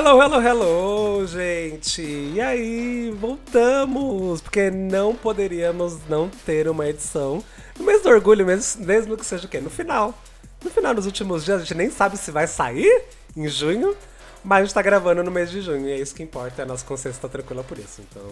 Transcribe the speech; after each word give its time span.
Hello, 0.00 0.22
hello, 0.22 0.40
hello, 0.40 1.26
gente! 1.26 2.02
E 2.02 2.40
aí, 2.40 3.10
voltamos! 3.18 4.40
Porque 4.40 4.70
não 4.70 5.12
poderíamos 5.12 5.98
não 6.08 6.28
ter 6.28 6.68
uma 6.68 6.88
edição 6.88 7.42
no 7.76 7.84
mês 7.84 8.00
do 8.00 8.08
orgulho, 8.08 8.46
mesmo, 8.46 8.86
mesmo 8.86 9.16
que 9.16 9.26
seja 9.26 9.46
o 9.46 9.50
quê? 9.50 9.60
No 9.60 9.68
final. 9.68 10.14
No 10.62 10.70
final, 10.70 10.94
nos 10.94 11.04
últimos 11.04 11.44
dias, 11.44 11.56
a 11.56 11.64
gente 11.64 11.74
nem 11.74 11.90
sabe 11.90 12.16
se 12.16 12.30
vai 12.30 12.46
sair 12.46 13.06
em 13.36 13.48
junho, 13.48 13.96
mas 14.44 14.58
a 14.58 14.64
gente 14.66 14.74
tá 14.74 14.82
gravando 14.82 15.24
no 15.24 15.32
mês 15.32 15.50
de 15.50 15.60
junho, 15.60 15.88
e 15.88 15.90
é 15.90 15.98
isso 15.98 16.14
que 16.14 16.22
importa, 16.22 16.62
a 16.62 16.66
nossa 16.66 16.86
consciência 16.86 17.20
tá 17.20 17.28
tranquila 17.28 17.64
por 17.64 17.76
isso. 17.76 18.00
Então, 18.08 18.22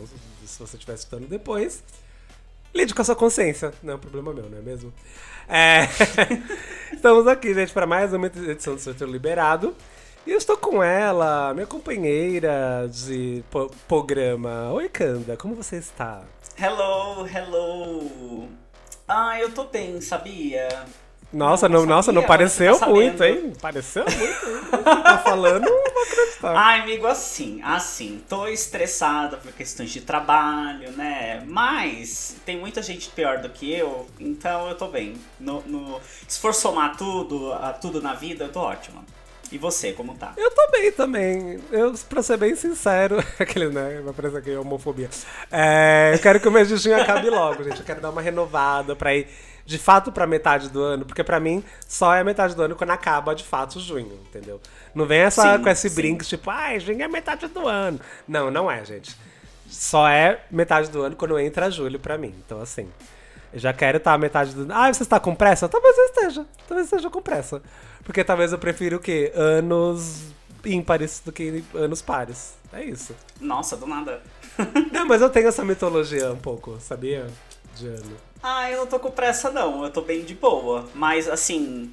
se 0.44 0.60
você 0.60 0.76
estiver 0.76 0.94
escutando 0.94 1.26
depois, 1.26 1.82
lide 2.72 2.94
com 2.94 3.02
a 3.02 3.04
sua 3.04 3.16
consciência. 3.16 3.74
Não 3.82 3.94
é 3.94 3.96
um 3.96 3.98
problema 3.98 4.32
meu, 4.32 4.48
não 4.48 4.58
é 4.58 4.62
mesmo? 4.62 4.94
É... 5.48 5.88
Estamos 6.94 7.26
aqui, 7.26 7.52
gente, 7.52 7.72
para 7.72 7.88
mais 7.88 8.12
uma 8.12 8.28
edição 8.28 8.76
do 8.76 8.80
Sorteio 8.80 9.10
Liberado. 9.10 9.74
E 10.26 10.32
eu 10.32 10.38
estou 10.38 10.56
com 10.56 10.82
ela, 10.82 11.54
minha 11.54 11.68
companheira 11.68 12.88
de 12.90 13.44
programa. 13.86 14.72
Oi, 14.72 14.88
Kanda, 14.88 15.36
como 15.36 15.54
você 15.54 15.76
está? 15.76 16.22
Hello, 16.58 17.24
hello. 17.28 18.48
Ah, 19.06 19.38
eu 19.38 19.52
tô 19.52 19.66
bem, 19.66 20.00
sabia? 20.00 20.68
Nossa, 21.32 21.68
não, 21.68 21.80
não 21.80 21.86
nossa, 21.86 22.10
não 22.10 22.24
pareceu 22.24 22.76
tá 22.76 22.88
muito, 22.88 23.22
hein? 23.22 23.52
Pareceu 23.62 24.04
muito, 24.04 24.82
tá 24.82 25.18
falando, 25.18 25.64
não 25.64 26.02
acreditar. 26.02 26.56
Ai, 26.56 26.80
amigo, 26.80 27.06
assim, 27.06 27.60
assim, 27.62 28.20
tô 28.28 28.48
estressada 28.48 29.36
por 29.36 29.52
questões 29.52 29.90
de 29.90 30.00
trabalho, 30.00 30.90
né? 30.90 31.44
Mas 31.46 32.34
tem 32.44 32.58
muita 32.58 32.82
gente 32.82 33.10
pior 33.10 33.38
do 33.38 33.48
que 33.48 33.72
eu, 33.72 34.08
então 34.18 34.68
eu 34.68 34.76
tô 34.76 34.88
bem. 34.88 35.14
No, 35.38 35.62
no, 35.62 36.00
se 36.26 36.40
for 36.40 36.52
somar 36.52 36.96
tudo, 36.96 37.52
tudo 37.80 38.02
na 38.02 38.14
vida, 38.14 38.46
eu 38.46 38.52
tô 38.52 38.58
ótima. 38.58 39.04
E 39.52 39.58
você, 39.58 39.92
como 39.92 40.14
tá? 40.14 40.32
Eu 40.36 40.50
tô 40.50 40.70
bem 40.70 40.90
também. 40.92 41.60
Eu, 41.70 41.92
pra 42.08 42.22
ser 42.22 42.36
bem 42.36 42.56
sincero, 42.56 43.22
aquele, 43.38 43.68
né? 43.68 44.00
Vai 44.04 44.12
parecer 44.12 44.38
aqui 44.38 44.56
homofobia. 44.56 45.08
É, 45.50 46.12
eu 46.14 46.18
quero 46.18 46.40
que 46.40 46.48
o 46.48 46.50
mês 46.50 46.68
de 46.68 46.76
junho 46.76 47.00
acabe 47.00 47.30
logo, 47.30 47.62
gente. 47.62 47.78
Eu 47.78 47.84
quero 47.84 48.00
dar 48.00 48.10
uma 48.10 48.20
renovada 48.20 48.96
pra 48.96 49.14
ir 49.14 49.28
de 49.64 49.78
fato 49.78 50.12
pra 50.12 50.26
metade 50.26 50.68
do 50.68 50.80
ano, 50.80 51.04
porque 51.04 51.24
pra 51.24 51.40
mim 51.40 51.62
só 51.88 52.14
é 52.14 52.22
metade 52.22 52.54
do 52.54 52.62
ano 52.62 52.76
quando 52.76 52.90
acaba 52.90 53.34
de 53.34 53.42
fato 53.42 53.80
junho, 53.80 54.20
entendeu? 54.28 54.60
Não 54.94 55.04
vem 55.06 55.18
essa, 55.20 55.56
sim, 55.56 55.62
com 55.62 55.68
esse 55.68 55.90
brinco 55.90 56.24
tipo, 56.24 56.48
ai, 56.48 56.78
junho 56.78 57.02
é 57.02 57.08
metade 57.08 57.48
do 57.48 57.66
ano. 57.66 58.00
Não, 58.28 58.50
não 58.50 58.70
é, 58.70 58.84
gente. 58.84 59.16
Só 59.68 60.08
é 60.08 60.40
metade 60.50 60.88
do 60.90 61.02
ano 61.02 61.16
quando 61.16 61.38
entra 61.38 61.70
julho 61.70 61.98
pra 61.98 62.16
mim. 62.16 62.32
Então, 62.44 62.60
assim. 62.60 62.88
Eu 63.56 63.60
já 63.60 63.72
quero 63.72 63.96
estar 63.96 64.12
tá 64.12 64.18
metade 64.18 64.52
do. 64.52 64.70
Ah, 64.70 64.92
você 64.92 65.02
está 65.02 65.18
com 65.18 65.34
pressa? 65.34 65.66
Talvez 65.66 65.96
eu 65.96 66.04
esteja. 66.04 66.46
Talvez 66.68 66.92
eu 66.92 66.98
esteja 66.98 67.08
com 67.08 67.22
pressa. 67.22 67.62
Porque 68.04 68.22
talvez 68.22 68.52
eu 68.52 68.58
prefira 68.58 68.94
o 68.94 69.00
quê? 69.00 69.32
Anos 69.34 70.24
ímpares 70.62 71.22
do 71.24 71.32
que 71.32 71.64
anos 71.74 72.02
pares. 72.02 72.52
É 72.70 72.84
isso. 72.84 73.16
Nossa, 73.40 73.74
do 73.74 73.86
nada. 73.86 74.20
não, 74.92 75.06
mas 75.06 75.22
eu 75.22 75.30
tenho 75.30 75.48
essa 75.48 75.64
mitologia 75.64 76.30
um 76.30 76.36
pouco, 76.36 76.78
sabia? 76.80 77.28
De 77.74 77.86
ano. 77.86 78.18
Ah, 78.42 78.70
eu 78.70 78.80
não 78.80 78.86
tô 78.86 79.00
com 79.00 79.10
pressa, 79.10 79.50
não. 79.50 79.82
Eu 79.82 79.90
tô 79.90 80.02
bem 80.02 80.22
de 80.22 80.34
boa. 80.34 80.86
Mas, 80.94 81.26
assim. 81.26 81.90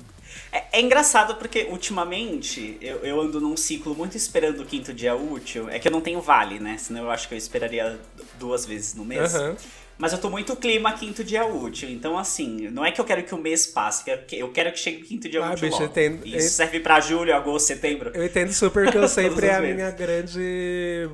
É, 0.51 0.79
é 0.79 0.81
engraçado 0.81 1.35
porque, 1.35 1.67
ultimamente, 1.69 2.77
eu, 2.81 2.97
eu 3.05 3.21
ando 3.21 3.39
num 3.39 3.55
ciclo 3.55 3.95
muito 3.95 4.17
esperando 4.17 4.63
o 4.63 4.65
quinto 4.65 4.93
dia 4.93 5.15
útil. 5.15 5.69
É 5.69 5.79
que 5.79 5.87
eu 5.87 5.91
não 5.93 6.01
tenho 6.01 6.19
vale, 6.19 6.59
né? 6.59 6.75
Senão 6.77 7.03
eu 7.03 7.11
acho 7.11 7.29
que 7.29 7.33
eu 7.33 7.37
esperaria 7.37 7.97
duas 8.37 8.65
vezes 8.65 8.95
no 8.95 9.05
mês. 9.05 9.33
Uhum. 9.33 9.55
Mas 10.03 10.11
eu 10.11 10.19
tô 10.19 10.29
muito 10.29 10.53
clima 10.57 10.91
quinto 10.91 11.23
dia 11.23 11.45
útil. 11.45 11.89
Então, 11.89 12.17
assim, 12.17 12.67
não 12.67 12.85
é 12.85 12.91
que 12.91 12.99
eu 12.99 13.05
quero 13.05 13.23
que 13.23 13.33
o 13.33 13.37
mês 13.37 13.65
passe, 13.65 14.03
eu 14.33 14.49
quero 14.49 14.73
que 14.73 14.77
chegue 14.77 15.01
o 15.01 15.05
quinto 15.05 15.29
dia 15.29 15.41
ah, 15.41 15.53
útil. 15.53 15.69
Bicho. 15.69 15.81
Entendo, 15.81 16.27
Isso 16.27 16.35
eu... 16.35 16.41
serve 16.41 16.81
pra 16.81 16.99
julho, 16.99 17.33
agosto, 17.33 17.67
setembro. 17.67 18.11
Eu 18.13 18.25
entendo 18.25 18.51
super 18.51 18.91
que 18.91 18.97
eu 18.97 19.07
sempre 19.07 19.47
é 19.47 19.55
a 19.55 19.61
minha 19.61 19.89
grande 19.91 21.09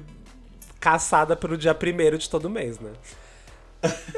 caçada 0.79 1.35
pelo 1.35 1.55
dia 1.55 1.75
primeiro 1.75 2.17
de 2.17 2.27
todo 2.27 2.49
mês, 2.49 2.79
né? 2.79 2.89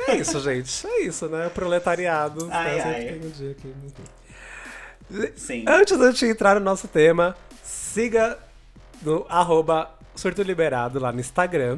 É 0.08 0.16
isso, 0.16 0.40
gente. 0.40 0.88
É 0.88 1.02
isso, 1.02 1.28
né? 1.28 1.50
Proletariado. 1.50 2.48
Ai, 2.50 2.80
ai. 2.80 3.22
Um 3.22 3.30
dia 3.30 3.52
aqui. 3.52 5.34
Sim. 5.36 5.66
Antes 5.68 5.98
de 5.98 6.12
gente 6.12 6.26
entrar 6.28 6.56
no 6.56 6.62
nosso 6.62 6.88
tema, 6.88 7.36
siga 7.62 8.40
no 9.02 9.26
arroba 9.28 9.94
Surto 10.16 10.42
Liberado 10.42 10.98
lá 10.98 11.12
no 11.12 11.20
Instagram. 11.20 11.78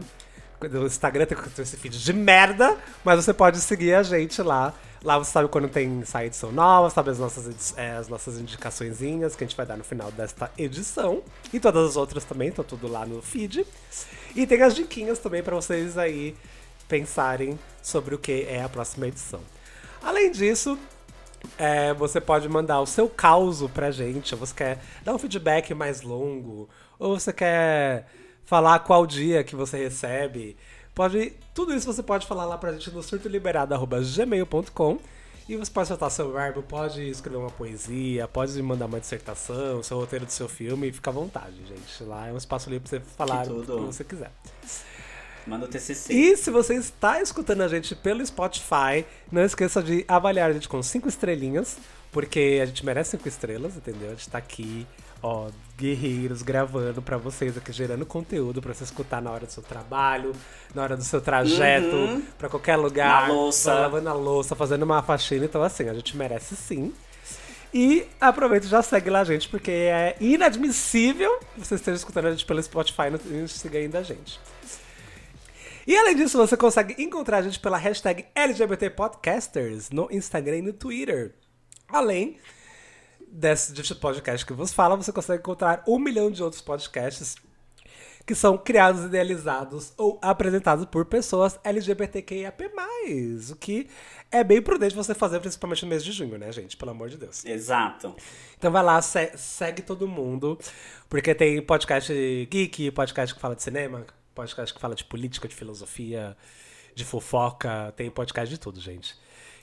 No 0.70 0.86
Instagram 0.86 1.26
tem 1.26 1.38
esse 1.60 1.78
feed 1.78 2.04
de 2.04 2.14
merda, 2.14 2.78
mas 3.04 3.24
você 3.24 3.34
pode 3.34 3.60
seguir 3.60 3.94
a 3.94 4.04
gente 4.04 4.42
lá. 4.42 4.74
Lá 5.04 5.18
você 5.18 5.32
sabe 5.32 5.50
quando 5.50 5.68
tem 5.68 6.06
sair 6.06 6.28
edição 6.28 6.52
nova, 6.52 6.90
sabe 6.90 7.10
as 7.10 7.20
nossas, 7.20 7.78
é, 7.78 7.92
as 7.92 8.08
nossas 8.08 8.40
indicaçõezinhas 8.40 9.36
que 9.36 9.44
a 9.44 9.48
gente 9.48 9.58
vai 9.58 9.66
dar 9.66 9.76
no 9.76 9.84
final 9.84 10.10
desta 10.12 10.50
edição. 10.58 11.22
E 11.52 11.60
todas 11.60 11.90
as 11.90 11.98
outras 11.98 12.24
também, 12.24 12.50
estão 12.50 12.64
tudo 12.64 12.88
lá 12.88 13.06
no 13.06 13.22
feed. 13.22 13.66
E 14.34 14.48
tem 14.48 14.62
as 14.62 14.74
diquinhas 14.74 15.20
também 15.20 15.44
para 15.44 15.56
vocês 15.56 15.98
aí 15.98 16.36
pensarem 16.88 17.60
sobre 17.82 18.16
o 18.16 18.18
que 18.18 18.46
é 18.48 18.64
a 18.64 18.70
próxima 18.70 19.08
edição. 19.08 19.42
Além 20.02 20.32
disso, 20.32 20.78
é, 21.58 21.94
você 21.94 22.22
pode 22.22 22.48
mandar 22.48 22.80
o 22.80 22.86
seu 22.86 23.10
caos 23.10 23.62
pra 23.74 23.92
gente, 23.92 24.34
ou 24.34 24.40
você 24.40 24.54
quer 24.54 24.80
dar 25.04 25.14
um 25.14 25.20
feedback 25.20 25.74
mais 25.74 26.02
longo, 26.02 26.70
ou 26.98 27.20
você 27.20 27.34
quer 27.34 28.08
falar 28.46 28.80
qual 28.80 29.06
dia 29.06 29.44
que 29.44 29.56
você 29.56 29.78
recebe. 29.78 30.56
Pode, 30.94 31.34
tudo 31.54 31.74
isso 31.74 31.92
você 31.92 32.04
pode 32.04 32.28
falar 32.28 32.46
lá 32.46 32.58
pra 32.58 32.72
gente 32.72 32.92
no 32.92 33.02
surtoliberado.gmail.com 33.02 35.00
e 35.50 35.58
você 35.58 35.72
pode 35.72 35.88
soltar 35.88 36.10
seu 36.10 36.32
verbo, 36.32 36.62
pode 36.64 37.02
escrever 37.10 37.38
uma 37.38 37.50
poesia, 37.50 38.28
pode 38.28 38.62
mandar 38.62 38.86
uma 38.86 39.00
dissertação, 39.00 39.84
seu 39.84 39.98
roteiro 39.98 40.26
do 40.26 40.32
seu 40.32 40.48
filme, 40.48 40.92
fica 40.92 41.10
à 41.10 41.14
vontade, 41.14 41.56
gente. 41.68 42.04
Lá 42.04 42.28
é 42.28 42.34
um 42.34 42.38
espaço 42.38 42.70
livre 42.70 42.88
pra 42.88 43.00
você 43.00 43.06
falar 43.18 43.48
o 43.48 43.62
que 43.62 43.72
você 43.72 44.04
quiser. 44.04 44.32
Manda 45.46 45.66
o 45.66 45.68
TCC. 45.68 46.14
E 46.14 46.38
se 46.38 46.50
você 46.50 46.76
está 46.76 47.22
escutando 47.22 47.62
a 47.62 47.68
gente 47.68 47.94
pelo 47.96 48.26
Spotify, 48.26 49.06
não 49.30 49.44
esqueça 49.44 49.84
de 49.84 50.06
avaliar 50.08 50.50
a 50.50 50.54
gente 50.54 50.70
com 50.70 50.82
cinco 50.82 51.10
estrelinhas, 51.10 51.78
porque 52.12 52.60
a 52.62 52.66
gente 52.66 52.86
merece 52.86 53.12
cinco 53.12 53.28
estrelas, 53.28 53.76
entendeu? 53.76 54.10
A 54.10 54.14
gente 54.14 54.30
tá 54.30 54.38
aqui, 54.38 54.88
ó, 55.24 55.50
guerreiros 55.78 56.42
gravando 56.42 57.02
para 57.02 57.18
vocês 57.18 57.58
aqui, 57.58 57.72
gerando 57.72 58.06
conteúdo 58.06 58.62
para 58.62 58.74
você 58.74 58.84
escutar 58.84 59.22
na 59.22 59.32
hora 59.32 59.46
do 59.46 59.52
seu 59.52 59.64
trabalho, 59.64 60.34
na 60.76 60.84
hora 60.84 60.98
do 60.98 61.04
seu 61.04 61.22
trajeto, 61.22 61.96
uhum. 61.96 62.22
para 62.38 62.50
qualquer 62.50 62.76
lugar. 62.76 63.28
Na 63.28 63.34
louça. 63.34 63.74
Lavando 63.74 64.10
a 64.10 64.14
louça, 64.14 64.56
fazendo 64.56 64.84
uma 64.84 65.02
faxina. 65.02 65.46
Então, 65.46 65.64
assim, 65.64 65.90
a 65.90 65.94
gente 65.94 66.16
merece 66.18 66.56
sim. 66.56 66.94
E 67.74 68.06
aproveita 68.22 68.68
e 68.68 68.70
já 68.70 68.84
segue 68.84 69.10
lá 69.10 69.22
a 69.22 69.24
gente, 69.24 69.50
porque 69.50 69.72
é 69.72 70.16
inadmissível 70.20 71.40
você 71.58 71.74
esteja 71.74 71.98
escutando 71.98 72.28
a 72.28 72.32
gente 72.32 72.46
pelo 72.46 72.62
Spotify 72.62 73.08
e 73.26 73.34
não 73.34 73.48
siga 73.48 73.80
ainda 73.80 74.00
a 74.00 74.04
gente. 74.04 74.40
E 75.88 75.98
além 75.98 76.16
disso, 76.16 76.38
você 76.38 76.56
consegue 76.56 77.02
encontrar 77.02 77.38
a 77.38 77.42
gente 77.42 77.60
pela 77.60 77.78
hashtag 77.78 78.26
LGBTPodcasters 78.36 79.90
no 79.90 80.08
Instagram 80.12 80.58
e 80.58 80.62
no 80.62 80.74
Twitter. 80.74 81.34
Além 81.90 82.38
desse, 83.34 83.96
podcast 83.96 84.46
que 84.46 84.54
vos 84.54 84.72
fala, 84.72 84.96
você 84.96 85.12
consegue 85.12 85.40
encontrar 85.40 85.84
um 85.88 85.98
milhão 85.98 86.30
de 86.30 86.44
outros 86.44 86.62
podcasts 86.62 87.36
que 88.26 88.36
são 88.36 88.58
criados, 88.58 89.04
idealizados 89.04 89.92
ou 89.98 90.18
apresentados 90.22 90.86
por 90.86 91.06
pessoas 91.06 91.60
LGBTQIAP+. 91.64 92.70
O 93.52 93.56
que 93.56 93.90
é 94.32 94.44
bem 94.44 94.62
prudente 94.62 94.96
você 94.96 95.14
fazer, 95.14 95.40
principalmente 95.40 95.84
no 95.84 95.90
mês 95.90 96.04
de 96.04 96.12
junho, 96.12 96.38
né, 96.38 96.52
gente? 96.52 96.78
Pelo 96.78 96.92
amor 96.92 97.10
de 97.10 97.18
Deus. 97.18 97.44
Exato. 97.44 98.16
Então 98.58 98.72
vai 98.72 98.84
lá, 98.84 99.02
se 99.02 99.36
segue 99.36 99.82
todo 99.82 100.08
mundo, 100.08 100.58
porque 101.10 101.36
tem 101.36 101.62
podcast 101.62 102.14
geek, 102.50 102.92
podcast 102.92 103.36
que 103.36 103.42
fala 103.42 103.56
de 103.56 103.64
cinema, 103.64 104.06
podcast 104.34 104.74
que 104.74 104.80
fala 104.80 104.96
de 104.96 105.04
política, 105.04 105.48
de 105.48 105.56
filosofia, 105.56 106.38
de 106.96 107.04
fofoca, 107.04 107.94
tem 107.98 108.10
podcast 108.10 108.50
de 108.50 108.60
tudo, 108.60 108.80
gente. 108.80 109.16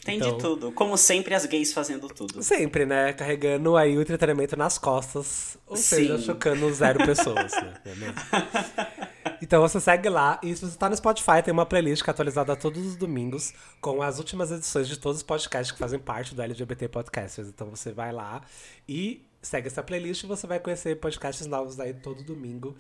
Tem 0.05 0.17
então, 0.17 0.37
de 0.37 0.39
tudo. 0.39 0.73
Como 0.73 0.97
sempre, 0.97 1.35
as 1.35 1.45
gays 1.47 1.73
fazendo 1.73 2.09
tudo. 2.09 2.43
Sempre, 2.43 2.87
né? 2.87 3.13
Carregando 3.13 3.77
aí 3.77 3.97
o 3.97 4.01
entretenimento 4.01 4.57
nas 4.57 4.79
costas, 4.79 5.59
ou 5.67 5.77
Sim. 5.77 5.83
seja, 5.83 6.19
chocando 6.19 6.73
zero 6.73 7.05
pessoas, 7.05 7.53
né? 7.53 7.75
É 9.23 9.37
então 9.43 9.61
você 9.63 9.81
segue 9.81 10.09
lá, 10.09 10.39
e 10.43 10.55
se 10.55 10.65
você 10.65 10.77
tá 10.77 10.89
no 10.89 10.97
Spotify, 10.97 11.43
tem 11.43 11.53
uma 11.53 11.67
playlist 11.67 12.03
que 12.03 12.11
é 12.11 12.13
atualizada 12.13 12.55
todos 12.57 12.85
os 12.87 12.97
domingos, 12.97 13.53
com 13.81 14.03
as 14.03 14.19
últimas 14.19 14.51
edições 14.51 14.87
de 14.89 14.99
todos 14.99 15.19
os 15.19 15.23
podcasts 15.23 15.73
que 15.73 15.79
fazem 15.79 15.99
parte 15.99 16.35
do 16.35 16.43
LGBT 16.43 16.89
Podcasters. 16.89 17.49
Então 17.49 17.69
você 17.69 17.93
vai 17.93 18.13
lá 18.13 18.43
e 18.89 19.27
segue 19.43 19.67
essa 19.67 19.83
playlist 19.83 20.25
e 20.25 20.27
você 20.27 20.47
vai 20.47 20.59
conhecer 20.59 20.97
podcasts 20.97 21.47
novos 21.47 21.81
aí 21.81 21.95
todo 21.95 22.23
domingo, 22.23 22.77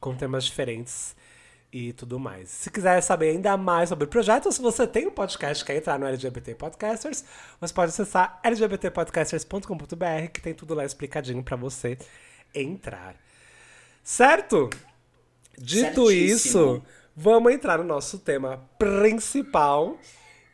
com 0.00 0.14
temas 0.14 0.44
diferentes 0.44 1.14
e 1.72 1.92
tudo 1.92 2.20
mais. 2.20 2.50
Se 2.50 2.70
quiser 2.70 3.00
saber 3.00 3.30
ainda 3.30 3.56
mais 3.56 3.88
sobre 3.88 4.04
o 4.04 4.08
projeto, 4.08 4.46
ou 4.46 4.52
se 4.52 4.60
você 4.60 4.86
tem 4.86 5.06
um 5.06 5.10
podcast 5.10 5.64
que 5.64 5.72
quer 5.72 5.78
entrar 5.78 5.98
no 5.98 6.06
LGBT 6.06 6.54
Podcasters, 6.54 7.24
você 7.58 7.72
pode 7.72 7.88
acessar 7.88 8.38
lgbtpodcasters.com.br, 8.44 10.28
que 10.32 10.42
tem 10.42 10.52
tudo 10.52 10.74
lá 10.74 10.84
explicadinho 10.84 11.42
para 11.42 11.56
você 11.56 11.96
entrar. 12.54 13.16
Certo? 14.04 14.68
Dito 15.56 16.08
Certíssimo. 16.08 16.74
isso, 16.74 16.82
vamos 17.16 17.52
entrar 17.52 17.78
no 17.78 17.84
nosso 17.84 18.18
tema 18.18 18.68
principal. 18.78 19.96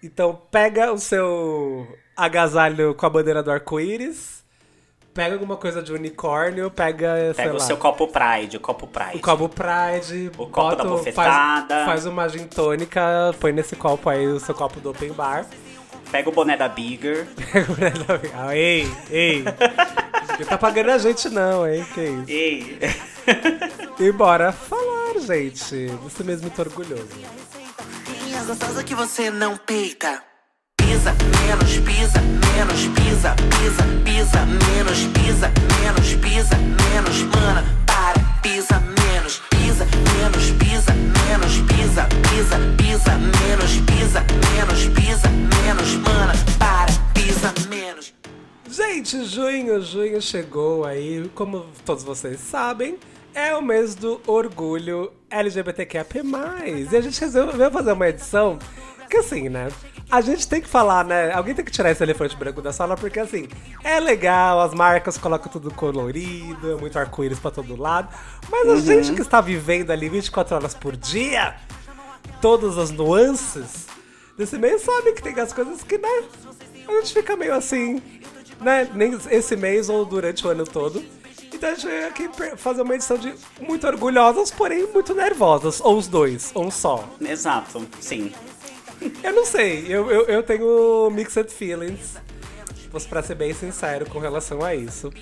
Então, 0.01 0.41
pega 0.51 0.93
o 0.93 0.99
seu 0.99 1.99
agasalho 2.17 2.95
com 2.95 3.07
a 3.07 3.11
bandeira 3.11 3.43
do 3.43 3.51
arco-íris, 3.51 4.38
pega 5.15 5.35
alguma 5.35 5.57
coisa 5.57 5.83
de 5.83 5.93
unicórnio, 5.93 6.71
pega, 6.71 7.33
Pega 7.37 7.51
o 7.51 7.55
lá, 7.55 7.61
seu 7.61 7.77
copo 7.77 8.07
Pride, 8.09 8.57
o 8.57 8.61
copo 8.61 8.87
Pride. 8.87 9.17
o 9.17 9.21
copo 9.21 9.49
Pride, 9.49 10.31
O 10.39 10.47
copo 10.47 10.77
da 10.77 10.85
bota- 10.85 10.85
bofetada. 10.85 11.75
Faz, 11.77 11.85
faz 11.87 12.07
uma 12.07 12.29
gin 12.29 12.47
tônica, 12.47 13.01
põe 13.41 13.53
nesse 13.53 13.75
copo 13.77 14.09
aí 14.09 14.27
o 14.27 14.39
seu 14.41 14.55
copo 14.55 14.79
do 14.81 14.91
open 14.91 15.13
bar. 15.13 15.47
Pega 16.11 16.29
o 16.29 16.33
boné 16.33 16.57
da 16.57 16.69
Bigger. 16.69 17.27
Ah, 18.35 18.57
ei, 18.57 18.91
ei. 19.11 19.45
Não 20.39 20.47
tá 20.47 20.57
pagando 20.57 20.91
a 20.91 20.99
gente 20.99 21.29
não, 21.29 21.69
hein? 21.69 21.85
Que 21.95 22.01
isso. 22.03 22.25
Ei. 22.29 22.79
E 24.01 24.13
bora 24.13 24.53
falar, 24.53 25.19
gente, 25.19 25.89
desse 26.05 26.23
mês 26.25 26.41
muito 26.41 26.57
orgulhoso. 26.61 27.09
Minha 28.25 28.45
gostosa 28.45 28.85
que 28.85 28.95
você 28.95 29.29
não 29.29 29.57
peita. 29.57 30.23
Pisa, 30.99 31.15
menos, 31.47 31.79
pisa, 31.79 32.21
menos, 32.21 32.81
pisa, 32.89 33.37
pisa, 33.55 33.85
pisa, 34.05 34.47
menos, 34.67 34.99
pisa, 35.15 35.53
menos, 35.81 36.15
pisa, 36.15 36.57
menos, 36.91 37.23
mana, 37.23 37.65
para, 37.87 38.19
pisa, 38.43 38.81
menos, 38.81 39.41
pisa, 39.49 39.87
menos, 40.19 40.51
pisa, 40.59 40.93
menos, 41.23 41.59
pisa, 41.69 42.09
pisa, 42.29 42.59
pisa, 42.77 43.15
menos, 43.17 43.77
pisa, 43.87 44.25
menos, 44.51 44.87
pisa, 44.89 45.29
menos, 45.63 45.95
mana, 46.03 46.33
para, 46.59 46.91
pisa, 47.15 47.55
menos. 47.69 48.13
Gente, 48.69 49.25
junho, 49.25 49.81
junho 49.81 50.21
chegou 50.21 50.85
aí, 50.85 51.31
como 51.33 51.67
todos 51.85 52.03
vocês 52.03 52.41
sabem, 52.41 52.99
é 53.33 53.55
o 53.55 53.63
mês 53.63 53.95
do 53.95 54.21
orgulho 54.27 55.13
LGBTQIA+. 55.31 56.05
E 56.67 56.97
a 56.97 57.01
gente 57.01 57.21
resolveu 57.21 57.71
fazer 57.71 57.93
uma 57.93 58.09
edição 58.09 58.59
que 59.09 59.17
assim, 59.17 59.49
né? 59.49 59.69
A 60.11 60.23
gente 60.23 60.49
tem 60.49 60.61
que 60.61 60.69
falar, 60.69 61.05
né? 61.05 61.33
Alguém 61.33 61.55
tem 61.55 61.65
que 61.65 61.71
tirar 61.71 61.91
esse 61.91 62.03
elefante 62.03 62.35
branco 62.35 62.63
da 62.63 62.73
sala, 62.73 62.97
porque 62.97 63.21
assim, 63.21 63.47
é 63.85 64.01
legal, 64.01 64.61
as 64.61 64.73
marcas 64.73 65.19
colocam 65.19 65.53
tudo 65.53 65.71
colorido, 65.71 66.73
é 66.73 66.77
muito 66.77 66.99
arco-íris 66.99 67.39
pra 67.39 67.51
todo 67.51 67.77
lado. 67.77 68.09
Mas 68.51 68.69
a 68.69 68.77
gente 68.77 69.13
que 69.13 69.21
está 69.21 69.41
vivendo 69.41 69.91
ali 69.91 70.09
24 70.09 70.57
horas 70.57 70.75
por 70.75 70.97
dia, 70.97 71.57
todas 72.41 72.79
as 72.79 72.91
nuances 72.91 73.87
desse 74.37 74.57
mês, 74.57 74.81
sabe 74.81 75.13
que 75.13 75.23
tem 75.23 75.39
as 75.39 75.53
coisas 75.53 75.83
que, 75.83 75.99
né? 75.99 76.23
A 76.89 76.93
gente 76.93 77.13
fica 77.13 77.37
meio 77.37 77.55
assim, 77.55 78.03
né? 78.63 78.89
Nem 78.95 79.19
esse 79.31 79.57
mês 79.57 79.91
ou 79.91 80.07
durante 80.07 80.47
o 80.47 80.51
ano 80.51 80.65
todo. 80.65 81.05
Então 81.53 81.69
a 81.71 81.75
gente 81.75 81.87
veio 81.87 82.09
aqui 82.09 82.31
fazer 82.57 82.81
uma 82.83 82.95
edição 82.95 83.19
de 83.19 83.35
muito 83.61 83.87
orgulhosas, 83.87 84.51
porém 84.51 84.87
muito 84.87 85.15
nervosas. 85.15 85.81
Ou 85.83 85.99
os 85.99 86.07
dois, 86.07 86.51
ou 86.55 86.67
um 86.67 86.71
só. 86.71 87.07
Exato, 87.21 87.87
sim. 88.01 88.33
Eu 89.23 89.33
não 89.33 89.47
sei, 89.47 89.87
eu, 89.89 90.11
eu, 90.11 90.25
eu 90.27 90.43
tenho 90.43 91.11
mixed 91.11 91.51
feelings, 91.53 92.17
pra 93.09 93.23
ser 93.23 93.35
bem 93.35 93.53
sincero 93.53 94.07
com 94.07 94.19
relação 94.19 94.65
a 94.65 94.75
isso. 94.75 95.13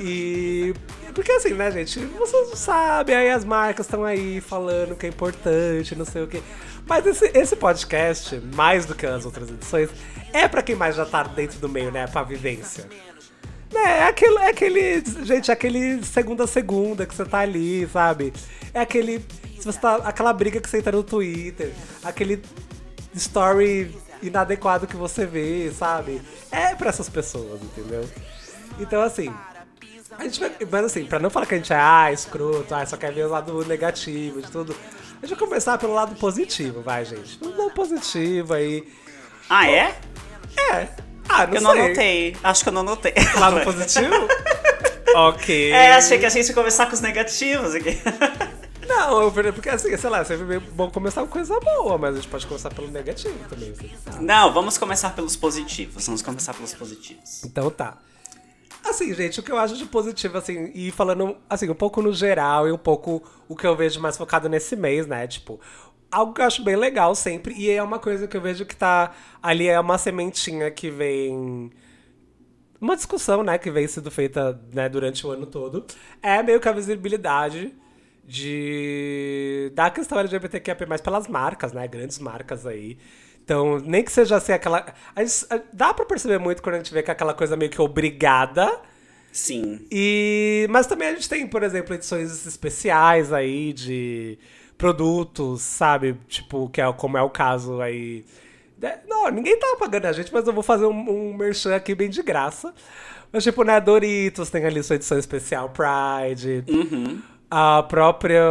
E. 0.00 0.74
Porque 1.14 1.32
assim, 1.32 1.54
né, 1.54 1.70
gente? 1.70 1.98
Vocês 1.98 2.58
sabem, 2.58 3.16
aí 3.16 3.30
as 3.30 3.44
marcas 3.44 3.86
estão 3.86 4.04
aí 4.04 4.40
falando 4.40 4.94
que 4.94 5.06
é 5.06 5.08
importante, 5.08 5.96
não 5.96 6.04
sei 6.04 6.22
o 6.22 6.28
quê. 6.28 6.40
Mas 6.86 7.06
esse, 7.06 7.30
esse 7.34 7.56
podcast, 7.56 8.40
mais 8.54 8.86
do 8.86 8.94
que 8.94 9.04
as 9.04 9.24
outras 9.24 9.48
edições, 9.48 9.90
é 10.32 10.46
pra 10.46 10.62
quem 10.62 10.76
mais 10.76 10.96
já 10.96 11.04
tá 11.04 11.22
dentro 11.22 11.58
do 11.58 11.68
meio, 11.68 11.90
né? 11.90 12.06
Pra 12.06 12.22
vivência. 12.22 12.86
Né, 13.72 13.98
é 13.98 14.04
aquele, 14.04 14.38
é 14.38 14.48
aquele. 14.48 15.04
Gente, 15.24 15.50
é 15.50 15.54
aquele 15.54 16.04
segunda 16.04 16.44
a 16.44 16.46
segunda 16.46 17.04
que 17.04 17.14
você 17.14 17.24
tá 17.24 17.40
ali, 17.40 17.86
sabe? 17.92 18.32
É 18.72 18.80
aquele. 18.80 19.24
Se 19.58 19.64
você 19.64 19.78
tá. 19.78 19.96
Aquela 19.96 20.32
briga 20.32 20.60
que 20.60 20.70
você 20.70 20.78
entra 20.78 20.92
no 20.92 21.02
Twitter, 21.02 21.72
aquele 22.04 22.42
story 23.18 23.94
inadequado 24.22 24.86
que 24.86 24.96
você 24.96 25.26
vê, 25.26 25.70
sabe? 25.70 26.20
É 26.50 26.74
pra 26.74 26.88
essas 26.88 27.08
pessoas, 27.08 27.60
entendeu? 27.62 28.08
Então 28.80 29.02
assim. 29.02 29.32
A 30.18 30.24
gente 30.24 30.40
vai, 30.40 30.50
mas 30.70 30.84
assim, 30.86 31.04
pra 31.04 31.18
não 31.18 31.28
falar 31.30 31.46
que 31.46 31.54
a 31.54 31.58
gente 31.58 31.72
é 31.72 31.76
ah, 31.78 32.10
escroto, 32.10 32.74
ah, 32.74 32.84
só 32.86 32.96
quer 32.96 33.12
ver 33.12 33.26
o 33.26 33.28
lado 33.28 33.64
negativo 33.66 34.40
de 34.40 34.50
tudo, 34.50 34.74
a 35.22 35.26
gente 35.26 35.38
vai 35.38 35.46
começar 35.46 35.76
pelo 35.78 35.94
lado 35.94 36.16
positivo, 36.16 36.80
vai, 36.80 37.04
gente. 37.04 37.38
Um 37.42 37.56
lado 37.56 37.70
positivo 37.72 38.54
aí. 38.54 38.88
Ah, 39.50 39.70
é? 39.70 39.94
É. 40.72 40.88
Ah, 41.28 41.46
não 41.46 41.54
Eu 41.54 41.60
não 41.60 41.72
sei. 41.72 41.80
anotei. 41.80 42.36
Acho 42.42 42.62
que 42.62 42.68
eu 42.68 42.72
não 42.72 42.80
anotei. 42.80 43.14
Lado 43.38 43.60
positivo? 43.60 44.14
ok. 45.14 45.72
É, 45.72 45.92
achei 45.92 46.18
que 46.18 46.26
a 46.26 46.30
gente 46.30 46.48
ia 46.48 46.54
começar 46.54 46.86
com 46.86 46.94
os 46.94 47.00
negativos 47.00 47.74
aqui. 47.74 48.00
Não, 48.88 49.22
eu- 49.22 49.32
porque 49.52 49.68
assim, 49.68 49.96
sei 49.96 50.10
lá, 50.10 50.24
sempre 50.24 50.56
é 50.56 50.60
bom 50.60 50.90
começar 50.90 51.20
com 51.22 51.28
coisa 51.28 51.58
boa, 51.60 51.98
mas 51.98 52.14
a 52.14 52.20
gente 52.20 52.28
pode 52.28 52.46
começar 52.46 52.70
pelo 52.70 52.88
negativo 52.88 53.36
também. 53.48 53.70
assim. 53.72 53.90
Não, 54.24 54.52
vamos 54.52 54.78
começar 54.78 55.10
pelos 55.14 55.36
positivos. 55.36 56.06
Vamos 56.06 56.22
começar 56.22 56.54
pelos 56.54 56.74
positivos. 56.74 57.44
Então 57.44 57.70
tá. 57.70 57.98
Assim, 58.84 59.12
gente, 59.12 59.40
o 59.40 59.42
que 59.42 59.52
eu 59.52 59.58
acho 59.58 59.76
de 59.76 59.84
positivo, 59.84 60.38
assim, 60.38 60.70
e 60.74 60.90
falando, 60.90 61.36
assim, 61.50 61.68
um 61.68 61.74
pouco 61.74 62.00
no 62.00 62.12
geral 62.12 62.66
e 62.66 62.72
um 62.72 62.78
pouco 62.78 63.22
o 63.48 63.54
que 63.54 63.66
eu 63.66 63.76
vejo 63.76 64.00
mais 64.00 64.16
focado 64.16 64.48
nesse 64.48 64.74
mês, 64.76 65.06
né? 65.06 65.26
Tipo, 65.26 65.60
algo 66.10 66.32
que 66.32 66.40
eu 66.40 66.46
acho 66.46 66.62
bem 66.64 66.76
legal 66.76 67.14
sempre, 67.14 67.54
e 67.54 67.68
é 67.70 67.82
uma 67.82 67.98
coisa 67.98 68.26
que 68.26 68.36
eu 68.36 68.40
vejo 68.40 68.64
que 68.64 68.74
tá 68.74 69.12
ali, 69.42 69.68
é 69.68 69.78
uma 69.78 69.98
sementinha 69.98 70.70
que 70.70 70.90
vem. 70.90 71.70
Uma 72.80 72.94
discussão, 72.96 73.42
né, 73.42 73.58
que 73.58 73.70
vem 73.70 73.86
sendo 73.88 74.10
feita 74.10 74.58
né, 74.72 74.88
durante 74.88 75.26
o 75.26 75.30
ano 75.32 75.44
todo. 75.44 75.84
É 76.22 76.42
meio 76.42 76.60
que 76.60 76.68
a 76.68 76.72
visibilidade 76.72 77.74
de 78.28 79.72
da 79.74 79.90
questão 79.90 80.18
LGBTQIA+, 80.18 80.76
pelas 80.76 81.26
marcas, 81.26 81.72
né? 81.72 81.88
Grandes 81.88 82.18
marcas 82.18 82.66
aí. 82.66 82.98
Então, 83.42 83.78
nem 83.78 84.04
que 84.04 84.12
seja 84.12 84.36
assim 84.36 84.52
aquela... 84.52 84.84
a 85.16 85.24
gente- 85.24 85.46
a- 85.48 85.62
dá 85.72 85.94
pra 85.94 86.04
perceber 86.04 86.38
muito 86.38 86.62
quando 86.62 86.74
a 86.74 86.78
gente 86.78 86.92
vê 86.92 87.02
que 87.02 87.10
é 87.10 87.12
aquela 87.12 87.32
coisa 87.32 87.56
meio 87.56 87.70
que 87.70 87.80
obrigada. 87.80 88.70
Sim. 89.32 89.80
E, 89.90 90.66
mas 90.68 90.86
também 90.86 91.08
a 91.08 91.14
gente 91.14 91.28
tem, 91.28 91.46
por 91.46 91.62
exemplo, 91.62 91.94
edições 91.94 92.46
especiais 92.46 93.32
aí 93.32 93.72
de 93.72 94.38
produtos, 94.76 95.62
sabe? 95.62 96.14
Tipo, 96.28 96.68
que 96.68 96.82
é, 96.82 96.92
como 96.92 97.16
é 97.16 97.22
o 97.22 97.30
caso 97.30 97.80
aí... 97.80 98.26
Não, 99.08 99.28
ninguém 99.30 99.58
tá 99.58 99.74
pagando 99.78 100.04
a 100.06 100.12
gente, 100.12 100.32
mas 100.32 100.46
eu 100.46 100.52
vou 100.52 100.62
fazer 100.62 100.84
um, 100.84 101.10
um 101.30 101.34
merchan 101.34 101.74
aqui 101.74 101.94
bem 101.94 102.10
de 102.10 102.22
graça. 102.22 102.72
Mas, 103.32 103.42
tipo, 103.42 103.64
né, 103.64 103.80
Doritos 103.80 104.50
tem 104.50 104.64
ali 104.64 104.82
sua 104.82 104.96
edição 104.96 105.18
especial 105.18 105.70
Pride. 105.70 106.64
A 107.50 107.82
própria. 107.82 108.42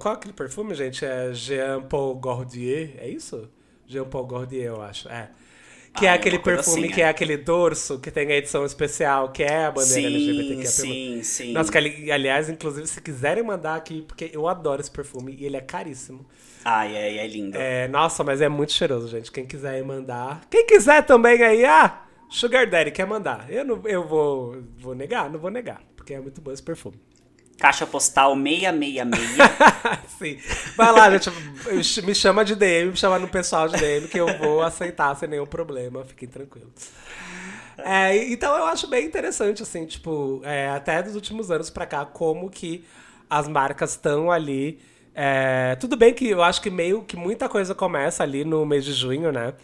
Qual 0.00 0.14
é 0.14 0.16
aquele 0.16 0.34
perfume, 0.34 0.74
gente? 0.74 1.04
É 1.04 1.32
Jean 1.32 1.82
Paul 1.82 2.16
Gaultier, 2.16 2.94
é 2.98 3.08
isso? 3.08 3.48
Jean 3.86 4.04
Paul 4.04 4.26
Gaultier, 4.26 4.66
eu 4.66 4.82
acho. 4.82 5.08
É. 5.08 5.30
Que 5.94 6.06
Ah, 6.06 6.10
é 6.12 6.12
aquele 6.14 6.38
perfume 6.38 6.88
assim, 6.88 6.94
que 6.94 7.00
é. 7.00 7.04
é 7.04 7.08
aquele 7.08 7.38
dorso, 7.38 7.98
que 7.98 8.10
tem 8.10 8.30
a 8.30 8.36
edição 8.36 8.66
especial, 8.66 9.30
que 9.32 9.42
é 9.42 9.64
a 9.64 9.70
bandeira 9.70 10.10
Sim, 10.10 10.14
LGBTQ. 10.14 10.66
sim, 10.66 11.22
sim. 11.22 11.52
Nossa, 11.52 11.72
que, 11.72 11.78
ali- 11.78 12.12
aliás, 12.12 12.50
inclusive, 12.50 12.86
se 12.86 13.00
quiserem 13.00 13.42
mandar 13.42 13.76
aqui, 13.76 14.02
porque 14.02 14.30
eu 14.32 14.46
adoro 14.46 14.82
esse 14.82 14.90
perfume 14.90 15.34
e 15.38 15.46
ele 15.46 15.56
é 15.56 15.60
caríssimo. 15.62 16.26
Ai, 16.64 16.94
é, 16.94 17.16
é 17.16 17.26
lindo. 17.26 17.56
É, 17.56 17.88
nossa, 17.88 18.22
mas 18.22 18.42
é 18.42 18.48
muito 18.48 18.72
cheiroso, 18.72 19.08
gente. 19.08 19.32
Quem 19.32 19.46
quiser 19.46 19.82
mandar. 19.84 20.42
Quem 20.50 20.66
quiser 20.66 21.02
também 21.06 21.42
aí, 21.42 21.64
ah, 21.64 22.02
Sugar 22.28 22.68
Daddy 22.68 22.90
quer 22.90 23.06
mandar. 23.06 23.46
Eu, 23.50 23.64
não, 23.64 23.80
eu 23.86 24.06
vou, 24.06 24.62
vou 24.78 24.94
negar? 24.94 25.30
Não 25.30 25.38
vou 25.38 25.50
negar, 25.50 25.80
porque 25.96 26.12
é 26.12 26.20
muito 26.20 26.42
bom 26.42 26.52
esse 26.52 26.62
perfume. 26.62 26.96
Caixa 27.58 27.86
postal 27.86 28.34
666. 28.36 29.38
Sim. 30.18 30.38
Vai 30.76 30.92
lá, 30.92 31.10
gente. 31.10 31.30
Me 32.02 32.14
chama 32.14 32.44
de 32.44 32.54
DM, 32.54 32.90
me 32.90 32.96
chama 32.96 33.18
no 33.18 33.28
pessoal 33.28 33.68
de 33.68 33.76
DM 33.78 34.08
que 34.08 34.18
eu 34.18 34.26
vou 34.38 34.62
aceitar 34.62 35.14
sem 35.16 35.28
nenhum 35.28 35.46
problema. 35.46 36.04
Fiquem 36.04 36.28
tranquilos. 36.28 36.90
É, 37.78 38.16
então 38.32 38.56
eu 38.56 38.64
acho 38.66 38.86
bem 38.88 39.04
interessante, 39.06 39.62
assim, 39.62 39.84
tipo, 39.84 40.40
é, 40.44 40.68
até 40.70 41.02
dos 41.02 41.14
últimos 41.14 41.50
anos 41.50 41.68
pra 41.68 41.84
cá, 41.86 42.04
como 42.06 42.48
que 42.50 42.84
as 43.28 43.46
marcas 43.48 43.90
estão 43.90 44.30
ali. 44.30 44.78
é, 45.14 45.76
tudo 45.76 45.96
bem 45.96 46.14
que 46.14 46.28
eu 46.28 46.42
acho 46.42 46.60
que 46.62 46.70
meio 46.70 47.02
que 47.02 47.16
muita 47.16 47.48
coisa 47.48 47.74
começa 47.74 48.22
ali 48.22 48.44
no 48.44 48.64
mês 48.66 48.84
de 48.84 48.92
junho, 48.92 49.30
né? 49.32 49.54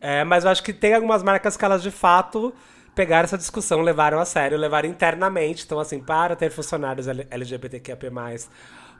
É, 0.00 0.24
mas 0.24 0.44
eu 0.44 0.50
acho 0.50 0.62
que 0.62 0.72
tem 0.72 0.94
algumas 0.94 1.22
marcas 1.22 1.56
que 1.56 1.64
elas 1.64 1.82
de 1.82 1.90
fato 1.90 2.54
pegaram 2.94 3.24
essa 3.24 3.38
discussão, 3.38 3.80
levaram 3.80 4.18
a 4.18 4.24
sério, 4.24 4.58
levaram 4.58 4.88
internamente. 4.88 5.64
Então, 5.64 5.78
assim, 5.78 6.00
para 6.00 6.36
ter 6.36 6.50
funcionários 6.50 7.06
LGBTQIA+, 7.08 7.96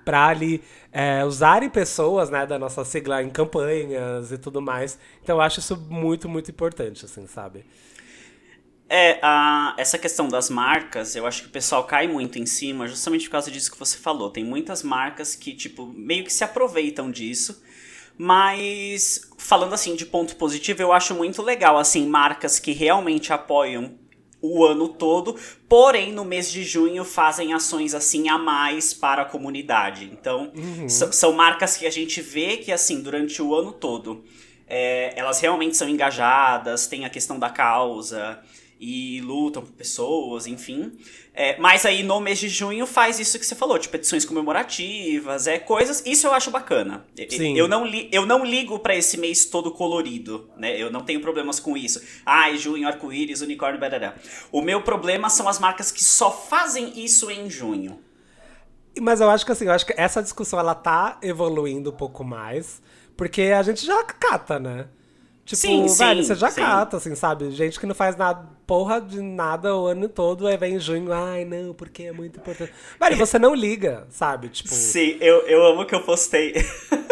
para 0.05 0.29
ali 0.29 0.63
é, 0.93 1.25
usarem 1.25 1.69
pessoas, 1.69 2.31
né, 2.31 2.47
da 2.47 2.59
nossa 2.59 2.85
sigla 2.85 3.23
em 3.23 3.31
campanhas 3.31 4.33
e 4.33 4.39
tudo 4.39 4.61
mais. 4.61 4.99
Então, 5.23 5.37
eu 5.37 5.41
acho 5.41 5.61
isso 5.61 5.77
muito, 5.89 6.29
muito 6.29 6.51
importante, 6.51 7.05
assim, 7.05 7.27
sabe? 7.27 7.65
É, 8.93 9.21
a, 9.23 9.73
essa 9.79 9.97
questão 9.97 10.29
das 10.29 10.51
marcas, 10.51 11.15
eu 11.15 11.25
acho 11.25 11.43
que 11.43 11.49
o 11.49 11.53
pessoal 11.53 11.85
cai 11.85 12.09
muito 12.09 12.41
em 12.41 12.47
cima 12.47 12.89
justamente 12.89 13.27
por 13.27 13.33
causa 13.33 13.49
disso 13.49 13.71
que 13.71 13.79
você 13.79 13.97
falou. 13.97 14.31
Tem 14.31 14.45
muitas 14.45 14.83
marcas 14.83 15.37
que, 15.37 15.55
tipo, 15.55 15.87
meio 15.87 16.25
que 16.25 16.33
se 16.33 16.43
aproveitam 16.43 17.09
disso. 17.09 17.63
Mas, 18.23 19.23
falando 19.39 19.73
assim 19.73 19.95
de 19.97 20.05
ponto 20.07 20.37
positivo, 20.37 20.83
eu 20.83 20.93
acho 20.93 21.15
muito 21.15 21.41
legal, 21.43 21.79
assim, 21.79 22.07
marcas 22.07 22.59
que 22.59 22.71
realmente 22.73 23.33
apoiam 23.33 23.99
o 24.43 24.65
ano 24.65 24.89
todo, 24.89 25.37
porém 25.69 26.13
no 26.13 26.25
mês 26.25 26.51
de 26.51 26.63
junho 26.63 27.05
fazem 27.05 27.53
ações 27.53 27.95
assim 27.95 28.29
a 28.29 28.39
mais 28.39 28.95
para 28.95 29.23
a 29.23 29.25
comunidade. 29.25 30.09
Então, 30.13 30.53
s- 30.85 31.13
são 31.13 31.33
marcas 31.33 31.77
que 31.77 31.87
a 31.87 31.91
gente 31.91 32.21
vê 32.23 32.57
que 32.59 32.71
assim 32.73 33.03
durante 33.03 33.43
o 33.43 33.55
ano 33.55 33.73
todo 33.73 34.23
é, 34.67 35.13
elas 35.17 35.41
realmente 35.41 35.77
são 35.77 35.89
engajadas, 35.89 36.87
tem 36.87 37.05
a 37.05 37.11
questão 37.11 37.39
da 37.39 37.51
causa 37.51 38.39
e 38.81 39.21
lutam 39.21 39.63
por 39.63 39.73
pessoas, 39.73 40.47
enfim. 40.47 40.93
É, 41.35 41.59
mas 41.61 41.85
aí 41.85 42.03
no 42.03 42.19
mês 42.19 42.39
de 42.39 42.49
junho 42.49 42.87
faz 42.87 43.21
isso 43.21 43.39
que 43.39 43.45
você 43.45 43.55
falou, 43.55 43.79
tipo 43.79 43.95
edições 43.95 44.25
comemorativas, 44.25 45.47
é 45.47 45.59
coisas. 45.59 46.03
Isso 46.07 46.27
eu 46.27 46.33
acho 46.33 46.51
bacana. 46.51 47.05
Sim. 47.29 47.59
Eu 47.59 47.69
não, 47.69 47.85
li, 47.85 48.09
eu 48.11 48.25
não 48.25 48.43
ligo 48.43 48.79
para 48.79 48.97
esse 48.97 49.19
mês 49.19 49.45
todo 49.45 49.71
colorido, 49.71 50.51
né? 50.57 50.81
Eu 50.81 50.91
não 50.91 51.03
tenho 51.03 51.21
problemas 51.21 51.61
com 51.61 51.77
isso. 51.77 52.03
Ai, 52.25 52.57
junho, 52.57 52.89
arco-íris, 52.89 53.43
unicórnio, 53.43 53.79
barará. 53.79 54.15
O 54.51 54.63
meu 54.63 54.81
problema 54.81 55.29
são 55.29 55.47
as 55.47 55.59
marcas 55.59 55.93
que 55.93 56.03
só 56.03 56.31
fazem 56.33 57.05
isso 57.05 57.31
em 57.31 57.51
junho. 57.51 58.01
Mas 58.99 59.21
eu 59.21 59.29
acho 59.29 59.45
que 59.45 59.53
assim, 59.53 59.67
eu 59.67 59.73
acho 59.73 59.85
que 59.85 59.95
essa 59.97 60.23
discussão 60.23 60.59
ela 60.59 60.75
tá 60.75 61.19
evoluindo 61.23 61.91
um 61.91 61.97
pouco 61.97 62.25
mais, 62.25 62.81
porque 63.15 63.43
a 63.43 63.63
gente 63.63 63.85
já 63.85 64.03
cata, 64.05 64.59
né? 64.59 64.89
Tipo, 65.51 65.63
sim, 65.63 65.85
velho, 65.85 66.23
sim, 66.23 66.29
você 66.29 66.35
já 66.37 66.49
sim. 66.49 66.61
cata, 66.61 66.97
assim, 66.99 67.13
sabe? 67.17 67.51
Gente 67.51 67.81
que 67.81 67.85
não 67.85 67.95
faz 67.95 68.15
nada, 68.15 68.49
porra 68.69 69.01
de 69.01 69.21
nada 69.21 69.77
o 69.77 69.87
ano 69.87 70.09
todo, 70.09 70.47
aí 70.47 70.57
vem 70.57 70.77
em 70.77 70.79
junho, 70.79 71.13
ai, 71.13 71.45
não, 71.45 71.75
porque 71.75 72.05
é 72.05 72.13
muito 72.13 72.39
importante. 72.39 72.73
Velho, 73.01 73.17
você 73.17 73.37
não 73.37 73.53
liga, 73.53 74.07
sabe? 74.11 74.49
Tipo... 74.49 74.69
Sim, 74.69 75.17
eu, 75.21 75.41
eu 75.49 75.67
amo 75.67 75.85
que 75.85 75.93
eu 75.93 76.03
postei. 76.03 76.55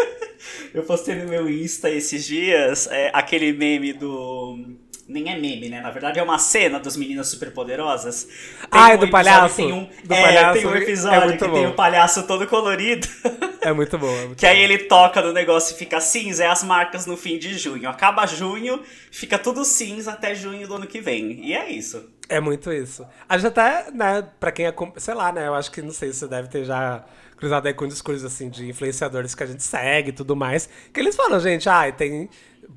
eu 0.73 0.85
postei 0.85 1.16
no 1.16 1.28
meu 1.28 1.50
Insta 1.50 1.90
esses 1.90 2.25
dias 2.25 2.87
é, 2.87 3.11
aquele 3.12 3.52
meme 3.52 3.92
do 3.92 4.76
nem 5.09 5.33
é 5.33 5.38
meme, 5.38 5.71
né? 5.71 5.81
Na 5.81 5.91
verdade 5.91 6.19
é 6.19 6.23
uma 6.23 6.38
cena 6.38 6.79
dos 6.79 6.97
Meninas 6.97 7.29
Superpoderosas. 7.29 8.29
ah, 8.71 8.93
é 8.93 8.97
do 8.99 9.09
palhaço? 9.09 9.57
Tem 9.57 9.73
um, 9.73 9.88
do 10.05 10.15
é, 10.15 10.23
palhaço, 10.23 10.61
tem 10.61 10.67
um 10.67 10.77
episódio 10.77 11.33
é 11.33 11.37
que 11.37 11.47
bom. 11.47 11.55
tem 11.55 11.67
o 11.67 11.71
um 11.71 11.75
palhaço 11.75 12.27
todo 12.27 12.47
colorido. 12.47 13.09
É 13.61 13.73
muito 13.73 13.99
bom. 13.99 14.07
É 14.07 14.27
muito 14.27 14.38
que 14.38 14.47
bom. 14.47 14.53
aí 14.53 14.62
ele 14.62 14.79
toca 14.79 15.21
no 15.21 15.33
negócio 15.33 15.75
e 15.75 15.79
fica 15.79 16.00
cinza, 16.00 16.45
é 16.45 16.47
as 16.47 16.62
marcas 16.62 17.07
no 17.07 17.17
fim 17.17 17.38
de 17.38 17.59
junho. 17.59 17.88
Acaba 17.88 18.25
junho, 18.25 18.81
fica 19.11 19.37
tudo 19.37 19.65
cinza 19.65 20.12
até 20.12 20.33
junho 20.33 20.67
do 20.69 20.77
ano 20.77 20.87
que 20.87 21.00
vem. 21.00 21.45
E 21.45 21.53
é 21.53 21.69
isso. 21.69 22.09
É 22.29 22.41
muito 22.41 22.73
isso. 22.73 23.05
A 23.29 23.37
gente 23.37 23.49
até, 23.49 23.91
né, 23.91 24.27
pra 24.38 24.53
quem 24.53 24.65
é, 24.65 24.75
sei 24.97 25.12
lá, 25.12 25.33
né, 25.33 25.49
eu 25.49 25.55
acho 25.55 25.73
que, 25.73 25.83
não 25.83 25.91
sei, 25.91 26.12
se 26.12 26.21
você 26.21 26.29
deve 26.29 26.49
ter 26.49 26.65
já 26.65 27.05
cruzado 27.37 27.67
aí 27.67 27.75
com 27.75 27.87
discursos, 27.87 28.25
assim, 28.25 28.49
de 28.49 28.69
influenciadores 28.69 29.35
que 29.35 29.43
a 29.43 29.47
gente 29.47 29.62
segue 29.62 30.11
e 30.11 30.12
tudo 30.12 30.37
mais, 30.37 30.69
que 30.93 31.00
eles 31.00 31.17
falam, 31.17 31.38
gente, 31.41 31.69
ah, 31.69 31.91
tem 31.91 32.29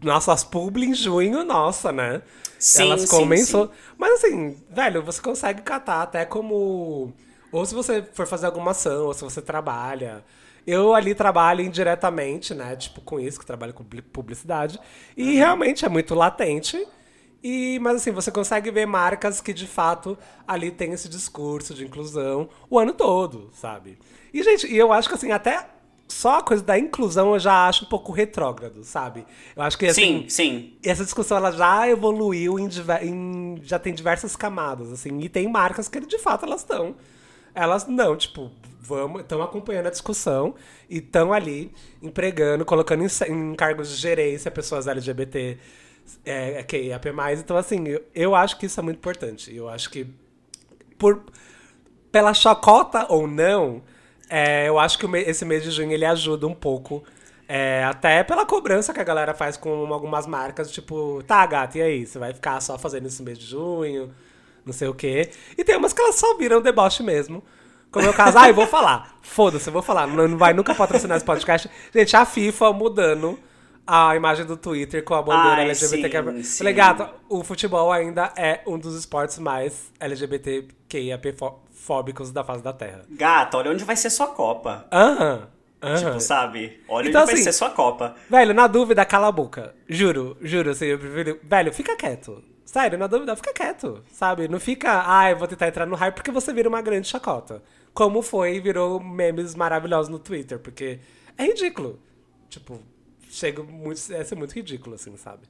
nossas 0.01 0.43
publi 0.43 0.85
em 0.85 0.93
junho, 0.93 1.43
nossa, 1.43 1.91
né? 1.91 2.21
Sim, 2.57 2.83
Elas 2.83 3.01
sim, 3.01 3.07
sim. 3.67 3.69
Mas 3.97 4.13
assim, 4.13 4.57
velho, 4.69 5.01
você 5.01 5.21
consegue 5.21 5.61
catar 5.61 6.03
até 6.03 6.25
como. 6.25 7.13
Ou 7.51 7.65
se 7.65 7.73
você 7.73 8.03
for 8.13 8.27
fazer 8.27 8.45
alguma 8.45 8.71
ação, 8.71 9.07
ou 9.07 9.13
se 9.13 9.23
você 9.23 9.41
trabalha. 9.41 10.23
Eu 10.65 10.93
ali 10.93 11.15
trabalho 11.15 11.61
indiretamente, 11.61 12.53
né? 12.53 12.75
Tipo, 12.75 13.01
com 13.01 13.19
isso, 13.19 13.39
que 13.39 13.45
trabalho 13.45 13.73
com 13.73 13.83
publicidade. 13.83 14.79
E 15.17 15.23
uhum. 15.31 15.37
realmente 15.37 15.85
é 15.85 15.89
muito 15.89 16.13
latente. 16.13 16.87
E, 17.43 17.79
mas 17.79 17.95
assim, 17.95 18.11
você 18.11 18.31
consegue 18.31 18.69
ver 18.69 18.85
marcas 18.85 19.41
que 19.41 19.51
de 19.51 19.65
fato 19.65 20.15
ali 20.47 20.69
tem 20.69 20.91
esse 20.91 21.09
discurso 21.09 21.73
de 21.73 21.83
inclusão 21.83 22.47
o 22.69 22.77
ano 22.77 22.93
todo, 22.93 23.49
sabe? 23.53 23.97
E, 24.31 24.43
gente, 24.43 24.67
e 24.67 24.77
eu 24.77 24.93
acho 24.93 25.09
que 25.09 25.15
assim, 25.15 25.31
até 25.31 25.67
só 26.11 26.39
a 26.39 26.43
coisa 26.43 26.63
da 26.63 26.77
inclusão 26.77 27.33
eu 27.33 27.39
já 27.39 27.67
acho 27.67 27.85
um 27.85 27.87
pouco 27.87 28.11
retrógrado, 28.11 28.83
sabe? 28.83 29.25
Eu 29.55 29.63
acho 29.63 29.77
que 29.77 29.87
assim, 29.87 30.25
sim, 30.27 30.29
sim. 30.29 30.73
essa 30.83 31.03
discussão 31.03 31.37
ela 31.37 31.51
já 31.51 31.87
evoluiu 31.87 32.59
em, 32.59 32.67
em, 33.01 33.59
já 33.63 33.79
tem 33.79 33.93
diversas 33.93 34.35
camadas, 34.35 34.91
assim, 34.91 35.19
e 35.21 35.29
tem 35.29 35.47
marcas 35.47 35.87
que 35.87 35.99
de 36.01 36.19
fato 36.19 36.45
elas 36.45 36.61
estão, 36.61 36.95
elas 37.55 37.87
não, 37.87 38.15
tipo, 38.15 38.51
vamos, 38.79 39.21
estão 39.21 39.41
acompanhando 39.41 39.87
a 39.87 39.91
discussão 39.91 40.53
e 40.89 40.97
estão 40.97 41.31
ali 41.31 41.71
empregando, 42.01 42.65
colocando 42.65 43.03
em, 43.03 43.31
em, 43.31 43.55
cargos 43.55 43.89
de 43.89 43.95
gerência 43.95 44.51
pessoas 44.51 44.87
LGBT 44.87 45.57
é, 46.25 46.63
que 46.63 46.91
é 46.91 47.11
mais, 47.11 47.39
então 47.39 47.55
assim, 47.55 47.87
eu, 47.87 48.03
eu 48.13 48.35
acho 48.35 48.57
que 48.57 48.65
isso 48.65 48.79
é 48.79 48.83
muito 48.83 48.97
importante. 48.97 49.55
Eu 49.55 49.69
acho 49.69 49.89
que 49.89 50.05
por 50.97 51.23
pela 52.11 52.33
chacota 52.33 53.05
ou 53.09 53.25
não, 53.25 53.81
é, 54.31 54.69
eu 54.69 54.79
acho 54.79 54.97
que 54.97 55.05
esse 55.17 55.43
mês 55.43 55.61
de 55.61 55.71
junho 55.71 55.91
ele 55.91 56.05
ajuda 56.05 56.47
um 56.47 56.53
pouco. 56.53 57.03
É, 57.49 57.83
até 57.83 58.23
pela 58.23 58.45
cobrança 58.45 58.93
que 58.93 59.01
a 59.01 59.03
galera 59.03 59.33
faz 59.33 59.57
com 59.57 59.93
algumas 59.93 60.25
marcas, 60.25 60.71
tipo, 60.71 61.21
tá, 61.27 61.45
gata, 61.45 61.77
e 61.77 61.81
aí? 61.81 62.05
Você 62.05 62.17
vai 62.17 62.33
ficar 62.33 62.61
só 62.61 62.77
fazendo 62.79 63.07
esse 63.07 63.21
mês 63.21 63.37
de 63.37 63.45
junho? 63.45 64.09
Não 64.65 64.71
sei 64.71 64.87
o 64.87 64.93
quê. 64.93 65.31
E 65.57 65.65
tem 65.65 65.75
umas 65.75 65.91
que 65.91 66.01
elas 66.01 66.15
só 66.15 66.37
viram 66.37 66.61
deboche 66.61 67.03
mesmo. 67.03 67.43
Como 67.91 68.05
é 68.05 68.09
o 68.09 68.13
caso, 68.13 68.37
ah, 68.37 68.47
eu 68.47 68.53
vou 68.53 68.65
falar. 68.65 69.17
Foda-se, 69.21 69.67
eu 69.67 69.73
vou 69.73 69.81
falar. 69.81 70.07
Não, 70.07 70.37
vai 70.37 70.53
nunca 70.53 70.73
patrocinar 70.73 71.17
esse 71.17 71.25
podcast. 71.25 71.69
Gente, 71.93 72.15
a 72.15 72.23
FIFA 72.23 72.71
mudando 72.71 73.37
a 73.85 74.15
imagem 74.15 74.45
do 74.45 74.55
Twitter 74.55 75.03
com 75.03 75.13
a 75.13 75.21
bandeira 75.21 75.57
Ai, 75.57 75.65
LGBTQ. 75.65 76.43
Sim, 76.43 76.57
Falei, 76.59 76.73
gata, 76.73 77.13
o 77.27 77.43
futebol 77.43 77.91
ainda 77.91 78.31
é 78.37 78.61
um 78.65 78.79
dos 78.79 78.95
esportes 78.95 79.39
mais 79.39 79.91
LGBTQIAP 79.99 81.33
fóbicos 81.81 82.31
da 82.31 82.43
face 82.43 82.63
da 82.63 82.71
Terra. 82.71 83.05
Gata, 83.09 83.57
olha 83.57 83.71
onde 83.71 83.83
vai 83.83 83.95
ser 83.95 84.09
sua 84.09 84.27
Copa. 84.27 84.85
Aham. 84.91 85.49
Uhum. 85.83 85.95
Tipo, 85.95 86.19
sabe? 86.19 86.79
Olha 86.87 87.09
então, 87.09 87.23
onde 87.23 87.31
assim, 87.31 87.43
vai 87.43 87.51
ser 87.51 87.57
sua 87.57 87.71
Copa. 87.71 88.15
Velho, 88.29 88.53
na 88.53 88.67
dúvida, 88.67 89.03
cala 89.03 89.27
a 89.27 89.31
boca. 89.31 89.73
Juro, 89.89 90.37
juro, 90.39 90.69
assim, 90.69 90.85
eu 90.85 90.99
prefiro. 90.99 91.39
Velho, 91.43 91.73
fica 91.73 91.95
quieto. 91.95 92.43
Sério, 92.63 92.99
na 92.99 93.07
dúvida, 93.07 93.35
fica 93.35 93.51
quieto. 93.51 94.03
Sabe? 94.11 94.47
Não 94.47 94.59
fica, 94.59 95.03
ah, 95.07 95.31
eu 95.31 95.37
vou 95.37 95.47
tentar 95.47 95.67
entrar 95.67 95.87
no 95.87 95.95
hype 95.95 96.13
porque 96.13 96.29
você 96.29 96.53
vira 96.53 96.69
uma 96.69 96.81
grande 96.81 97.07
chacota. 97.07 97.63
Como 97.93 98.21
foi 98.21 98.55
e 98.55 98.59
virou 98.59 98.99
memes 98.99 99.55
maravilhosos 99.55 100.07
no 100.07 100.19
Twitter, 100.19 100.59
porque 100.59 100.99
é 101.35 101.45
ridículo. 101.45 101.99
Tipo, 102.47 102.79
chega 103.29 103.63
muito. 103.63 103.99
É 104.13 104.23
ser 104.23 104.35
muito 104.35 104.53
ridículo, 104.53 104.95
assim, 104.95 105.17
sabe? 105.17 105.41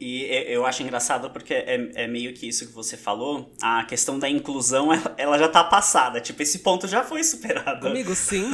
E 0.00 0.26
eu 0.46 0.64
acho 0.64 0.82
engraçado 0.82 1.28
porque 1.30 1.52
é, 1.52 1.90
é, 1.94 2.06
meio 2.06 2.32
que 2.32 2.48
isso 2.48 2.66
que 2.66 2.72
você 2.72 2.96
falou, 2.96 3.52
a 3.60 3.84
questão 3.84 4.16
da 4.16 4.28
inclusão, 4.28 4.92
ela, 4.94 5.14
ela 5.18 5.38
já 5.38 5.48
tá 5.48 5.64
passada. 5.64 6.20
Tipo, 6.20 6.42
esse 6.42 6.60
ponto 6.60 6.86
já 6.86 7.02
foi 7.02 7.24
superado. 7.24 7.88
Amigo, 7.88 8.14
sim. 8.16 8.48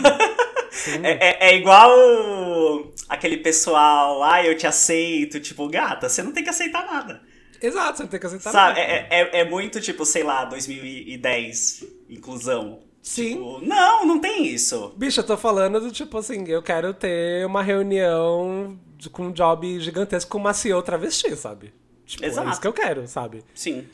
sim. 0.71 1.05
É, 1.05 1.11
é, 1.11 1.51
é, 1.51 1.57
igual 1.57 2.93
aquele 3.09 3.37
pessoal, 3.37 4.23
ah, 4.23 4.45
eu 4.45 4.57
te 4.57 4.67
aceito. 4.67 5.39
Tipo, 5.39 5.69
gata, 5.69 6.09
você 6.09 6.23
não 6.23 6.33
tem 6.33 6.43
que 6.43 6.51
aceitar 6.51 6.87
nada. 6.87 7.21
Exato, 7.61 7.99
você 7.99 8.03
não 8.05 8.11
tem 8.11 8.21
que 8.21 8.27
aceitar 8.27 8.51
Sabe, 8.51 8.81
nada. 8.81 8.81
É, 8.81 9.09
é, 9.11 9.41
é 9.41 9.45
muito 9.45 9.81
tipo, 9.81 10.05
sei 10.07 10.23
lá, 10.23 10.47
2010, 10.47 11.85
inclusão. 12.09 12.81
Sim. 13.03 13.35
Tipo, 13.35 13.61
não, 13.61 14.07
não 14.07 14.19
tem 14.19 14.47
isso. 14.47 14.95
Bicho, 14.97 15.21
eu 15.21 15.25
tô 15.25 15.37
falando 15.37 15.79
do 15.79 15.93
tipo 15.93 16.17
assim, 16.17 16.43
eu 16.49 16.63
quero 16.63 16.95
ter 16.95 17.45
uma 17.47 17.63
reunião 17.63 18.79
com 19.11 19.27
um 19.27 19.33
job 19.33 19.81
gigantesco 19.81 20.31
com 20.31 20.39
uma 20.39 20.55
CEO 20.55 20.83
travesti, 20.83 21.35
sabe? 21.37 21.73
Tipo, 22.07 22.25
Exato. 22.25 22.49
é 22.49 22.51
isso 22.51 22.61
que 22.61 22.67
eu 22.67 22.73
quero, 22.73 23.07
sabe? 23.09 23.43
Sim. 23.55 23.87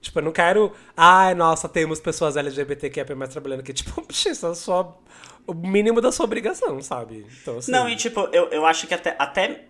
Tipo, 0.00 0.20
eu 0.20 0.22
não 0.22 0.32
quero. 0.32 0.72
Ai, 0.96 1.34
nossa, 1.34 1.68
temos 1.68 2.00
pessoas 2.00 2.36
LGBTQIA 2.36 3.16
mais 3.16 3.30
trabalhando 3.30 3.60
aqui. 3.60 3.72
Tipo, 3.78 4.04
isso 4.10 4.46
é 4.46 4.54
só 4.54 5.00
o 5.46 5.54
mínimo 5.54 6.00
da 6.00 6.12
sua 6.12 6.24
obrigação, 6.24 6.80
sabe? 6.82 7.26
Então, 7.42 7.58
assim... 7.58 7.72
Não, 7.72 7.88
e 7.88 7.96
tipo, 7.96 8.20
eu, 8.32 8.48
eu 8.50 8.66
acho 8.66 8.86
que 8.86 8.94
até, 8.94 9.16
até. 9.18 9.64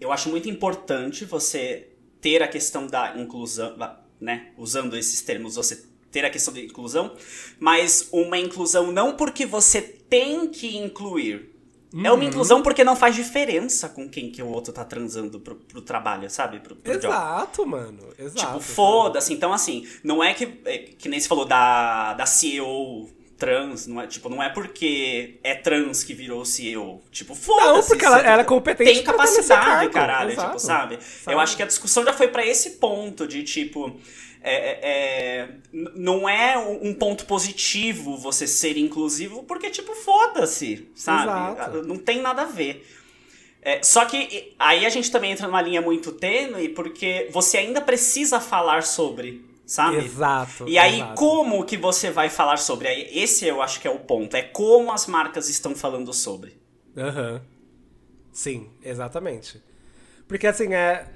Eu 0.00 0.10
acho 0.12 0.30
muito 0.30 0.48
importante 0.48 1.24
você 1.24 1.88
ter 2.20 2.42
a 2.42 2.48
questão 2.48 2.86
da 2.86 3.18
inclusão, 3.18 3.76
né? 4.20 4.52
Usando 4.56 4.96
esses 4.96 5.20
termos, 5.20 5.56
você 5.56 5.84
ter 6.10 6.24
a 6.24 6.30
questão 6.30 6.52
de 6.52 6.64
inclusão, 6.64 7.14
mas 7.58 8.08
uma 8.12 8.38
inclusão 8.38 8.90
não 8.90 9.16
porque 9.16 9.46
você 9.46 9.80
tem 9.80 10.48
que 10.48 10.76
incluir. 10.76 11.49
Uhum. 11.92 12.06
É 12.06 12.10
uma 12.10 12.22
uhum. 12.22 12.28
inclusão 12.28 12.62
porque 12.62 12.84
não 12.84 12.94
faz 12.94 13.16
diferença 13.16 13.88
com 13.88 14.08
quem 14.08 14.30
que 14.30 14.42
o 14.42 14.48
outro 14.48 14.72
tá 14.72 14.84
transando 14.84 15.40
pro, 15.40 15.56
pro 15.56 15.82
trabalho, 15.82 16.30
sabe? 16.30 16.60
Pro, 16.60 16.76
pro 16.76 16.92
Exato, 16.92 17.62
job. 17.62 17.70
mano. 17.70 17.98
Exato. 18.18 18.46
Tipo, 18.46 18.60
foda-se. 18.60 19.32
Então, 19.32 19.52
assim, 19.52 19.86
não 20.04 20.22
é 20.22 20.32
que, 20.32 20.60
é, 20.64 20.78
que 20.78 21.08
nem 21.08 21.18
se 21.18 21.26
falou 21.26 21.44
da, 21.44 22.14
da 22.14 22.26
CEO 22.26 23.08
trans, 23.36 23.86
não 23.86 24.00
é, 24.02 24.06
tipo, 24.06 24.28
não 24.28 24.42
é 24.42 24.50
porque 24.50 25.40
é 25.42 25.54
trans 25.54 26.04
que 26.04 26.12
virou 26.12 26.44
CEO. 26.44 27.02
Tipo, 27.10 27.34
foda-se. 27.34 27.72
Não, 27.72 27.82
porque 27.82 28.04
ela, 28.04 28.20
ela 28.20 28.42
é 28.42 28.44
competente 28.44 28.92
Tem 28.92 29.02
capacidade, 29.02 29.90
caralho, 29.90 30.30
tipo, 30.30 30.42
Exato. 30.42 30.56
tipo, 30.56 30.66
sabe? 30.66 30.98
sabe? 31.02 31.34
Eu 31.34 31.40
acho 31.40 31.56
que 31.56 31.62
a 31.62 31.66
discussão 31.66 32.04
já 32.04 32.12
foi 32.12 32.28
para 32.28 32.46
esse 32.46 32.72
ponto 32.72 33.26
de, 33.26 33.42
tipo 33.42 33.98
é, 34.42 34.54
é, 34.54 34.80
é 34.82 35.48
não 35.72 36.28
é 36.28 36.56
um 36.58 36.94
ponto 36.94 37.26
positivo 37.26 38.16
você 38.16 38.46
ser 38.46 38.76
inclusivo, 38.76 39.42
porque, 39.44 39.70
tipo, 39.70 39.94
foda-se, 39.94 40.88
sabe? 40.94 41.24
Exato. 41.24 41.82
Não 41.82 41.96
tem 41.96 42.20
nada 42.20 42.42
a 42.42 42.46
ver. 42.46 42.86
É, 43.62 43.82
só 43.82 44.04
que 44.06 44.54
aí 44.58 44.86
a 44.86 44.88
gente 44.88 45.10
também 45.10 45.32
entra 45.32 45.46
numa 45.46 45.60
linha 45.60 45.82
muito 45.82 46.12
tênue, 46.12 46.70
porque 46.70 47.28
você 47.30 47.58
ainda 47.58 47.80
precisa 47.80 48.40
falar 48.40 48.82
sobre, 48.82 49.44
sabe? 49.66 49.98
Exato. 49.98 50.66
E 50.66 50.78
aí, 50.78 50.96
exato. 50.96 51.14
como 51.14 51.64
que 51.64 51.76
você 51.76 52.10
vai 52.10 52.30
falar 52.30 52.56
sobre? 52.56 52.88
Esse 53.12 53.46
eu 53.46 53.60
acho 53.60 53.80
que 53.80 53.86
é 53.86 53.90
o 53.90 53.98
ponto. 53.98 54.34
É 54.34 54.42
como 54.42 54.90
as 54.90 55.06
marcas 55.06 55.48
estão 55.48 55.74
falando 55.74 56.12
sobre. 56.12 56.58
Aham. 56.96 57.32
Uhum. 57.32 57.40
Sim, 58.32 58.70
exatamente. 58.82 59.62
Porque 60.26 60.46
assim, 60.46 60.72
é, 60.72 61.06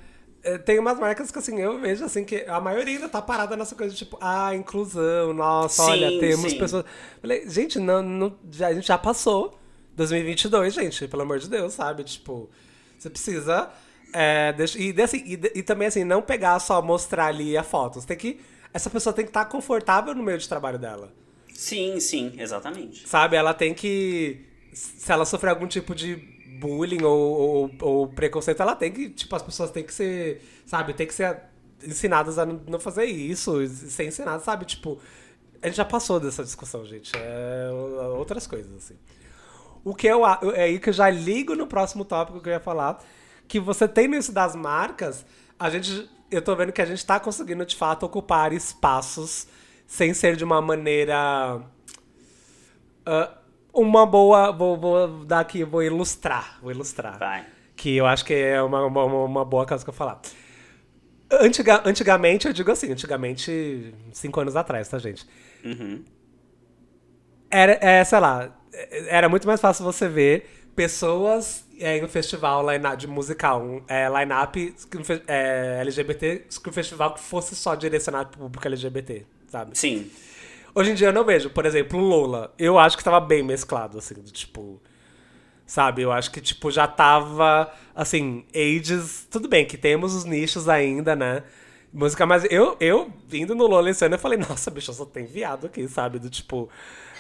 tem 0.65 0.79
umas 0.79 0.99
marcas 0.99 1.31
que, 1.31 1.39
assim, 1.39 1.61
eu 1.61 1.79
vejo, 1.81 2.05
assim, 2.05 2.25
que 2.25 2.45
a 2.47 2.61
maioria 2.61 2.95
ainda 2.97 3.09
tá 3.09 3.23
parada 3.23 3.57
nessa 3.57 3.75
coisa, 3.75 3.95
tipo, 3.95 4.19
ah, 4.21 4.55
inclusão, 4.55 5.33
nossa, 5.33 5.85
sim, 5.85 5.91
olha, 5.91 6.21
temos 6.21 6.53
sim. 6.53 6.59
pessoas... 6.59 6.85
Falei, 7.21 7.49
gente, 7.49 7.79
não, 7.79 8.03
não, 8.03 8.37
já, 8.51 8.69
a 8.69 8.75
gente 8.75 8.87
já 8.87 8.99
passou 8.99 9.59
2022, 9.97 10.75
gente, 10.75 11.09
pelo 11.09 11.23
amor 11.23 11.39
de 11.39 11.49
Deus, 11.49 11.75
sabe? 11.75 12.05
Tipo, 12.05 12.51
você 12.99 13.11
precisa 13.11 13.71
É, 14.13 14.53
deixa, 14.53 14.79
e, 14.79 15.01
assim, 15.03 15.23
e, 15.27 15.59
e, 15.59 15.63
também, 15.63 15.89
assim, 15.89 16.05
não 16.05 16.23
pegar 16.23 16.59
só 16.61 16.81
mostrar 16.81 17.27
ali 17.27 17.57
a 17.57 17.63
foto. 17.63 18.01
Você 18.01 18.07
tem 18.07 18.17
que. 18.17 18.41
Essa 18.73 18.91
pessoa 18.91 19.13
tem 19.13 19.25
que 19.25 19.31
estar 19.31 19.45
confortável 19.47 20.15
no 20.15 20.23
meio 20.23 20.39
de 20.39 20.49
trabalho 20.49 20.79
dela. 20.79 21.13
Sim, 21.53 22.01
sim, 22.01 22.33
exatamente. 22.39 23.09
Sabe? 23.09 23.37
Ela 23.37 23.55
tem 23.55 23.75
que. 23.75 24.45
Se 24.73 25.11
ela 25.13 25.25
sofrer 25.25 25.51
algum 25.51 25.67
tipo 25.67 25.95
de 25.95 26.34
bullying 26.58 27.02
ou, 27.02 27.20
ou, 27.20 27.70
ou, 27.80 28.08
preconceito, 28.08 28.61
ela 28.61 28.75
tem 28.75 28.92
que. 28.92 29.11
Tipo, 29.11 29.37
as 29.37 29.42
pessoas 29.42 29.70
têm 29.70 29.84
que 29.84 29.92
ser. 29.92 30.42
Sabe? 30.66 30.94
Tem 30.94 31.06
que 31.06 31.14
ser 31.14 31.40
ensinadas 31.82 32.38
a 32.38 32.46
não 32.46 32.78
fazer 32.78 33.04
isso. 33.04 33.66
Ser 33.68 34.06
ensinadas, 34.06 34.42
sabe? 34.42 34.64
Tipo. 34.64 34.99
A 35.62 35.66
gente 35.66 35.76
já 35.76 35.84
passou 35.84 36.20
dessa 36.20 36.44
discussão, 36.44 36.84
gente. 36.84 37.12
É 37.16 37.70
outras 38.18 38.46
coisas, 38.46 38.70
assim. 38.76 38.96
O 39.82 39.94
que 39.94 40.06
eu. 40.06 40.26
É 40.26 40.64
aí 40.64 40.78
que 40.78 40.90
eu 40.90 40.92
já 40.92 41.08
ligo 41.08 41.54
no 41.54 41.66
próximo 41.66 42.04
tópico 42.04 42.40
que 42.40 42.49
eu 42.49 42.52
ia 42.52 42.61
falar. 42.61 43.02
Que 43.49 43.61
você 43.61 43.87
tem 43.87 44.08
nisso 44.08 44.32
das 44.32 44.54
marcas, 44.54 45.25
a 45.58 45.68
gente. 45.70 46.11
Eu 46.30 46.42
tô 46.42 46.56
vendo 46.56 46.73
que 46.73 46.82
a 46.82 46.87
gente 46.87 47.04
tá 47.04 47.20
conseguindo, 47.20 47.64
de 47.64 47.76
fato, 47.76 48.04
ocupar 48.04 48.52
espaços 48.52 49.46
sem 49.87 50.14
ser 50.14 50.37
de 50.37 50.44
uma 50.44 50.61
maneira. 50.61 51.61
Uh, 53.06 53.44
uma 53.75 54.07
boa. 54.07 54.52
Vou, 54.52 54.78
vou 54.78 55.25
dar 55.25 55.40
aqui, 55.40 55.64
vou 55.64 55.83
ilustrar. 55.83 56.59
Vou 56.62 56.71
ilustrar. 56.71 57.19
Vai. 57.19 57.45
Que 57.76 57.97
eu 57.97 58.07
acho 58.07 58.25
que 58.25 58.33
é 58.33 58.62
uma, 58.62 58.87
uma, 58.87 59.04
uma 59.04 59.45
boa 59.45 59.66
coisa 59.66 59.85
que 59.85 59.90
eu 59.90 59.95
falar. 59.95 60.21
Antiga, 61.31 61.83
antigamente, 61.85 62.47
eu 62.47 62.52
digo 62.52 62.71
assim, 62.71 62.93
antigamente, 62.93 63.93
cinco 64.12 64.40
anos 64.40 64.54
atrás, 64.54 64.88
tá, 64.88 64.99
gente? 64.99 65.26
Uhum. 65.64 66.04
Era, 67.50 67.78
é, 67.81 68.04
sei 68.04 68.21
lá, 68.21 68.54
era 69.09 69.28
muito 69.28 69.47
mais 69.47 69.61
fácil 69.61 69.85
você 69.85 70.09
ver 70.09 70.64
pessoas 70.76 71.64
é, 71.78 71.99
em 71.99 72.04
um 72.04 72.09
festival 72.09 72.64
line 72.71 72.97
de 72.97 73.07
musical, 73.07 73.62
um, 73.62 73.83
é, 73.88 74.09
line-up 74.09 74.75
é, 75.26 75.78
LGBT, 75.81 76.45
que 76.62 76.69
o 76.69 76.73
festival 76.73 77.16
fosse 77.16 77.54
só 77.54 77.75
direcionado 77.75 78.31
para 78.31 78.38
o 78.38 78.43
público 78.45 78.66
LGBT, 78.66 79.25
sabe? 79.49 79.78
Sim. 79.78 80.11
Hoje 80.75 80.90
em 80.90 80.95
dia 80.95 81.09
eu 81.09 81.12
não 81.12 81.25
vejo, 81.25 81.50
por 81.50 81.66
exemplo, 81.66 81.99
o 81.99 82.02
Lola. 82.02 82.52
Eu 82.59 82.78
acho 82.78 82.97
que 82.97 83.04
tava 83.04 83.21
bem 83.21 83.43
mesclado, 83.43 83.99
assim, 83.99 84.14
tipo. 84.25 84.81
Sabe? 85.66 86.02
Eu 86.02 86.12
acho 86.12 86.31
que, 86.31 86.40
tipo, 86.40 86.71
já 86.71 86.87
tava, 86.87 87.73
assim, 87.95 88.45
ages. 88.54 89.26
Tudo 89.31 89.49
bem 89.49 89.64
que 89.66 89.78
temos 89.78 90.14
os 90.14 90.25
nichos 90.25 90.69
ainda, 90.69 91.16
né? 91.16 91.43
música, 91.95 92.26
mas 92.26 92.45
eu, 92.50 92.76
eu 92.81 93.11
vindo 93.28 93.54
no 93.54 93.66
Lola 93.66 93.88
esse 93.88 94.04
ano, 94.04 94.16
eu 94.16 94.19
falei, 94.19 94.37
nossa, 94.37 94.71
bicho, 94.71 94.93
só 94.93 95.04
tem 95.04 95.25
viado 95.25 95.66
aqui, 95.66 95.87
sabe? 95.88 96.19
Do 96.19 96.28
tipo. 96.28 96.69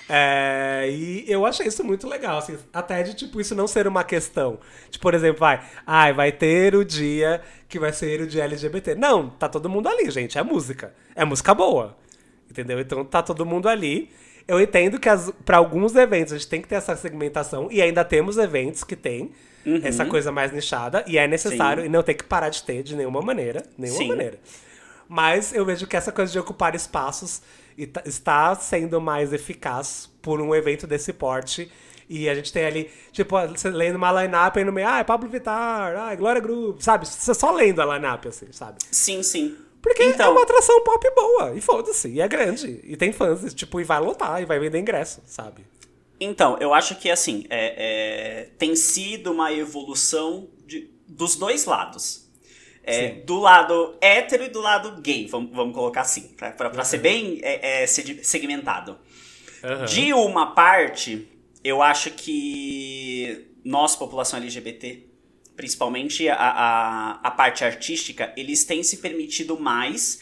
É, 0.06 0.86
e 0.90 1.24
eu 1.26 1.46
achei 1.46 1.66
isso 1.66 1.82
muito 1.82 2.06
legal, 2.06 2.36
assim, 2.36 2.58
até 2.74 3.02
de 3.02 3.14
tipo 3.14 3.40
isso 3.40 3.54
não 3.54 3.66
ser 3.66 3.86
uma 3.86 4.04
questão. 4.04 4.58
Tipo, 4.90 5.02
por 5.02 5.14
exemplo, 5.14 5.40
vai, 5.40 5.64
ai, 5.86 6.12
vai 6.12 6.30
ter 6.30 6.74
o 6.74 6.84
dia 6.84 7.40
que 7.68 7.78
vai 7.78 7.92
ser 7.92 8.20
o 8.20 8.26
dia 8.26 8.44
LGBT. 8.44 8.96
Não, 8.96 9.30
tá 9.30 9.48
todo 9.48 9.70
mundo 9.70 9.88
ali, 9.88 10.10
gente, 10.10 10.36
é 10.36 10.42
música. 10.42 10.92
É 11.14 11.24
música 11.24 11.54
boa. 11.54 11.96
Entendeu? 12.50 12.80
Então 12.80 13.04
tá 13.04 13.22
todo 13.22 13.44
mundo 13.44 13.68
ali. 13.68 14.10
Eu 14.46 14.60
entendo 14.60 14.98
que 15.00 15.08
para 15.44 15.56
alguns 15.56 15.94
eventos 15.94 16.32
a 16.32 16.36
gente 16.36 16.48
tem 16.48 16.60
que 16.60 16.68
ter 16.68 16.74
essa 16.74 16.94
segmentação 16.96 17.68
e 17.70 17.80
ainda 17.80 18.04
temos 18.04 18.36
eventos 18.36 18.84
que 18.84 18.94
tem 18.94 19.32
uhum. 19.64 19.80
essa 19.82 20.04
coisa 20.04 20.30
mais 20.30 20.52
nichada 20.52 21.02
e 21.06 21.16
é 21.16 21.26
necessário 21.26 21.82
Sim. 21.82 21.88
e 21.88 21.90
não 21.90 22.02
tem 22.02 22.14
que 22.14 22.24
parar 22.24 22.50
de 22.50 22.62
ter 22.62 22.82
de 22.82 22.94
nenhuma 22.94 23.22
maneira, 23.22 23.64
nenhuma 23.78 23.98
Sim. 23.98 24.08
maneira. 24.08 24.38
Mas 25.08 25.54
eu 25.54 25.64
vejo 25.64 25.86
que 25.86 25.96
essa 25.96 26.12
coisa 26.12 26.30
de 26.30 26.38
ocupar 26.38 26.74
espaços 26.74 27.42
está 27.76 28.54
sendo 28.54 29.00
mais 29.00 29.32
eficaz 29.32 30.10
por 30.22 30.40
um 30.40 30.54
evento 30.54 30.86
desse 30.86 31.12
porte. 31.12 31.70
E 32.08 32.28
a 32.28 32.34
gente 32.34 32.52
tem 32.52 32.66
ali, 32.66 32.90
tipo, 33.12 33.34
você 33.48 33.70
lendo 33.70 33.96
uma 33.96 34.22
line-up 34.22 34.58
aí 34.58 34.64
no 34.64 34.72
meio, 34.72 34.86
ah, 34.86 34.98
é 34.98 35.04
Pablo 35.04 35.28
Vittar, 35.28 35.96
ah, 35.96 36.12
é 36.12 36.16
Glória 36.16 36.40
Groove, 36.40 36.82
sabe? 36.82 37.08
Você 37.08 37.32
só 37.32 37.50
lendo 37.50 37.80
a 37.80 37.96
line-up, 37.96 38.28
assim, 38.28 38.46
sabe? 38.52 38.78
Sim, 38.90 39.22
sim. 39.22 39.56
Porque 39.84 40.02
então, 40.02 40.28
é 40.28 40.30
uma 40.30 40.42
atração 40.42 40.82
pop 40.82 41.10
boa, 41.14 41.54
e 41.54 41.60
foda-se, 41.60 42.08
e 42.08 42.18
é 42.18 42.26
grande, 42.26 42.80
e 42.84 42.96
tem 42.96 43.12
fãs, 43.12 43.52
tipo, 43.52 43.78
e 43.78 43.84
vai 43.84 44.00
lotar, 44.00 44.40
e 44.40 44.46
vai 44.46 44.58
vender 44.58 44.78
ingresso, 44.78 45.20
sabe? 45.26 45.62
Então, 46.18 46.56
eu 46.58 46.72
acho 46.72 46.94
que, 46.96 47.10
assim, 47.10 47.44
é, 47.50 47.74
é, 47.76 48.48
tem 48.56 48.74
sido 48.74 49.30
uma 49.30 49.52
evolução 49.52 50.48
de, 50.66 50.90
dos 51.06 51.36
dois 51.36 51.66
lados. 51.66 52.24
É, 52.82 53.10
do 53.10 53.38
lado 53.38 53.94
hétero 54.00 54.44
e 54.44 54.48
do 54.48 54.60
lado 54.60 55.00
gay, 55.00 55.26
vamos, 55.26 55.54
vamos 55.54 55.74
colocar 55.74 56.02
assim, 56.02 56.28
pra, 56.28 56.50
pra, 56.50 56.68
pra 56.68 56.78
uhum. 56.80 56.84
ser 56.84 56.98
bem 56.98 57.40
é, 57.42 57.82
é, 57.82 57.86
segmentado. 57.86 58.98
Uhum. 59.62 59.84
De 59.84 60.12
uma 60.14 60.54
parte, 60.54 61.28
eu 61.62 61.82
acho 61.82 62.10
que 62.10 63.48
nós, 63.62 63.96
população 63.96 64.38
LGBT, 64.38 65.06
principalmente 65.56 66.28
a, 66.28 66.36
a, 66.36 67.10
a 67.22 67.30
parte 67.30 67.64
artística, 67.64 68.32
eles 68.36 68.64
têm 68.64 68.82
se 68.82 68.98
permitido 68.98 69.58
mais 69.58 70.20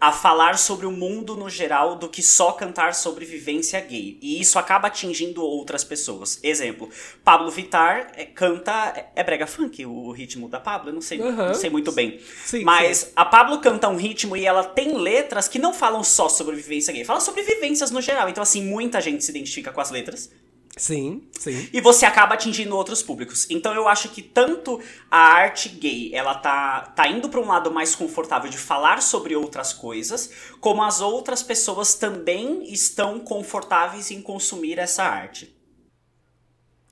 a 0.00 0.12
falar 0.12 0.58
sobre 0.58 0.86
o 0.86 0.90
mundo 0.90 1.34
no 1.34 1.48
geral 1.48 1.96
do 1.96 2.08
que 2.08 2.22
só 2.22 2.52
cantar 2.52 2.94
sobre 2.94 3.24
vivência 3.24 3.80
gay. 3.80 4.18
E 4.20 4.40
isso 4.40 4.58
acaba 4.58 4.88
atingindo 4.88 5.42
outras 5.42 5.82
pessoas. 5.82 6.38
Exemplo, 6.42 6.90
Pablo 7.24 7.50
Vittar 7.50 8.12
é, 8.14 8.26
canta. 8.26 8.92
É, 8.94 9.20
é 9.20 9.24
brega 9.24 9.46
funk 9.46 9.86
o 9.86 10.10
ritmo 10.10 10.48
da 10.48 10.60
Pablo? 10.60 10.90
Eu 10.90 10.94
não 10.94 11.00
sei, 11.00 11.20
uhum. 11.20 11.32
não 11.34 11.54
sei 11.54 11.70
muito 11.70 11.90
bem. 11.92 12.20
Sim, 12.44 12.64
Mas 12.64 12.98
sim. 12.98 13.12
a 13.16 13.24
Pablo 13.24 13.60
canta 13.60 13.88
um 13.88 13.96
ritmo 13.96 14.36
e 14.36 14.44
ela 14.44 14.64
tem 14.64 14.94
letras 14.98 15.48
que 15.48 15.58
não 15.58 15.72
falam 15.72 16.04
só 16.04 16.28
sobre 16.28 16.54
vivência 16.56 16.92
gay, 16.92 17.04
fala 17.04 17.20
sobre 17.20 17.42
vivências 17.42 17.90
no 17.90 18.02
geral. 18.02 18.28
Então, 18.28 18.42
assim, 18.42 18.62
muita 18.62 19.00
gente 19.00 19.24
se 19.24 19.30
identifica 19.30 19.72
com 19.72 19.80
as 19.80 19.90
letras. 19.90 20.30
Sim, 20.76 21.28
sim. 21.38 21.68
E 21.72 21.80
você 21.80 22.04
acaba 22.04 22.34
atingindo 22.34 22.76
outros 22.76 23.00
públicos. 23.02 23.46
Então 23.48 23.72
eu 23.74 23.86
acho 23.86 24.08
que 24.08 24.20
tanto 24.20 24.80
a 25.08 25.18
arte 25.18 25.68
gay, 25.68 26.12
ela 26.12 26.34
tá, 26.34 26.80
tá 26.96 27.06
indo 27.06 27.28
para 27.28 27.40
um 27.40 27.46
lado 27.46 27.70
mais 27.70 27.94
confortável 27.94 28.50
de 28.50 28.58
falar 28.58 29.00
sobre 29.00 29.36
outras 29.36 29.72
coisas, 29.72 30.30
como 30.60 30.82
as 30.82 31.00
outras 31.00 31.42
pessoas 31.42 31.94
também 31.94 32.64
estão 32.72 33.20
confortáveis 33.20 34.10
em 34.10 34.20
consumir 34.20 34.78
essa 34.78 35.04
arte. 35.04 35.56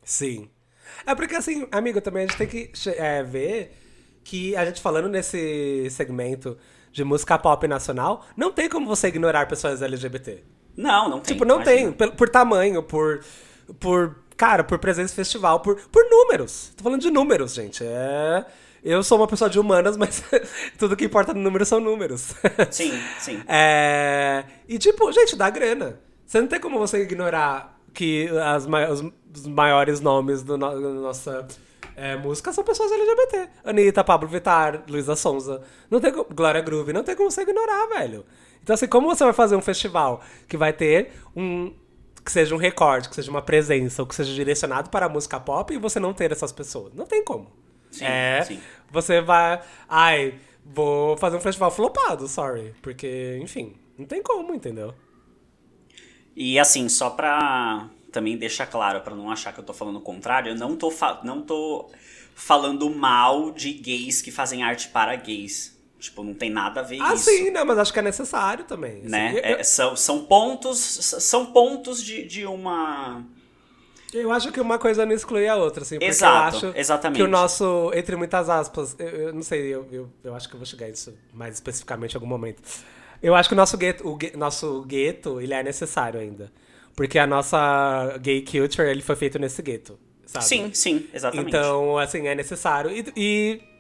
Sim. 0.04 0.48
É 1.04 1.14
porque 1.14 1.34
assim, 1.34 1.66
amigo, 1.72 2.00
também 2.00 2.24
a 2.24 2.26
gente 2.28 2.38
tem 2.38 2.46
que 2.46 2.70
é, 2.96 3.22
ver 3.24 3.76
que 4.22 4.54
a 4.54 4.64
gente 4.64 4.80
falando 4.80 5.08
nesse 5.08 5.88
segmento 5.90 6.56
de 6.92 7.02
música 7.02 7.36
pop 7.36 7.66
nacional, 7.66 8.24
não 8.36 8.52
tem 8.52 8.68
como 8.68 8.86
você 8.86 9.08
ignorar 9.08 9.46
pessoas 9.46 9.82
LGBT. 9.82 10.44
Não, 10.76 11.08
não 11.08 11.20
tem. 11.20 11.34
Tipo, 11.34 11.44
não 11.44 11.56
imagina. 11.56 11.76
tem. 11.76 11.92
Por, 11.92 12.16
por 12.16 12.28
tamanho, 12.28 12.82
por 12.82 13.24
por, 13.78 14.16
cara, 14.36 14.64
por 14.64 14.78
presença 14.78 15.14
festival, 15.14 15.60
por, 15.60 15.76
por 15.88 16.04
números. 16.08 16.72
Tô 16.76 16.84
falando 16.84 17.00
de 17.00 17.10
números, 17.10 17.54
gente. 17.54 17.84
É. 17.84 18.44
Eu 18.84 19.02
sou 19.02 19.18
uma 19.18 19.28
pessoa 19.28 19.48
de 19.48 19.60
humanas, 19.60 19.96
mas 19.98 20.24
tudo 20.78 20.96
que 20.96 21.04
importa 21.04 21.32
no 21.32 21.40
número 21.40 21.64
são 21.64 21.80
números. 21.80 22.34
Sim, 22.70 22.92
sim. 23.18 23.42
É... 23.46 24.44
E, 24.68 24.78
tipo, 24.78 25.10
gente, 25.12 25.36
dá 25.36 25.48
grana. 25.50 26.00
Você 26.26 26.40
não 26.40 26.48
tem 26.48 26.58
como 26.58 26.78
você 26.78 27.02
ignorar 27.02 27.78
que 27.94 28.28
as, 28.28 28.66
os 28.66 29.46
maiores 29.46 30.00
nomes 30.00 30.42
do 30.42 30.56
no, 30.56 30.80
da 30.80 30.88
nossa 31.00 31.46
é, 31.94 32.16
música 32.16 32.52
são 32.52 32.64
pessoas 32.64 32.90
LGBT. 32.90 33.48
Anitta, 33.64 34.02
Pablo 34.02 34.28
Vittar, 34.28 34.82
Luísa 34.88 35.14
Sonza. 35.14 35.62
Não 35.90 36.00
tem 36.00 36.12
Glória 36.34 36.60
Groove. 36.60 36.92
Não 36.92 37.04
tem 37.04 37.14
como 37.14 37.30
você 37.30 37.42
ignorar, 37.42 37.86
velho. 37.88 38.24
Então, 38.62 38.74
assim, 38.74 38.86
como 38.86 39.08
você 39.08 39.24
vai 39.24 39.32
fazer 39.32 39.56
um 39.56 39.60
festival 39.60 40.22
que 40.48 40.56
vai 40.56 40.72
ter 40.72 41.12
um, 41.36 41.72
que 42.24 42.30
seja 42.30 42.54
um 42.54 42.58
recorde, 42.58 43.08
que 43.08 43.14
seja 43.14 43.30
uma 43.30 43.42
presença, 43.42 44.02
ou 44.02 44.06
que 44.06 44.14
seja 44.14 44.32
direcionado 44.32 44.90
para 44.90 45.06
a 45.06 45.08
música 45.08 45.40
pop 45.40 45.72
e 45.74 45.78
você 45.78 45.98
não 45.98 46.12
ter 46.12 46.32
essas 46.32 46.52
pessoas. 46.52 46.94
Não 46.94 47.06
tem 47.06 47.24
como. 47.24 47.50
Sim, 47.90 48.04
é, 48.04 48.42
sim. 48.42 48.60
Você 48.90 49.20
vai. 49.20 49.60
Ai, 49.88 50.34
vou 50.64 51.16
fazer 51.16 51.36
um 51.36 51.40
festival 51.40 51.70
flopado, 51.70 52.26
sorry. 52.28 52.74
Porque, 52.80 53.38
enfim, 53.42 53.74
não 53.98 54.06
tem 54.06 54.22
como, 54.22 54.54
entendeu? 54.54 54.94
E 56.34 56.58
assim, 56.58 56.88
só 56.88 57.10
pra 57.10 57.90
também 58.10 58.36
deixar 58.36 58.66
claro, 58.66 59.00
para 59.00 59.14
não 59.14 59.30
achar 59.30 59.52
que 59.52 59.60
eu 59.60 59.64
tô 59.64 59.72
falando 59.72 59.96
o 59.96 60.02
contrário, 60.02 60.50
eu 60.50 60.56
não 60.56 60.76
tô, 60.76 60.92
não 61.24 61.42
tô 61.42 61.90
falando 62.34 62.88
mal 62.90 63.50
de 63.52 63.72
gays 63.72 64.22
que 64.22 64.30
fazem 64.30 64.62
arte 64.62 64.88
para 64.88 65.14
gays. 65.16 65.71
Tipo, 66.02 66.24
não 66.24 66.34
tem 66.34 66.50
nada 66.50 66.80
a 66.80 66.82
ver 66.82 67.00
ah, 67.00 67.14
isso. 67.14 67.30
Ah, 67.30 67.32
sim, 67.32 67.50
não, 67.50 67.64
mas 67.64 67.78
acho 67.78 67.92
que 67.92 67.98
é 68.00 68.02
necessário 68.02 68.64
também. 68.64 69.02
Assim, 69.02 69.08
né? 69.08 69.34
Eu... 69.36 69.56
É, 69.60 69.62
são, 69.62 69.94
são 69.94 70.24
pontos, 70.24 70.76
são 70.76 71.46
pontos 71.46 72.02
de, 72.02 72.24
de 72.24 72.44
uma... 72.44 73.24
Eu 74.12 74.32
acho 74.32 74.50
que 74.50 74.60
uma 74.60 74.80
coisa 74.80 75.06
não 75.06 75.12
exclui 75.14 75.46
a 75.46 75.54
outra, 75.54 75.84
assim. 75.84 75.98
Exato, 76.00 76.66
eu 76.66 76.70
acho 76.70 76.78
exatamente. 76.78 77.18
que 77.18 77.22
o 77.22 77.28
nosso, 77.28 77.92
entre 77.94 78.16
muitas 78.16 78.50
aspas, 78.50 78.96
eu, 78.98 79.08
eu 79.08 79.32
não 79.32 79.42
sei, 79.42 79.60
eu, 79.68 79.86
eu, 79.92 80.10
eu, 80.24 80.34
acho 80.34 80.48
que 80.48 80.54
eu 80.54 80.58
vou 80.58 80.66
chegar 80.66 80.88
nisso 80.88 81.14
mais 81.32 81.54
especificamente 81.54 82.12
em 82.12 82.16
algum 82.16 82.26
momento. 82.26 82.60
Eu 83.22 83.36
acho 83.36 83.48
que 83.48 83.54
o 83.54 83.56
nosso 83.56 83.78
gueto, 83.78 84.06
o 84.06 84.16
gueto, 84.16 84.36
nosso 84.36 84.82
gueto, 84.82 85.40
ele 85.40 85.54
é 85.54 85.62
necessário 85.62 86.18
ainda. 86.18 86.52
Porque 86.96 87.16
a 87.16 87.28
nossa 87.28 88.18
gay 88.20 88.42
culture, 88.42 88.88
ele 88.88 89.02
foi 89.02 89.14
feito 89.14 89.38
nesse 89.38 89.62
gueto, 89.62 89.98
sabe? 90.26 90.44
Sim, 90.44 90.74
sim, 90.74 91.06
exatamente. 91.14 91.48
Então, 91.48 91.96
assim, 91.96 92.26
é 92.26 92.34
necessário. 92.34 92.90
E, 92.90 93.06
e 93.16 93.71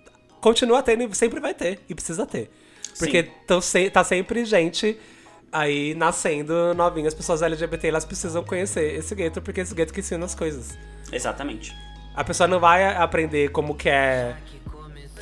continua 0.42 0.82
tendo 0.82 1.04
e 1.04 1.14
sempre 1.14 1.40
vai 1.40 1.54
ter. 1.54 1.80
E 1.88 1.94
precisa 1.94 2.26
ter. 2.26 2.50
Porque 2.98 3.22
tão 3.46 3.62
se, 3.62 3.88
tá 3.88 4.04
sempre 4.04 4.44
gente 4.44 4.98
aí 5.50 5.94
nascendo 5.94 6.74
novinhas, 6.74 7.14
pessoas 7.14 7.40
LGBT, 7.40 7.88
elas 7.88 8.04
precisam 8.04 8.42
conhecer 8.42 8.94
esse 8.94 9.14
gueto, 9.14 9.40
porque 9.40 9.60
esse 9.60 9.74
gueto 9.74 9.92
que 9.92 10.00
ensina 10.00 10.24
as 10.24 10.34
coisas. 10.34 10.76
Exatamente. 11.10 11.74
A 12.14 12.24
pessoa 12.24 12.46
não 12.46 12.60
vai 12.60 12.84
aprender 12.96 13.50
como 13.50 13.74
que 13.74 13.88
é 13.88 14.36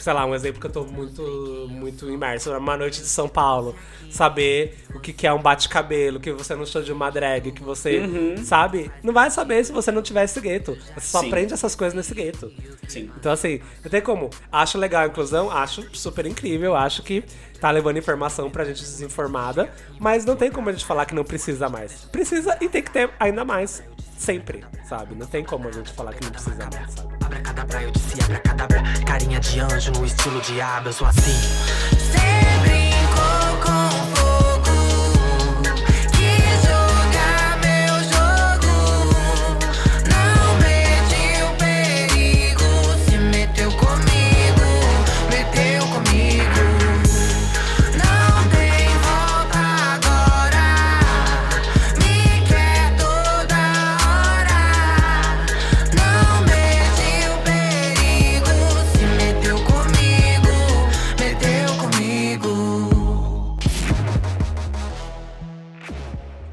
sei 0.02 0.12
lá, 0.12 0.24
um 0.24 0.34
exemplo 0.34 0.60
que 0.60 0.66
eu 0.66 0.70
tô 0.72 0.84
muito, 0.84 1.66
muito 1.70 2.10
imerso, 2.10 2.50
uma 2.56 2.76
noite 2.76 3.00
de 3.00 3.06
São 3.06 3.28
Paulo, 3.28 3.74
saber 4.10 4.76
o 4.94 4.98
que, 5.00 5.12
que 5.12 5.26
é 5.26 5.32
um 5.32 5.40
bate-cabelo, 5.40 6.18
que 6.18 6.32
você 6.32 6.54
não 6.56 6.66
show 6.66 6.82
de 6.82 6.92
uma 6.92 7.10
drag, 7.10 7.52
que 7.52 7.62
você, 7.62 7.98
Uhum. 8.00 8.36
sabe? 8.44 8.90
Não 9.02 9.12
vai 9.12 9.30
saber 9.30 9.64
se 9.64 9.72
você 9.72 9.90
não 9.92 10.02
tiver 10.02 10.24
esse 10.24 10.40
gueto. 10.40 10.76
Você 10.94 11.06
só 11.06 11.20
Sim. 11.20 11.28
aprende 11.28 11.52
essas 11.54 11.74
coisas 11.74 11.94
nesse 11.94 12.14
gueto. 12.14 12.50
Sim. 12.88 13.10
Então, 13.18 13.30
assim, 13.32 13.60
não 13.84 13.90
tem 13.90 14.00
como. 14.00 14.30
Acho 14.50 14.78
legal 14.78 15.02
a 15.02 15.06
inclusão, 15.06 15.50
acho 15.50 15.84
super 15.96 16.26
incrível, 16.26 16.74
acho 16.74 17.02
que 17.02 17.22
tá 17.60 17.70
levando 17.70 17.98
informação 17.98 18.50
pra 18.50 18.64
gente 18.64 18.80
desinformada, 18.80 19.70
mas 19.98 20.24
não 20.24 20.34
tem 20.34 20.50
como 20.50 20.68
a 20.70 20.72
gente 20.72 20.84
falar 20.86 21.04
que 21.04 21.14
não 21.14 21.24
precisa 21.24 21.68
mais. 21.68 22.04
Precisa 22.10 22.56
e 22.60 22.68
tem 22.68 22.82
que 22.82 22.90
ter 22.90 23.10
ainda 23.20 23.44
mais, 23.44 23.82
sempre, 24.16 24.64
sabe? 24.88 25.14
Não 25.14 25.26
tem 25.26 25.44
como 25.44 25.68
a 25.68 25.72
gente 25.72 25.92
falar 25.92 26.14
que 26.14 26.24
não 26.24 26.30
precisa 26.32 26.68
mais, 26.72 26.90
sabe? 26.92 27.19
Abracadabra, 27.40 27.83
eu 27.83 27.90
disse 27.90 28.22
abracadabra. 28.22 28.83
Carinha 29.07 29.40
de 29.40 29.61
anjo 29.61 29.92
no 29.92 30.05
estilo 30.05 30.40
diabo, 30.42 30.90
eu 30.90 30.92
sou 30.92 31.07
assim. 31.07 32.19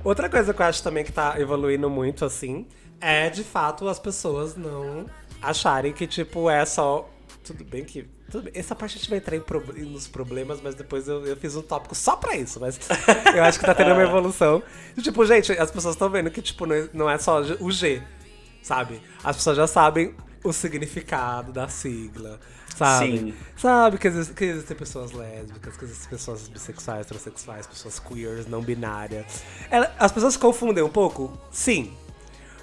Outra 0.08 0.30
coisa 0.30 0.54
que 0.54 0.62
eu 0.62 0.66
acho 0.66 0.82
também 0.82 1.04
que 1.04 1.12
tá 1.12 1.36
evoluindo 1.40 1.90
muito, 1.90 2.24
assim, 2.24 2.66
é 3.02 3.30
de 3.30 3.44
fato 3.44 3.88
as 3.90 4.00
pessoas 4.00 4.56
não 4.56 5.06
acharem 5.42 5.92
que, 5.92 6.08
tipo, 6.08 6.50
é 6.50 6.66
só. 6.66 7.10
Tudo 7.44 7.66
bem 7.66 7.84
que. 7.84 8.08
Tudo 8.32 8.44
bem. 8.46 8.54
Essa 8.56 8.74
parte 8.74 8.96
a 8.96 9.00
gente 9.00 9.10
vai 9.10 9.20
entrar 9.20 9.36
em 9.36 9.42
prob- 9.42 9.74
nos 9.82 10.08
problemas, 10.08 10.62
mas 10.62 10.76
depois 10.76 11.08
eu, 11.10 11.26
eu 11.26 11.36
fiz 11.36 11.56
um 11.58 11.62
tópico 11.62 11.94
só 11.94 12.16
pra 12.16 12.36
isso. 12.38 12.58
Mas 12.60 12.80
eu 13.36 13.44
acho 13.44 13.60
que 13.60 13.66
tá 13.66 13.76
tendo 13.76 13.92
uma 13.92 14.04
evolução. 14.04 14.64
E, 14.96 15.02
tipo, 15.02 15.26
gente, 15.26 15.52
as 15.52 15.70
pessoas 15.72 15.96
estão 15.96 16.10
vendo 16.10 16.32
que, 16.32 16.42
tipo, 16.42 16.72
é- 16.72 16.90
não 16.94 17.10
é 17.10 17.18
só 17.18 17.42
o 17.60 17.70
G, 17.72 18.02
sabe? 18.62 19.02
As 19.24 19.36
pessoas 19.36 19.58
já 19.58 19.68
sabem 19.68 20.16
o 20.44 20.54
significado 20.54 21.52
da 21.52 21.68
sigla, 21.68 22.40
sabe? 22.78 23.18
Sim. 23.20 23.34
Sabe 23.58 23.98
que, 23.98 24.08
existe, 24.08 24.34
que 24.34 24.46
existem 24.46 24.78
pessoas 24.78 25.12
lésbicas, 25.12 25.76
que 25.76 25.86
existem 25.86 26.10
pessoas 26.10 26.48
bissexuais, 26.48 27.06
transexuais, 27.06 27.68
pessoas 27.68 28.00
queers, 28.00 28.46
não 28.48 28.62
binárias. 28.62 29.44
Ela- 29.70 29.94
as 30.00 30.12
pessoas 30.12 30.34
se 30.34 30.40
confundem 30.40 30.84
um 30.84 30.90
pouco? 30.90 31.38
Sim. 31.52 31.94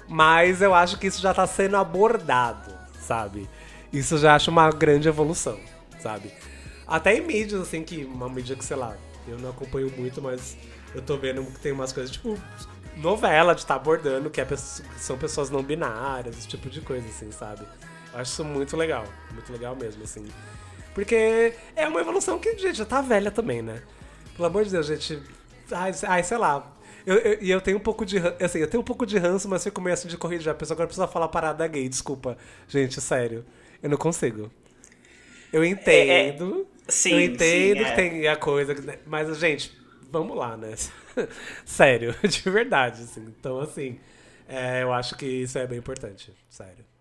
Mas 0.07 0.61
eu 0.61 0.73
acho 0.73 0.97
que 0.99 1.07
isso 1.07 1.21
já 1.21 1.33
tá 1.33 1.45
sendo 1.47 1.77
abordado, 1.77 2.71
sabe? 3.01 3.49
Isso 3.91 4.17
já 4.17 4.35
acho 4.35 4.51
uma 4.51 4.69
grande 4.71 5.07
evolução, 5.07 5.59
sabe? 5.99 6.31
Até 6.87 7.15
em 7.17 7.21
mídias, 7.21 7.61
assim, 7.61 7.83
que 7.83 8.05
uma 8.05 8.29
mídia 8.29 8.55
que, 8.55 8.63
sei 8.63 8.77
lá, 8.77 8.95
eu 9.27 9.37
não 9.39 9.49
acompanho 9.49 9.91
muito, 9.97 10.21
mas 10.21 10.55
eu 10.93 11.01
tô 11.01 11.17
vendo 11.17 11.43
que 11.45 11.59
tem 11.59 11.71
umas 11.71 11.91
coisas, 11.91 12.11
tipo, 12.11 12.37
novela 12.97 13.55
de 13.55 13.61
estar 13.61 13.75
abordando, 13.75 14.29
que, 14.29 14.39
é, 14.39 14.45
que 14.45 14.55
são 14.99 15.17
pessoas 15.17 15.49
não 15.49 15.63
binárias, 15.63 16.37
esse 16.37 16.47
tipo 16.47 16.69
de 16.69 16.81
coisa, 16.81 17.07
assim, 17.07 17.31
sabe? 17.31 17.65
Eu 18.15 18.21
acho 18.21 18.31
isso 18.31 18.45
muito 18.45 18.77
legal, 18.77 19.05
muito 19.33 19.51
legal 19.51 19.75
mesmo, 19.75 20.03
assim. 20.03 20.25
Porque 20.93 21.53
é 21.75 21.85
uma 21.87 21.99
evolução 21.99 22.39
que, 22.39 22.57
gente, 22.57 22.75
já 22.77 22.85
tá 22.85 23.01
velha 23.01 23.29
também, 23.29 23.61
né? 23.61 23.81
Pelo 24.37 24.47
amor 24.47 24.63
de 24.63 24.71
Deus, 24.71 24.85
gente. 24.87 25.21
Ai, 25.69 25.91
ai 26.07 26.23
sei 26.23 26.37
lá. 26.37 26.71
Eu- 27.05 27.17
eu- 27.17 27.37
E 27.41 27.51
eu, 27.51 27.59
tenho 27.59 27.77
um 27.77 27.81
pouco 27.81 28.05
de 28.05 28.17
assim, 28.41 28.59
eu 28.59 28.69
tenho 28.69 28.81
um 28.81 28.85
pouco 28.85 29.05
de 29.05 29.17
ranço, 29.17 29.49
mas 29.49 29.63
fico 29.65 29.81
meio 29.81 29.93
assim 29.93 30.07
de 30.07 30.17
corrida. 30.17 30.49
A 30.49 30.55
pessoa 30.55 30.75
agora 30.75 30.87
precisa 30.87 31.07
falar 31.07 31.27
parada 31.27 31.67
gay, 31.67 31.87
desculpa. 31.89 32.37
Gente, 32.69 32.99
sério. 33.01 33.45
Eu 33.83 33.89
não 33.89 33.97
consigo. 33.97 34.49
Eu 35.51 35.63
entendo. 35.65 36.65
sim, 36.87 37.11
eu 37.13 37.21
entendo 37.21 37.77
sim, 37.79 37.83
que 37.83 37.89
é. 37.91 37.95
tem 37.95 38.27
a 38.29 38.35
coisa. 38.37 38.73
né? 38.75 38.97
Mas, 39.05 39.37
gente, 39.37 39.77
vamos 40.09 40.37
lá, 40.37 40.55
né? 40.55 40.73
sério, 41.65 42.15
de 42.23 42.49
verdade, 42.49 43.03
assim. 43.03 43.25
Então, 43.39 43.59
assim, 43.59 43.99
é, 44.47 44.83
eu 44.83 44.93
acho 44.93 45.15
que 45.17 45.25
isso 45.25 45.57
é 45.57 45.67
bem 45.67 45.79
importante. 45.79 46.33
Sério. 46.49 46.94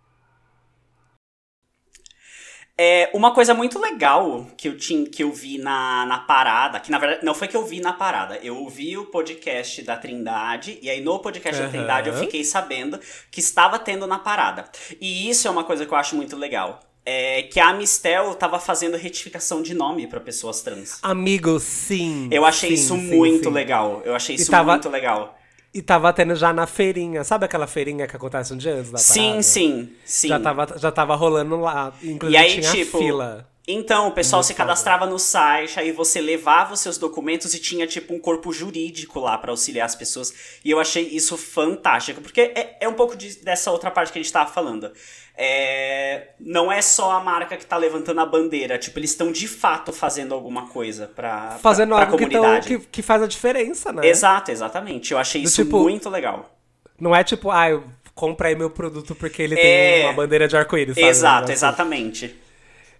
É, 2.76 3.08
uma 3.14 3.32
coisa 3.32 3.54
muito 3.54 3.78
legal 3.78 4.46
que 4.56 4.66
eu, 4.66 4.76
tinha, 4.76 5.08
que 5.08 5.22
eu 5.22 5.32
vi 5.32 5.58
na, 5.58 6.04
na 6.06 6.18
parada, 6.18 6.80
que 6.80 6.90
na 6.90 6.98
verdade 6.98 7.24
não 7.24 7.32
foi 7.32 7.46
que 7.46 7.56
eu 7.56 7.64
vi 7.64 7.80
na 7.80 7.92
parada, 7.92 8.36
eu 8.42 8.56
ouvi 8.56 8.98
o 8.98 9.06
podcast 9.06 9.80
da 9.82 9.96
Trindade, 9.96 10.78
e 10.82 10.90
aí 10.90 11.00
no 11.00 11.20
podcast 11.20 11.60
da 11.60 11.68
Aham. 11.68 11.72
Trindade 11.76 12.08
eu 12.08 12.16
fiquei 12.16 12.42
sabendo 12.42 12.98
que 13.30 13.38
estava 13.38 13.78
tendo 13.78 14.08
na 14.08 14.18
parada. 14.18 14.64
E 15.00 15.30
isso 15.30 15.46
é 15.46 15.50
uma 15.50 15.62
coisa 15.62 15.86
que 15.86 15.92
eu 15.92 15.96
acho 15.98 16.16
muito 16.16 16.36
legal. 16.36 16.80
É 17.06 17.42
que 17.42 17.60
a 17.60 17.68
Amistel 17.68 18.34
tava 18.34 18.58
fazendo 18.58 18.96
retificação 18.96 19.62
de 19.62 19.74
nome 19.74 20.06
pra 20.06 20.18
pessoas 20.18 20.62
trans. 20.62 20.98
Amigo, 21.02 21.60
sim. 21.60 22.28
Eu 22.32 22.44
achei 22.46 22.70
sim, 22.70 22.74
isso 22.82 22.94
sim, 22.96 23.14
muito 23.14 23.44
sim. 23.50 23.54
legal. 23.54 24.02
Eu 24.06 24.16
achei 24.16 24.34
isso 24.36 24.50
tava- 24.50 24.72
muito 24.72 24.88
legal. 24.88 25.38
E 25.74 25.82
tava 25.82 26.12
tendo 26.12 26.36
já 26.36 26.52
na 26.52 26.66
feirinha. 26.68 27.24
Sabe 27.24 27.44
aquela 27.46 27.66
feirinha 27.66 28.06
que 28.06 28.14
acontece 28.14 28.54
um 28.54 28.56
dia 28.56 28.74
antes 28.76 28.92
da 28.92 28.98
Sim, 28.98 29.22
parada? 29.26 29.42
sim, 29.42 29.92
sim. 30.04 30.28
Já 30.28 30.38
tava, 30.38 30.66
já 30.78 30.92
tava 30.92 31.16
rolando 31.16 31.56
lá. 31.60 31.92
Inclusive 32.00 32.32
E 32.32 32.36
aí, 32.36 32.60
tinha 32.60 32.70
tipo, 32.70 32.98
fila. 32.98 33.48
Então, 33.66 34.08
o 34.08 34.12
pessoal 34.12 34.40
Muito 34.40 34.46
se 34.48 34.52
foda. 34.52 34.64
cadastrava 34.66 35.06
no 35.06 35.18
site, 35.18 35.80
aí 35.80 35.90
você 35.90 36.20
levava 36.20 36.74
os 36.74 36.80
seus 36.80 36.98
documentos 36.98 37.54
e 37.54 37.58
tinha, 37.58 37.86
tipo, 37.86 38.12
um 38.14 38.20
corpo 38.20 38.52
jurídico 38.52 39.18
lá 39.18 39.38
pra 39.38 39.50
auxiliar 39.52 39.86
as 39.86 39.94
pessoas. 39.96 40.34
E 40.62 40.70
eu 40.70 40.78
achei 40.78 41.02
isso 41.08 41.34
fantástico, 41.38 42.20
porque 42.20 42.42
é, 42.42 42.76
é 42.82 42.86
um 42.88 42.92
pouco 42.92 43.16
de- 43.16 43.36
dessa 43.42 43.70
outra 43.72 43.90
parte 43.90 44.12
que 44.12 44.18
a 44.18 44.22
gente 44.22 44.30
tava 44.32 44.50
falando. 44.52 44.92
É, 45.36 46.28
não 46.38 46.70
é 46.70 46.80
só 46.80 47.10
a 47.10 47.20
marca 47.20 47.56
que 47.56 47.66
tá 47.66 47.76
levantando 47.76 48.20
a 48.20 48.26
bandeira, 48.26 48.78
tipo, 48.78 48.98
eles 48.98 49.10
estão 49.10 49.32
de 49.32 49.48
fato 49.48 49.92
fazendo 49.92 50.32
alguma 50.32 50.68
coisa 50.68 51.08
pra, 51.08 51.58
Fazendo 51.60 51.88
pra, 51.94 51.96
pra 51.96 52.04
algo 52.06 52.18
que, 52.18 52.26
tão- 52.30 52.40
comunidade. 52.42 52.78
que, 52.78 52.86
que 52.86 53.02
faz 53.02 53.20
a 53.22 53.26
diferença, 53.26 53.92
né? 53.92 54.06
Exato, 54.06 54.50
exatamente. 54.52 55.12
Eu 55.12 55.18
achei 55.18 55.42
Do 55.42 55.48
isso 55.48 55.64
tipo, 55.64 55.80
muito 55.80 56.08
legal. 56.08 56.56
Não 57.00 57.14
é 57.14 57.24
tipo, 57.24 57.50
ah, 57.50 57.68
eu 57.68 57.82
comprei 58.14 58.54
meu 58.54 58.70
produto 58.70 59.14
porque 59.16 59.42
ele 59.42 59.56
É. 59.58 59.60
tem 59.96 60.04
uma 60.06 60.12
bandeira 60.12 60.46
de 60.46 60.56
arco-íris, 60.56 60.96
Exato, 60.96 61.34
negócio 61.48 61.52
exatamente. 61.52 62.36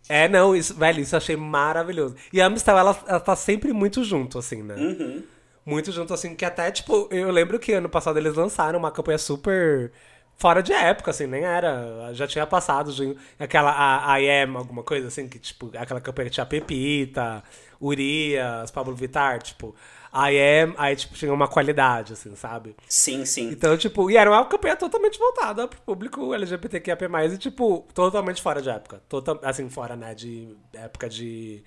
É, 0.09 0.29
não, 0.29 0.55
isso, 0.57 0.75
velho, 0.75 1.01
isso 1.01 1.15
eu 1.15 1.19
achei 1.19 1.37
maravilhoso. 1.37 2.17
E 2.33 2.41
a 2.43 2.47
Amistel, 2.47 2.77
ela, 2.77 2.99
ela 3.07 3.21
tá 3.21 3.37
sempre 3.37 3.73
muito 3.73 4.03
junto, 4.03 4.39
assim, 4.39 4.61
né? 4.63 4.75
Uhum. 4.75 5.23
Muito 5.65 5.91
junto, 5.93 6.13
assim, 6.13 6.35
que 6.35 6.45
até, 6.45 6.71
tipo, 6.71 7.09
eu 7.11 7.31
lembro 7.31 7.59
que 7.61 7.73
ano 7.73 7.89
passado 7.89 8.19
eles 8.19 8.35
lançaram 8.35 8.79
uma 8.79 8.91
campanha 8.91 9.17
super 9.17 9.93
fora 10.37 10.63
de 10.63 10.73
época, 10.73 11.11
assim, 11.11 11.27
nem 11.27 11.45
era. 11.45 12.13
Já 12.15 12.27
tinha 12.27 12.47
passado 12.47 12.93
de- 12.93 13.17
aquela 13.39 13.71
a, 14.13 14.21
I 14.21 14.43
Am, 14.43 14.57
alguma 14.57 14.83
coisa 14.83 15.09
assim, 15.09 15.29
que, 15.29 15.39
tipo, 15.39 15.71
aquela 15.77 16.01
campanha 16.01 16.29
que 16.29 16.35
tinha 16.35 16.47
Pepita, 16.47 17.43
Urias, 17.81 18.71
Pablo 18.71 18.95
Vittar, 18.95 19.43
tipo, 19.43 19.75
I 20.13 20.39
Am, 20.63 20.75
aí, 20.79 20.95
tipo, 20.97 21.15
tinha 21.15 21.33
uma 21.33 21.49
qualidade, 21.49 22.13
assim, 22.13 22.35
sabe? 22.37 22.77
Sim, 22.89 23.25
sim. 23.25 23.49
Então, 23.51 23.77
tipo, 23.77 24.11
e 24.11 24.17
era 24.17 24.31
uma 24.31 24.45
campanha 24.47 24.77
totalmente 24.77 25.19
voltada 25.19 25.67
pro 25.67 25.81
público 25.81 26.33
LGBTQIA+, 26.35 26.97
e, 27.33 27.39
tipo, 27.39 27.87
totalmente 27.95 28.41
fora 28.43 28.63
de 28.63 28.71
época. 28.71 29.03
Total, 29.09 29.41
assim, 29.43 29.69
fora, 29.69 29.97
né, 29.97 30.15
de 30.15 30.57
época 30.73 31.09
de, 31.09 31.63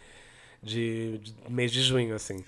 de, 0.62 1.18
de 1.20 1.36
mês 1.50 1.72
de 1.72 1.82
junho, 1.82 2.16
assim. 2.16 2.44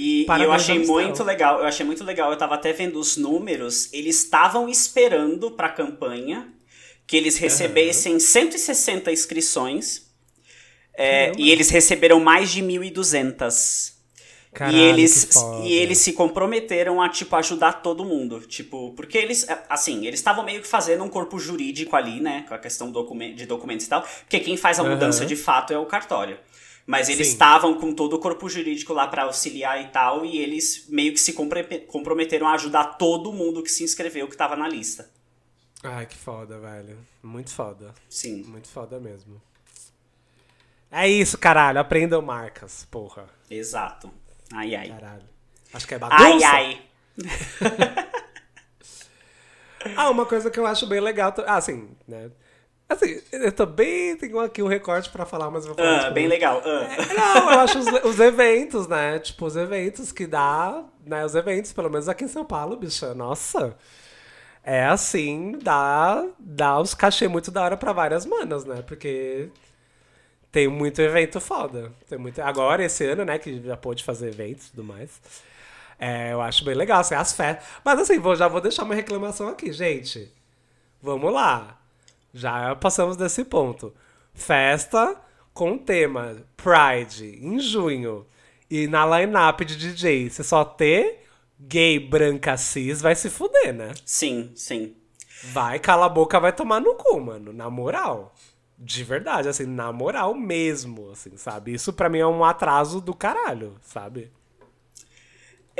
E, 0.00 0.24
e 0.24 0.42
eu 0.42 0.52
achei 0.52 0.78
muito 0.78 1.24
legal, 1.24 1.58
eu 1.58 1.66
achei 1.66 1.84
muito 1.84 2.04
legal, 2.04 2.30
eu 2.30 2.38
tava 2.38 2.54
até 2.54 2.72
vendo 2.72 3.00
os 3.00 3.16
números, 3.16 3.92
eles 3.92 4.22
estavam 4.22 4.68
esperando 4.68 5.50
pra 5.50 5.68
campanha 5.68 6.52
que 7.04 7.16
eles 7.16 7.36
recebessem 7.36 8.20
160 8.20 9.10
inscrições 9.10 10.08
é, 10.94 11.32
e 11.36 11.50
eles 11.50 11.68
receberam 11.70 12.20
mais 12.20 12.52
de 12.52 12.62
1.200. 12.62 13.98
Caralho, 14.52 14.76
e 14.76 14.80
eles 14.80 15.30
e 15.64 15.72
eles 15.72 15.98
se 15.98 16.12
comprometeram 16.12 17.02
a 17.02 17.08
tipo 17.08 17.34
ajudar 17.36 17.82
todo 17.82 18.04
mundo, 18.04 18.40
tipo, 18.40 18.92
porque 18.94 19.18
eles 19.18 19.46
assim, 19.68 20.06
eles 20.06 20.20
estavam 20.20 20.44
meio 20.44 20.62
que 20.62 20.68
fazendo 20.68 21.02
um 21.02 21.08
corpo 21.08 21.38
jurídico 21.38 21.94
ali, 21.96 22.20
né, 22.20 22.44
com 22.48 22.54
a 22.54 22.58
questão 22.58 22.86
de 22.86 23.46
documentos 23.46 23.86
e 23.86 23.88
tal, 23.88 24.02
porque 24.02 24.40
quem 24.40 24.56
faz 24.56 24.78
a 24.78 24.84
mudança 24.84 25.26
de 25.26 25.36
fato 25.36 25.72
é 25.72 25.78
o 25.78 25.86
cartório. 25.86 26.38
Mas 26.88 27.10
eles 27.10 27.26
Sim. 27.26 27.32
estavam 27.34 27.74
com 27.74 27.92
todo 27.92 28.14
o 28.14 28.18
corpo 28.18 28.48
jurídico 28.48 28.94
lá 28.94 29.06
pra 29.06 29.24
auxiliar 29.24 29.78
e 29.84 29.88
tal, 29.88 30.24
e 30.24 30.38
eles 30.38 30.86
meio 30.88 31.12
que 31.12 31.20
se 31.20 31.34
comprometeram 31.34 32.48
a 32.48 32.54
ajudar 32.54 32.96
todo 32.96 33.30
mundo 33.30 33.62
que 33.62 33.70
se 33.70 33.84
inscreveu 33.84 34.26
que 34.26 34.34
tava 34.34 34.56
na 34.56 34.66
lista. 34.66 35.10
Ai, 35.82 36.06
que 36.06 36.16
foda, 36.16 36.58
velho. 36.58 36.96
Muito 37.22 37.50
foda. 37.50 37.94
Sim. 38.08 38.42
Muito 38.44 38.68
foda 38.68 38.98
mesmo. 38.98 39.38
É 40.90 41.06
isso, 41.06 41.36
caralho. 41.36 41.78
Aprendam 41.78 42.22
marcas, 42.22 42.86
porra. 42.90 43.28
Exato. 43.50 44.10
Ai, 44.50 44.74
ai. 44.74 44.88
Caralho. 44.88 45.28
Acho 45.74 45.86
que 45.86 45.94
é 45.94 45.98
bagunça. 45.98 46.24
Ai, 46.24 46.42
ai. 46.42 46.82
Ah, 49.96 50.10
uma 50.10 50.26
coisa 50.26 50.50
que 50.50 50.58
eu 50.58 50.66
acho 50.66 50.86
bem 50.86 51.00
legal. 51.00 51.32
Ah, 51.46 51.56
assim, 51.56 51.88
né? 52.06 52.30
Assim, 52.88 53.20
eu 53.32 53.52
também 53.52 54.16
tenho 54.16 54.40
aqui 54.40 54.62
um 54.62 54.66
recorte 54.66 55.10
pra 55.10 55.26
falar, 55.26 55.50
mas 55.50 55.66
eu 55.66 55.74
vou 55.74 55.84
falar 55.84 56.06
Ah, 56.06 56.10
bem 56.10 56.26
legal. 56.26 56.62
Ah. 56.64 57.14
Não, 57.14 57.52
eu 57.52 57.60
acho 57.60 57.78
os, 57.78 57.86
os 58.04 58.18
eventos, 58.20 58.86
né? 58.88 59.18
Tipo, 59.18 59.44
os 59.46 59.56
eventos 59.56 60.10
que 60.10 60.26
dá, 60.26 60.82
né? 61.04 61.24
Os 61.24 61.34
eventos, 61.34 61.72
pelo 61.72 61.90
menos 61.90 62.08
aqui 62.08 62.24
em 62.24 62.28
São 62.28 62.44
Paulo, 62.46 62.76
bicha, 62.76 63.14
nossa. 63.14 63.76
É 64.64 64.84
assim, 64.86 65.52
dá, 65.62 66.24
dá 66.38 66.78
os 66.80 66.94
cachê 66.94 67.28
muito 67.28 67.50
da 67.50 67.62
hora 67.62 67.76
pra 67.76 67.92
várias 67.92 68.24
manas, 68.26 68.64
né? 68.64 68.82
Porque 68.82 69.50
tem 70.50 70.68
muito 70.68 71.00
evento 71.02 71.40
foda. 71.40 71.92
Tem 72.08 72.18
muito... 72.18 72.40
Agora, 72.40 72.84
esse 72.84 73.04
ano, 73.04 73.24
né, 73.24 73.38
que 73.38 73.62
já 73.62 73.76
pôde 73.76 74.02
fazer 74.04 74.28
eventos 74.28 74.68
e 74.68 74.70
tudo 74.70 74.84
mais. 74.84 75.20
É, 75.98 76.32
eu 76.32 76.40
acho 76.40 76.64
bem 76.64 76.74
legal, 76.74 77.00
assim, 77.00 77.14
as 77.14 77.32
festas. 77.32 77.66
Mas 77.84 77.98
assim, 78.00 78.18
vou, 78.18 78.34
já 78.36 78.48
vou 78.48 78.60
deixar 78.60 78.84
uma 78.84 78.94
reclamação 78.94 79.48
aqui, 79.48 79.72
gente. 79.72 80.32
Vamos 81.02 81.32
lá. 81.32 81.77
Já 82.32 82.74
passamos 82.76 83.16
desse 83.16 83.44
ponto. 83.44 83.94
Festa 84.34 85.16
com 85.52 85.76
tema 85.76 86.36
Pride 86.56 87.38
em 87.42 87.58
junho. 87.58 88.26
E 88.70 88.86
na 88.86 89.04
line-up 89.18 89.64
de 89.64 89.76
DJ, 89.76 90.28
você 90.28 90.44
só 90.44 90.64
ter 90.64 91.24
gay, 91.58 91.98
branca, 91.98 92.56
cis, 92.56 93.00
vai 93.00 93.14
se 93.14 93.28
fuder, 93.30 93.72
né? 93.74 93.92
Sim, 94.04 94.52
sim. 94.54 94.94
Vai, 95.44 95.78
cala 95.78 96.06
a 96.06 96.08
boca, 96.08 96.38
vai 96.38 96.52
tomar 96.52 96.80
no 96.80 96.94
cu, 96.94 97.20
mano. 97.20 97.52
Na 97.52 97.70
moral. 97.70 98.34
De 98.78 99.02
verdade, 99.02 99.48
assim, 99.48 99.66
na 99.66 99.92
moral 99.92 100.34
mesmo, 100.34 101.10
assim, 101.10 101.36
sabe? 101.36 101.74
Isso 101.74 101.92
pra 101.92 102.08
mim 102.08 102.18
é 102.18 102.26
um 102.26 102.44
atraso 102.44 103.00
do 103.00 103.12
caralho, 103.12 103.74
sabe? 103.82 104.30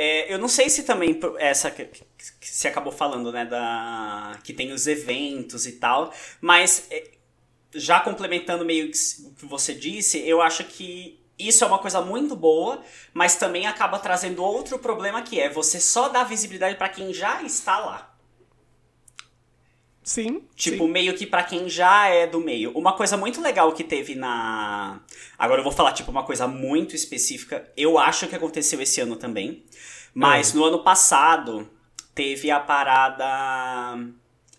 É, 0.01 0.33
eu 0.33 0.37
não 0.37 0.47
sei 0.47 0.69
se 0.69 0.83
também 0.83 1.19
essa 1.39 1.69
que, 1.69 1.83
que 1.83 2.47
você 2.47 2.69
acabou 2.69 2.89
falando, 2.89 3.33
né, 3.33 3.43
da 3.43 4.39
que 4.45 4.53
tem 4.53 4.71
os 4.71 4.87
eventos 4.87 5.67
e 5.67 5.73
tal, 5.73 6.13
mas 6.39 6.87
é, 6.89 7.03
já 7.75 7.99
complementando 7.99 8.63
meio 8.63 8.89
que 8.89 8.97
o 9.25 9.31
que 9.33 9.45
você 9.45 9.73
disse, 9.73 10.17
eu 10.25 10.41
acho 10.41 10.63
que 10.63 11.19
isso 11.37 11.65
é 11.65 11.67
uma 11.67 11.79
coisa 11.79 11.99
muito 11.99 12.33
boa, 12.33 12.81
mas 13.13 13.35
também 13.35 13.67
acaba 13.67 13.99
trazendo 13.99 14.41
outro 14.41 14.79
problema 14.79 15.21
que 15.21 15.37
é 15.37 15.49
você 15.49 15.81
só 15.81 16.07
dar 16.07 16.23
visibilidade 16.23 16.77
pra 16.77 16.87
quem 16.87 17.13
já 17.13 17.43
está 17.43 17.77
lá. 17.79 18.08
Sim. 20.09 20.41
Tipo, 20.55 20.85
sim. 20.85 20.91
meio 20.91 21.13
que 21.13 21.27
pra 21.27 21.43
quem 21.43 21.69
já 21.69 22.07
é 22.07 22.25
do 22.25 22.39
meio. 22.39 22.71
Uma 22.71 22.93
coisa 22.93 23.15
muito 23.15 23.39
legal 23.39 23.71
que 23.73 23.83
teve 23.83 24.15
na. 24.15 25.01
Agora 25.37 25.59
eu 25.59 25.63
vou 25.63 25.71
falar, 25.71 25.93
tipo, 25.93 26.09
uma 26.09 26.23
coisa 26.23 26.47
muito 26.47 26.95
específica. 26.95 27.71
Eu 27.77 27.99
acho 27.99 28.27
que 28.27 28.35
aconteceu 28.35 28.81
esse 28.81 28.99
ano 28.99 29.15
também. 29.15 29.63
Mas 30.11 30.51
no 30.51 30.63
ano 30.63 30.79
passado 30.79 31.69
teve 32.15 32.49
a 32.49 32.59
parada 32.59 33.99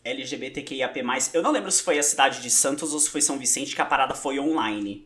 LGBTQIAP. 0.05 0.99
Eu 1.35 1.43
não 1.43 1.51
lembro 1.51 1.73
se 1.73 1.83
foi 1.83 1.99
a 1.99 2.03
cidade 2.05 2.41
de 2.41 2.49
Santos 2.49 2.95
ou 2.95 3.01
se 3.01 3.11
foi 3.11 3.21
São 3.21 3.37
Vicente 3.37 3.75
que 3.75 3.83
a 3.83 3.87
parada 3.87 4.15
foi 4.15 4.39
online. 4.39 5.05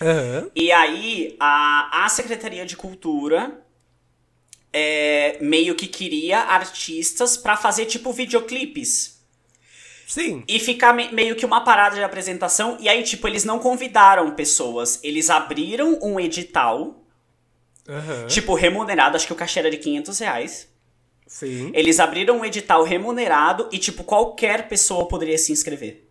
Aham. 0.00 0.50
E 0.56 0.72
aí, 0.72 1.36
a, 1.38 2.04
a 2.04 2.08
Secretaria 2.08 2.66
de 2.66 2.76
Cultura 2.76 3.64
é, 4.72 5.38
meio 5.40 5.76
que 5.76 5.86
queria 5.86 6.40
artistas 6.40 7.36
pra 7.36 7.56
fazer, 7.56 7.86
tipo, 7.86 8.12
videoclipes. 8.12 9.11
Sim. 10.06 10.44
E 10.46 10.58
ficar 10.58 10.92
me- 10.92 11.10
meio 11.12 11.34
que 11.36 11.46
uma 11.46 11.62
parada 11.62 11.96
de 11.96 12.02
apresentação. 12.02 12.76
E 12.80 12.88
aí, 12.88 13.02
tipo, 13.02 13.26
eles 13.26 13.44
não 13.44 13.58
convidaram 13.58 14.30
pessoas. 14.34 14.98
Eles 15.02 15.30
abriram 15.30 15.98
um 16.02 16.18
edital, 16.20 17.02
Aham. 17.88 18.26
tipo, 18.26 18.54
remunerado. 18.54 19.16
Acho 19.16 19.26
que 19.26 19.32
o 19.32 19.36
cachê 19.36 19.58
era 19.60 19.70
de 19.70 19.76
500 19.78 20.18
reais. 20.18 20.68
Sim. 21.26 21.70
Eles 21.74 21.98
abriram 21.98 22.38
um 22.38 22.44
edital 22.44 22.82
remunerado 22.84 23.68
e, 23.72 23.78
tipo, 23.78 24.04
qualquer 24.04 24.68
pessoa 24.68 25.08
poderia 25.08 25.38
se 25.38 25.50
inscrever. 25.52 26.08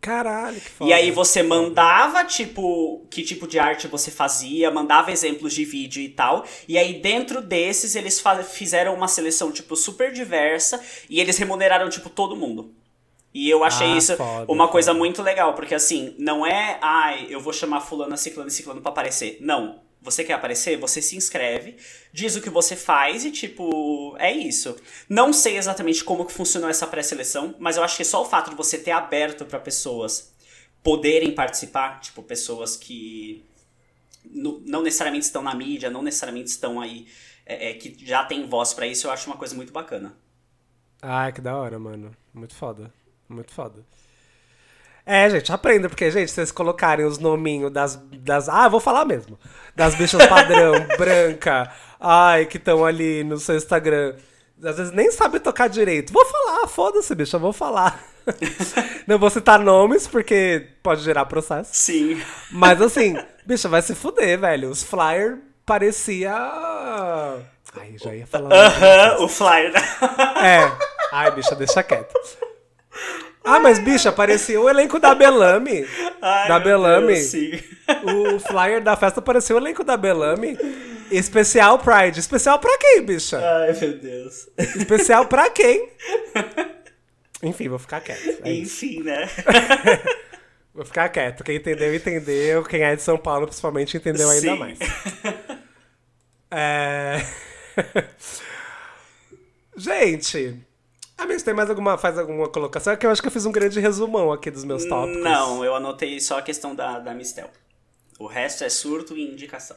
Caralho, 0.00 0.60
que 0.60 0.68
foda. 0.68 0.90
E 0.90 0.92
aí 0.92 1.10
você 1.10 1.42
mandava, 1.42 2.24
tipo, 2.24 3.06
que 3.10 3.22
tipo 3.22 3.46
de 3.46 3.58
arte 3.58 3.88
você 3.88 4.10
fazia, 4.10 4.70
mandava 4.70 5.10
exemplos 5.10 5.54
de 5.54 5.64
vídeo 5.64 6.02
e 6.02 6.10
tal. 6.10 6.44
E 6.68 6.76
aí 6.76 7.00
dentro 7.00 7.40
desses 7.40 7.96
eles 7.96 8.22
fizeram 8.52 8.94
uma 8.94 9.08
seleção, 9.08 9.50
tipo, 9.50 9.74
super 9.74 10.12
diversa. 10.12 10.78
E 11.08 11.20
eles 11.20 11.38
remuneraram, 11.38 11.88
tipo, 11.88 12.10
todo 12.10 12.36
mundo. 12.36 12.70
E 13.34 13.50
eu 13.50 13.64
achei 13.64 13.88
Ah, 13.92 13.96
isso 13.96 14.16
foda, 14.16 14.50
uma 14.52 14.68
coisa 14.68 14.92
foda. 14.92 14.98
muito 14.98 15.20
legal, 15.20 15.54
porque 15.54 15.74
assim, 15.74 16.14
não 16.18 16.46
é, 16.46 16.78
ai, 16.80 17.26
eu 17.28 17.40
vou 17.40 17.52
chamar 17.52 17.80
fulano, 17.80 18.16
ciclano 18.16 18.48
e 18.48 18.52
ciclano 18.52 18.80
pra 18.80 18.90
aparecer. 18.92 19.38
Não. 19.40 19.82
Você 20.00 20.22
quer 20.22 20.34
aparecer? 20.34 20.76
Você 20.78 21.00
se 21.00 21.16
inscreve, 21.16 21.76
diz 22.12 22.36
o 22.36 22.42
que 22.42 22.50
você 22.50 22.76
faz 22.76 23.24
e, 23.24 23.30
tipo, 23.30 24.14
é 24.18 24.30
isso. 24.30 24.76
Não 25.08 25.32
sei 25.32 25.56
exatamente 25.56 26.04
como 26.04 26.26
que 26.26 26.32
funcionou 26.32 26.68
essa 26.68 26.86
pré-seleção, 26.86 27.54
mas 27.58 27.78
eu 27.78 27.82
acho 27.82 27.96
que 27.96 28.04
só 28.04 28.20
o 28.20 28.26
fato 28.26 28.50
de 28.50 28.56
você 28.56 28.76
ter 28.76 28.90
aberto 28.90 29.46
pra 29.46 29.58
pessoas 29.58 30.30
poderem 30.82 31.34
participar, 31.34 32.00
tipo, 32.00 32.22
pessoas 32.22 32.76
que 32.76 33.42
não 34.30 34.82
necessariamente 34.82 35.24
estão 35.24 35.42
na 35.42 35.54
mídia, 35.54 35.88
não 35.90 36.02
necessariamente 36.02 36.50
estão 36.50 36.78
aí, 36.80 37.06
é, 37.46 37.70
é, 37.70 37.74
que 37.74 37.96
já 38.06 38.24
tem 38.24 38.46
voz 38.46 38.74
pra 38.74 38.86
isso, 38.86 39.06
eu 39.06 39.10
acho 39.10 39.26
uma 39.26 39.36
coisa 39.38 39.54
muito 39.54 39.72
bacana. 39.72 40.14
Ai, 41.00 41.32
que 41.32 41.40
da 41.40 41.56
hora, 41.56 41.78
mano. 41.78 42.14
Muito 42.32 42.54
foda. 42.54 42.92
Muito 43.28 43.52
foda. 43.52 43.84
É, 45.06 45.28
gente, 45.28 45.52
aprenda, 45.52 45.88
porque, 45.88 46.10
gente, 46.10 46.28
se 46.28 46.34
vocês 46.34 46.50
colocarem 46.50 47.04
os 47.04 47.18
nominhos 47.18 47.70
das, 47.70 47.96
das. 48.20 48.48
Ah, 48.48 48.64
eu 48.64 48.70
vou 48.70 48.80
falar 48.80 49.04
mesmo. 49.04 49.38
Das 49.76 49.94
bichas 49.94 50.26
padrão, 50.26 50.72
branca, 50.96 51.70
ai, 52.00 52.46
que 52.46 52.56
estão 52.56 52.84
ali 52.84 53.22
no 53.22 53.36
seu 53.38 53.56
Instagram. 53.56 54.14
Às 54.64 54.78
vezes 54.78 54.92
nem 54.92 55.10
sabe 55.10 55.40
tocar 55.40 55.68
direito. 55.68 56.12
Vou 56.12 56.24
falar, 56.24 56.66
foda-se, 56.68 57.14
bicha, 57.14 57.38
vou 57.38 57.52
falar. 57.52 58.02
Não 59.06 59.18
vou 59.18 59.28
citar 59.28 59.58
nomes, 59.58 60.06
porque 60.06 60.68
pode 60.82 61.02
gerar 61.02 61.26
processo. 61.26 61.70
Sim. 61.74 62.22
Mas 62.50 62.80
assim, 62.80 63.14
bicha, 63.44 63.68
vai 63.68 63.82
se 63.82 63.94
fuder, 63.94 64.38
velho. 64.40 64.70
Os 64.70 64.82
flyers 64.82 65.38
parecia. 65.66 66.32
Ai, 67.76 67.98
já 67.98 68.14
ia 68.14 68.26
falar. 68.26 68.54
Aham, 68.54 69.24
o 69.24 69.28
flyer. 69.28 69.72
É. 70.42 70.72
Ai, 71.12 71.30
bicha, 71.32 71.54
deixa 71.54 71.82
quieto. 71.82 72.14
Ah, 73.42 73.60
mas, 73.60 73.78
bicha, 73.78 74.10
parecia 74.10 74.60
o 74.60 74.68
elenco 74.68 74.98
da 74.98 75.14
Belame. 75.14 75.86
Ai, 76.22 76.48
da 76.48 76.58
Belame. 76.58 77.14
Deus, 77.14 77.26
sim. 77.26 77.50
O 78.02 78.40
flyer 78.40 78.82
da 78.82 78.96
festa 78.96 79.20
parecia 79.20 79.54
o 79.54 79.58
elenco 79.58 79.84
da 79.84 79.96
Belame. 79.96 80.56
Especial 81.10 81.78
Pride. 81.78 82.20
Especial 82.20 82.58
pra 82.58 82.76
quem, 82.78 83.02
bicha? 83.02 83.38
Ai, 83.38 83.72
meu 83.78 83.98
Deus. 83.98 84.48
Especial 84.56 85.26
pra 85.26 85.50
quem? 85.50 85.90
Enfim, 87.42 87.68
vou 87.68 87.78
ficar 87.78 88.00
quieto. 88.00 88.40
É 88.42 88.50
isso. 88.50 88.86
Enfim, 88.86 89.02
né? 89.02 89.28
Vou 90.74 90.84
ficar 90.84 91.08
quieto. 91.08 91.44
Quem 91.44 91.56
entendeu, 91.56 91.94
entendeu. 91.94 92.64
Quem 92.64 92.82
é 92.82 92.96
de 92.96 93.02
São 93.02 93.16
Paulo, 93.16 93.46
principalmente, 93.46 93.96
entendeu 93.96 94.28
ainda 94.28 94.52
Sim. 94.52 94.58
mais. 94.58 94.78
É... 96.50 97.24
Gente, 99.76 100.60
amigos, 101.18 101.42
tem 101.42 101.54
mais 101.54 101.70
alguma, 101.70 101.96
faz 101.96 102.18
alguma 102.18 102.48
colocação? 102.48 102.92
É 102.92 102.96
que 102.96 103.06
eu 103.06 103.10
acho 103.10 103.22
que 103.22 103.28
eu 103.28 103.32
fiz 103.32 103.46
um 103.46 103.52
grande 103.52 103.80
resumão 103.80 104.32
aqui 104.32 104.50
dos 104.50 104.64
meus 104.64 104.84
tópicos. 104.84 105.22
Não, 105.22 105.64
eu 105.64 105.74
anotei 105.74 106.18
só 106.20 106.38
a 106.38 106.42
questão 106.42 106.74
da, 106.74 106.98
da 106.98 107.14
Mistel. 107.14 107.48
O 108.18 108.26
resto 108.26 108.64
é 108.64 108.68
surto 108.68 109.16
e 109.16 109.22
indicação. 109.32 109.76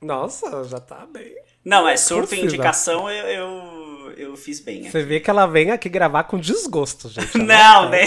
Nossa, 0.00 0.64
já 0.64 0.78
tá 0.80 1.06
bem. 1.10 1.34
Não, 1.64 1.88
é 1.88 1.96
surto 1.96 2.34
e 2.34 2.40
indicação 2.40 3.10
eu, 3.10 3.26
eu, 3.26 4.12
eu 4.16 4.36
fiz 4.36 4.60
bem. 4.60 4.88
Você 4.88 5.02
vê 5.02 5.18
que 5.20 5.28
ela 5.30 5.46
vem 5.46 5.70
aqui 5.70 5.88
gravar 5.88 6.24
com 6.24 6.38
desgosto, 6.38 7.08
gente. 7.08 7.36
Ela- 7.36 7.44
Não, 7.44 7.88
né? 7.90 8.02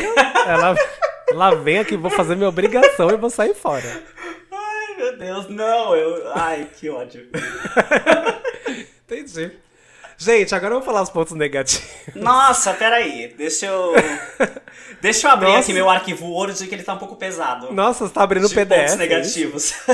Ela, 0.48 0.76
ela 1.30 1.56
vem 1.56 1.80
aqui, 1.80 1.98
vou 1.98 2.12
fazer 2.12 2.36
minha 2.36 2.48
obrigação 2.50 3.10
e 3.10 3.18
vou 3.18 3.30
sair 3.30 3.54
fora. 3.54 4.04
Ai, 4.52 4.96
meu 4.98 5.18
Deus, 5.18 5.50
não, 5.50 5.96
eu. 5.96 6.32
Ai, 6.36 6.70
que 6.78 6.90
ódio. 6.90 7.28
Entendi. 9.06 9.52
Gente, 10.22 10.54
agora 10.54 10.74
eu 10.74 10.80
vou 10.80 10.86
falar 10.86 11.02
os 11.02 11.10
pontos 11.10 11.34
negativos. 11.34 12.14
Nossa, 12.14 12.74
peraí. 12.74 13.34
Deixa 13.38 13.68
eu. 13.68 13.94
Deixa 15.02 15.28
eu 15.28 15.32
abrir 15.32 15.48
Nossa. 15.48 15.60
aqui 15.60 15.72
meu 15.72 15.90
arquivo 15.90 16.26
Word 16.26 16.68
que 16.68 16.76
ele 16.76 16.84
tá 16.84 16.94
um 16.94 16.98
pouco 16.98 17.16
pesado. 17.16 17.72
Nossa, 17.72 18.06
você 18.06 18.14
tá 18.14 18.22
abrindo 18.22 18.50
de 18.50 18.54
PDF. 18.54 18.80
pontos 18.80 18.94
é 18.94 18.98
negativos. 18.98 19.74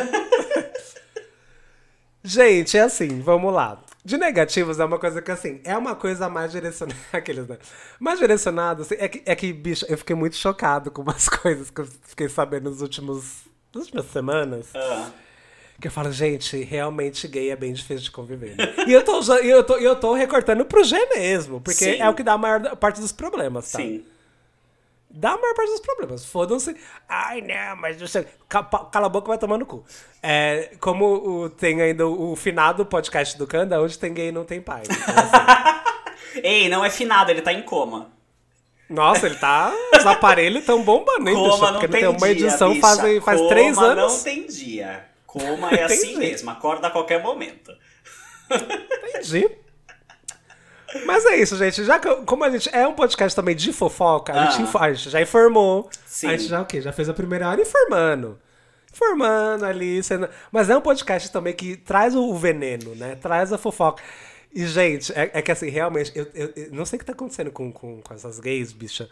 Gente, 2.24 2.76
é 2.76 2.82
assim, 2.82 3.22
vamos 3.22 3.54
lá. 3.54 3.80
De 4.04 4.18
negativos 4.18 4.80
é 4.80 4.86
uma 4.86 4.98
coisa 4.98 5.22
que, 5.22 5.30
assim, 5.30 5.62
é 5.64 5.78
uma 5.78 5.96
coisa 5.96 6.28
mais 6.28 6.52
direcionada. 6.52 7.00
Aqueles, 7.14 7.48
né? 7.48 7.60
Mais 8.00 8.18
direcionado, 8.18 8.82
assim, 8.82 8.96
é 8.98 9.08
que, 9.08 9.22
é 9.28 9.36
que, 9.36 9.54
bicho, 9.54 9.86
eu 9.88 9.98
fiquei 9.98 10.16
muito 10.16 10.36
chocado 10.36 10.90
com 10.90 11.04
umas 11.04 11.30
coisas 11.30 11.70
que 11.70 11.82
eu 11.82 11.88
fiquei 12.04 12.28
sabendo 12.30 12.72
nos 12.72 12.82
últimos. 12.82 13.44
nas 13.72 13.84
últimas 13.84 14.08
semanas. 14.08 14.70
Ah, 14.74 15.12
Que 15.80 15.88
eu 15.88 15.92
falo, 15.92 16.12
gente, 16.12 16.64
realmente 16.64 17.28
gay 17.28 17.50
é 17.52 17.56
bem 17.56 17.74
difícil 17.74 18.04
de 18.06 18.12
conviver. 18.12 18.56
né? 18.56 18.74
e 18.88 18.94
eu 18.94 19.04
tô, 19.04 19.18
usa- 19.20 19.42
e 19.42 19.50
eu, 19.50 19.64
tô, 19.64 19.76
eu 19.76 19.96
tô 19.96 20.14
recortando 20.14 20.64
pro 20.66 20.84
G 20.84 20.98
mesmo, 21.16 21.60
porque 21.60 21.96
Sim. 21.96 22.02
é 22.02 22.10
o 22.10 22.14
que 22.14 22.24
dá 22.24 22.34
a 22.34 22.38
maior 22.38 22.76
parte 22.78 23.02
dos 23.02 23.12
problemas, 23.12 23.72
tá? 23.72 23.80
sim. 23.80 24.04
Dá 25.18 25.32
a 25.32 25.38
maior 25.38 25.54
parte 25.54 25.70
dos 25.72 25.80
problemas. 25.80 26.26
Fodam-se. 26.26 26.76
Ai, 27.08 27.40
não, 27.40 27.78
mas 27.78 27.98
pa- 28.50 28.86
Cala 28.92 29.06
a 29.06 29.10
boca 29.10 29.30
vai 29.30 29.38
tomar 29.38 29.58
no 29.58 29.66
cu. 29.66 29.86
É, 30.22 30.72
como 30.82 31.06
o- 31.44 31.50
tem 31.50 31.82
ainda 31.82 32.06
o, 32.06 32.34
o 32.34 32.36
finado 32.36 32.86
podcast 32.86 33.38
do 33.38 33.48
Kanda, 33.48 33.82
onde 33.82 33.98
tem 33.98 34.14
gay 34.14 34.28
e 34.28 34.32
não 34.34 34.44
tem 34.44 34.60
pai. 34.62 34.84
Então, 34.84 35.16
assim, 35.18 36.40
Ei, 36.44 36.68
não 36.68 36.84
é 36.84 36.90
finado, 36.90 37.32
ele 37.32 37.42
tá 37.42 37.54
em 37.54 37.62
coma. 37.62 38.12
Nossa, 38.90 39.26
ele 39.26 39.36
tá. 39.36 39.74
Os 39.98 40.06
aparelhos 40.06 40.60
estão 40.60 40.84
bombando, 40.84 41.30
hein? 41.30 41.36
Coma 41.36 41.72
não 41.72 41.80
Porque 41.80 41.88
tem 41.88 42.04
não 42.04 42.14
tem 42.14 42.20
uma 42.30 42.36
dia, 42.36 42.48
edição 42.48 42.70
bicha. 42.74 42.82
faz, 42.82 43.24
faz 43.24 43.38
Coma 43.40 43.50
três 43.50 43.78
anos. 43.78 44.14
não 44.18 44.24
tem 44.24 44.46
dia. 44.48 45.06
Coma 45.40 45.70
é 45.72 45.84
assim 45.84 46.18
mesmo, 46.18 46.50
acorda 46.50 46.88
a 46.88 46.92
qualquer 46.92 47.22
momento. 47.22 47.72
Entendi. 49.10 49.50
Mas 51.06 51.26
é 51.26 51.36
isso, 51.38 51.58
gente. 51.58 51.84
Já 51.84 52.00
que, 52.00 52.08
como 52.26 52.44
a 52.44 52.50
gente 52.50 52.70
é 52.74 52.88
um 52.88 52.94
podcast 52.94 53.36
também 53.36 53.56
de 53.56 53.74
fofoca, 53.74 54.32
a, 54.34 54.46
gente, 54.52 54.70
Ah. 54.78 54.82
a 54.86 54.94
gente 54.94 55.10
já 55.10 55.22
informou. 55.22 55.90
Sim. 56.06 56.28
A 56.28 56.32
gente 56.38 56.48
já 56.48 56.62
o 56.62 56.66
quê? 56.66 56.82
Já 56.82 56.94
fez 56.94 57.10
a 57.10 57.14
primeira 57.14 57.50
hora 57.50 57.60
informando. 57.62 58.40
Informando 58.94 59.66
ali. 59.66 60.02
Sendo... 60.02 60.30
Mas 60.52 60.70
é 60.70 60.78
um 60.78 60.82
podcast 60.82 61.30
também 61.32 61.54
que 61.54 61.76
traz 61.76 62.16
o, 62.16 62.24
o 62.30 62.38
veneno, 62.38 62.96
né? 62.96 63.16
Traz 63.16 63.52
a 63.52 63.58
fofoca. 63.58 64.02
E, 64.54 64.66
gente, 64.66 65.12
é, 65.14 65.32
é 65.34 65.42
que 65.42 65.52
assim, 65.52 65.70
realmente, 65.70 66.14
eu, 66.16 66.28
eu- 66.34 66.54
eu 66.56 66.72
não 66.72 66.86
sei 66.86 66.96
o 66.96 67.00
que 67.02 67.06
tá 67.06 67.12
acontecendo 67.12 67.52
com, 67.52 67.74
com, 67.74 68.02
com 68.02 68.14
essas 68.14 68.40
gays, 68.40 68.72
bicha. 68.72 69.10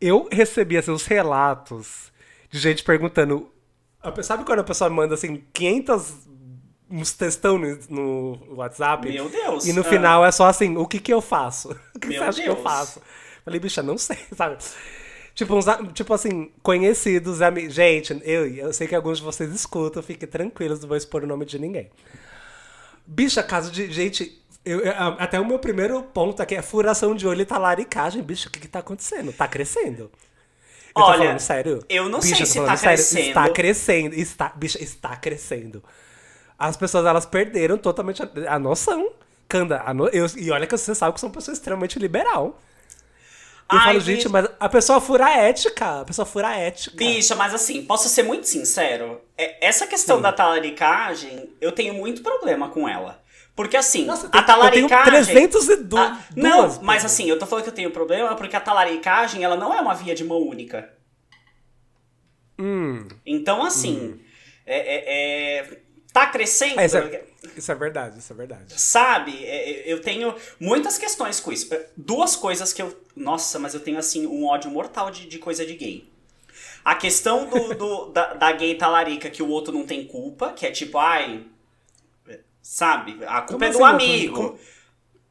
Eu 0.00 0.28
recebi, 0.32 0.76
assim, 0.76 0.90
os 0.90 1.06
relatos 1.06 2.10
de 2.50 2.58
gente 2.58 2.82
perguntando. 2.82 3.48
A 4.02 4.22
Sabe 4.22 4.44
quando 4.44 4.60
a 4.60 4.64
pessoa 4.64 4.90
manda, 4.90 5.14
assim, 5.14 5.42
500 5.52 6.14
uns 6.90 7.12
textão 7.12 7.56
no, 7.58 7.78
no 7.88 8.54
WhatsApp? 8.56 9.08
Meu 9.10 9.28
Deus, 9.28 9.66
E 9.66 9.72
no 9.72 9.80
ah. 9.80 9.84
final 9.84 10.24
é 10.26 10.30
só 10.32 10.46
assim, 10.46 10.76
o 10.76 10.86
que 10.86 10.98
que 11.00 11.12
eu 11.12 11.20
faço? 11.22 11.70
O 11.96 11.98
que 12.00 12.08
Meu 12.08 12.18
você 12.18 12.24
acha 12.24 12.42
que 12.42 12.48
eu 12.48 12.54
Deus. 12.54 12.64
faço? 12.64 13.00
Falei, 13.44 13.58
bicha, 13.60 13.82
não 13.82 13.96
sei, 13.98 14.18
sabe? 14.36 14.56
Tipo, 15.34 15.54
uns, 15.56 15.64
tipo 15.94 16.12
assim, 16.12 16.50
conhecidos, 16.62 17.40
amigos. 17.40 17.74
Gente, 17.74 18.20
eu, 18.24 18.46
eu 18.54 18.72
sei 18.72 18.86
que 18.86 18.94
alguns 18.94 19.18
de 19.18 19.24
vocês 19.24 19.50
escutam, 19.54 20.02
fiquem 20.02 20.28
tranquilos, 20.28 20.80
não 20.80 20.88
vou 20.88 20.96
expor 20.96 21.24
o 21.24 21.26
nome 21.26 21.46
de 21.46 21.58
ninguém. 21.58 21.90
Bicha, 23.06 23.42
caso 23.42 23.70
de. 23.70 23.90
Gente, 23.90 24.40
eu- 24.64 24.80
eu- 24.80 24.92
até 25.18 25.40
o 25.40 25.46
meu 25.46 25.58
primeiro 25.58 26.02
ponto 26.02 26.40
aqui 26.42 26.54
é 26.54 26.62
furação 26.62 27.14
de 27.14 27.26
olho 27.26 27.42
e 27.42 27.46
talaricagem. 27.46 28.22
Bicha, 28.22 28.48
o 28.48 28.52
que, 28.52 28.60
que 28.60 28.68
tá 28.68 28.78
acontecendo? 28.80 29.32
Tá 29.32 29.48
crescendo. 29.48 30.10
Eu 30.96 31.02
Olha, 31.02 31.12
tô 31.18 31.24
falando 31.24 31.38
sério. 31.40 31.84
eu 31.88 32.08
não 32.08 32.20
sei 32.20 32.44
se 32.44 32.60
tá 32.60 32.76
sério, 32.76 32.96
crescendo. 32.96 33.28
Está 33.28 33.48
crescendo. 33.50 34.14
Está, 34.14 34.52
bicha, 34.54 34.82
está 34.82 35.16
crescendo. 35.16 35.82
As 36.58 36.76
pessoas, 36.76 37.06
elas 37.06 37.26
perderam 37.26 37.78
totalmente 37.78 38.22
a, 38.22 38.28
a 38.54 38.58
noção. 38.58 39.12
Canda, 39.48 39.82
a 39.84 39.92
no- 39.94 40.08
eu- 40.08 40.26
e 40.36 40.50
olha 40.50 40.66
que 40.66 40.76
você 40.76 40.94
sabe 40.94 41.14
que 41.14 41.20
são 41.20 41.30
pessoas 41.30 41.58
extremamente 41.58 41.98
liberal. 41.98 42.58
Eu 43.70 43.78
Ai, 43.78 43.84
falo, 43.86 44.00
gente, 44.00 44.28
mas 44.28 44.48
a 44.60 44.68
pessoa 44.68 45.00
fura 45.00 45.26
a 45.26 45.30
ética. 45.38 46.00
A 46.00 46.04
pessoa 46.04 46.26
fura 46.26 46.48
a 46.48 46.56
ética. 46.56 46.96
Bicha, 46.96 47.34
mas 47.34 47.54
assim, 47.54 47.84
posso 47.86 48.08
ser 48.08 48.22
muito 48.22 48.46
sincero? 48.46 49.20
É- 49.36 49.66
Essa 49.66 49.86
questão 49.86 50.16
Sim. 50.16 50.22
da 50.22 50.32
talaricagem, 50.32 51.50
eu 51.60 51.72
tenho 51.72 51.94
muito 51.94 52.22
problema 52.22 52.68
com 52.68 52.86
ela. 52.88 53.21
Porque 53.54 53.76
assim, 53.76 54.06
Nossa, 54.06 54.28
a 54.32 54.42
talaricagem. 54.42 55.20
eu 55.20 55.26
tenho 55.26 55.48
302 55.50 56.02
Ah, 56.02 56.18
não, 56.34 56.62
duas, 56.68 56.78
mas 56.78 57.04
assim, 57.04 57.28
eu 57.28 57.38
tô 57.38 57.46
falando 57.46 57.64
que 57.64 57.70
eu 57.70 57.74
tenho 57.74 57.90
problema 57.90 58.34
porque 58.34 58.56
a 58.56 58.60
talaricagem, 58.60 59.44
ela 59.44 59.56
não 59.56 59.74
é 59.74 59.80
uma 59.80 59.94
via 59.94 60.14
de 60.14 60.24
mão 60.24 60.38
única. 60.40 60.90
Hum. 62.58 63.08
Então, 63.26 63.64
assim, 63.64 64.20
é, 64.66 64.78
é- 64.78 65.58
é- 65.58 65.80
tá 66.12 66.26
crescendo. 66.26 66.78
É, 66.80 66.86
isso, 66.86 66.96
é, 66.96 67.24
isso 67.56 67.72
é 67.72 67.74
verdade, 67.74 68.18
isso 68.18 68.32
é 68.32 68.36
verdade. 68.36 68.80
Sabe, 68.80 69.44
É, 69.44 69.70
é, 69.88 69.92
eu 69.92 70.00
tenho 70.00 70.34
muitas 70.60 70.98
questões 70.98 71.40
com 71.40 71.50
isso. 71.52 71.68
Duas 71.96 72.36
coisas 72.36 72.72
que 72.72 72.80
eu. 72.82 72.96
Nossa, 73.16 73.58
mas 73.58 73.74
eu 73.74 73.80
tenho 73.80 73.98
assim 73.98 74.26
um 74.26 74.46
ódio 74.46 74.70
mortal 74.70 75.10
de, 75.10 75.26
de 75.26 75.38
coisa 75.38 75.64
de 75.66 75.74
gay. 75.74 76.10
A 76.84 76.94
questão 76.94 77.46
do, 77.48 77.74
do- 77.74 78.06
da, 78.12 78.34
da 78.34 78.52
gay 78.52 78.74
talarica 78.76 79.30
que 79.30 79.42
o 79.42 79.48
outro 79.48 79.72
não 79.72 79.86
tem 79.86 80.04
culpa, 80.06 80.52
que 80.52 80.66
é 80.66 80.70
tipo, 80.70 80.98
ai. 80.98 81.44
Sabe? 82.62 83.18
A 83.26 83.42
culpa 83.42 83.52
Como 83.52 83.64
é 83.64 83.68
assim, 83.68 83.76
do 83.78 83.82
o 83.82 83.86
outro- 83.86 84.04
amigo. 84.06 84.34
como- 84.36 84.58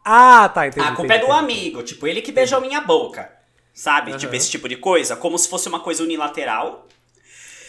Ah, 0.04 0.50
tá, 0.50 0.68
entendi. 0.68 0.86
A 0.86 0.92
culpa 0.96 1.14
é 1.14 1.18
entendi, 1.18 1.32
do 1.32 1.38
entendi. 1.38 1.54
amigo. 1.62 1.84
Tipo, 1.84 2.08
ele 2.08 2.22
que 2.22 2.32
beijou 2.32 2.60
minha 2.62 2.82
boca. 2.82 3.32
Sabe? 3.74 4.12
Tipo, 4.14 4.28
Aham. 4.28 4.36
esse 4.36 4.50
tipo 4.52 4.68
de 4.68 4.76
coisa. 4.76 5.16
Como 5.16 5.38
se 5.38 5.48
fosse 5.48 5.70
uma 5.70 5.80
coisa 5.80 6.04
unilateral. 6.04 6.88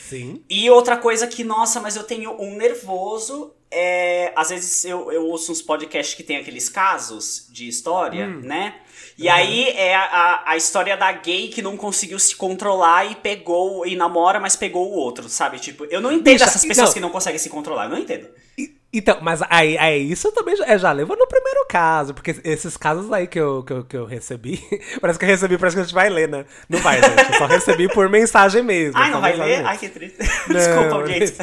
Sim. 0.09 0.43
E 0.51 0.69
outra 0.71 0.97
coisa 0.97 1.27
que, 1.27 1.43
nossa, 1.45 1.81
mas 1.81 1.97
eu 1.97 2.03
tenho 2.05 2.33
um 2.41 2.57
nervoso. 2.57 3.55
É, 3.71 4.33
às 4.37 4.51
vezes 4.51 4.85
eu, 4.85 5.11
eu 5.11 5.27
ouço 5.27 5.51
uns 5.51 5.63
podcasts 5.63 6.15
que 6.15 6.23
tem 6.23 6.37
aqueles 6.37 6.69
casos 6.69 7.47
de 7.51 7.67
história, 7.67 8.27
Hum. 8.27 8.41
né? 8.43 8.75
E 9.17 9.29
aí 9.29 9.69
é 9.71 9.95
a, 9.95 10.03
a, 10.05 10.51
a 10.51 10.57
história 10.59 10.95
da 10.97 11.11
gay 11.13 11.49
que 11.49 11.63
não 11.63 11.77
conseguiu 11.79 12.19
se 12.19 12.37
controlar 12.37 13.11
e 13.11 13.15
pegou 13.15 13.87
e 13.87 13.97
namora, 13.97 14.39
mas 14.39 14.57
pegou 14.57 14.91
o 14.91 14.95
outro, 14.95 15.27
sabe? 15.29 15.59
Tipo, 15.59 15.87
eu 15.87 16.03
não 16.03 16.13
entendo 16.13 16.35
Bicha, 16.35 16.45
essas 16.45 16.65
pessoas 16.67 16.89
não. 16.89 16.95
que 16.95 17.01
não 17.01 17.09
conseguem 17.11 17.39
se 17.39 17.49
controlar, 17.49 17.85
eu 17.85 17.91
não 17.91 17.99
entendo. 17.99 18.29
E- 18.59 18.75
Então, 18.95 19.19
mas 19.23 19.41
aí, 19.49 19.79
aí 19.79 20.11
isso 20.13 20.31
também 20.33 20.55
já, 20.55 20.67
é, 20.67 20.77
já 20.79 20.93
leva 20.93 21.17
no 21.17 21.27
primeiro 21.27 21.65
caso, 21.67 22.13
porque 22.13 22.37
esses 22.45 22.77
casos 22.77 23.11
aí 23.11 23.27
que 23.27 23.41
eu, 23.41 23.63
que 23.63 23.73
eu, 23.73 23.85
que 23.85 23.97
eu 23.97 24.05
recebi, 24.05 24.63
parece 25.01 25.19
que 25.19 25.25
eu 25.25 25.29
recebi, 25.31 25.57
parece 25.57 25.77
que 25.77 25.81
a 25.81 25.85
gente 25.85 25.95
vai 25.95 26.11
ler, 26.11 26.29
né? 26.29 26.45
Não 26.69 26.79
vai, 26.81 27.01
gente, 27.01 27.33
eu 27.33 27.39
só 27.39 27.47
recebi 27.47 27.89
por 27.89 28.09
mensagem 28.11 28.63
mesmo. 28.63 29.01
Ai, 29.01 29.11
não 29.11 29.21
vai 29.23 29.33
ler? 29.35 29.47
mesmo. 29.47 29.67
Ai, 29.69 29.79
que 29.79 29.89
triste. 29.89 30.19
Desculpa, 30.49 31.07
gente. 31.07 31.35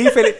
Infeli- 0.00 0.36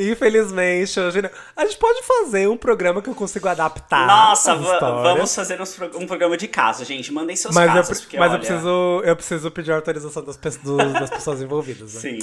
Infelizmente, 0.00 1.00
hoje 1.00 1.20
não. 1.20 1.30
A 1.56 1.64
gente 1.66 1.76
pode 1.76 2.02
fazer 2.04 2.48
um 2.48 2.56
programa 2.56 3.02
que 3.02 3.10
eu 3.10 3.14
consigo 3.14 3.48
adaptar. 3.48 4.06
Nossa, 4.06 4.54
vamos 4.54 5.34
fazer 5.34 5.58
um 5.96 6.06
programa 6.06 6.36
de 6.36 6.46
caso, 6.46 6.84
gente. 6.84 7.12
Mandem 7.12 7.34
seus 7.34 7.52
Mas, 7.54 7.68
eu, 7.68 7.74
casos, 7.74 7.90
pre- 7.90 8.00
porque 8.06 8.18
mas 8.18 8.26
eu, 8.28 8.32
olha... 8.34 8.38
preciso, 8.46 9.02
eu 9.04 9.16
preciso 9.16 9.50
pedir 9.50 9.72
a 9.72 9.74
autorização 9.76 10.24
das, 10.24 10.36
pe- 10.36 10.50
dos- 10.62 10.92
das 10.92 11.10
pessoas 11.10 11.42
envolvidas. 11.42 11.94
Né? 11.94 12.00
Sim. 12.00 12.18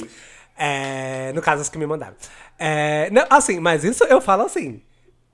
É, 0.56 1.32
no 1.34 1.42
caso, 1.42 1.62
as 1.62 1.68
que 1.68 1.78
me 1.78 1.86
mandaram. 1.86 2.14
É, 2.58 3.10
não, 3.10 3.26
assim, 3.30 3.60
mas 3.60 3.84
isso 3.84 4.04
eu 4.04 4.20
falo 4.20 4.44
assim. 4.44 4.82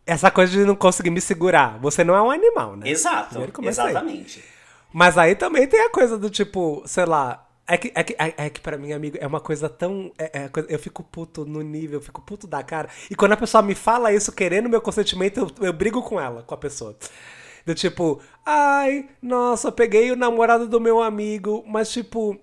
Essa 0.04 0.30
coisa 0.30 0.50
de 0.52 0.64
não 0.64 0.74
conseguir 0.74 1.10
me 1.10 1.20
segurar. 1.20 1.78
Você 1.80 2.02
não 2.02 2.14
é 2.14 2.20
um 2.22 2.30
animal, 2.30 2.76
né? 2.76 2.88
Exato, 2.88 3.52
começa 3.52 3.84
aí. 3.84 3.90
exatamente. 3.90 4.44
Mas 4.92 5.16
aí 5.16 5.34
também 5.36 5.66
tem 5.68 5.80
a 5.80 5.90
coisa 5.90 6.18
do 6.18 6.28
tipo, 6.28 6.82
sei 6.86 7.04
lá. 7.04 7.46
É 7.68 7.76
que, 7.78 7.92
é 7.94 8.02
que, 8.02 8.16
é, 8.18 8.34
é 8.46 8.50
que 8.50 8.60
pra 8.60 8.76
mim, 8.76 8.92
amigo, 8.92 9.16
é 9.20 9.26
uma 9.26 9.40
coisa 9.40 9.68
tão. 9.68 10.10
é- 10.18 10.42
é 10.44 10.48
coisa- 10.48 10.68
eu 10.68 10.78
fico 10.78 11.04
puto 11.04 11.44
no 11.46 11.62
nível, 11.62 12.00
eu 12.00 12.02
fico 12.04 12.20
puto 12.20 12.46
da 12.48 12.62
cara. 12.64 12.88
E 13.08 13.14
quando 13.14 13.32
a 13.32 13.36
pessoa 13.36 13.62
me 13.62 13.76
fala 13.76 14.12
isso 14.12 14.32
querendo 14.32 14.68
meu 14.68 14.80
consentimento, 14.80 15.38
eu, 15.60 15.66
eu 15.68 15.72
brigo 15.72 16.02
com 16.02 16.20
ela, 16.20 16.42
com 16.42 16.52
a 16.54 16.58
pessoa. 16.58 16.96
Do 17.64 17.72
tipo, 17.76 18.20
ai, 18.44 19.08
nossa, 19.22 19.68
eu 19.68 19.72
peguei 19.72 20.10
o 20.10 20.16
namorado 20.16 20.66
do 20.66 20.80
meu 20.80 21.00
amigo, 21.00 21.62
mas 21.66 21.90
tipo. 21.92 22.36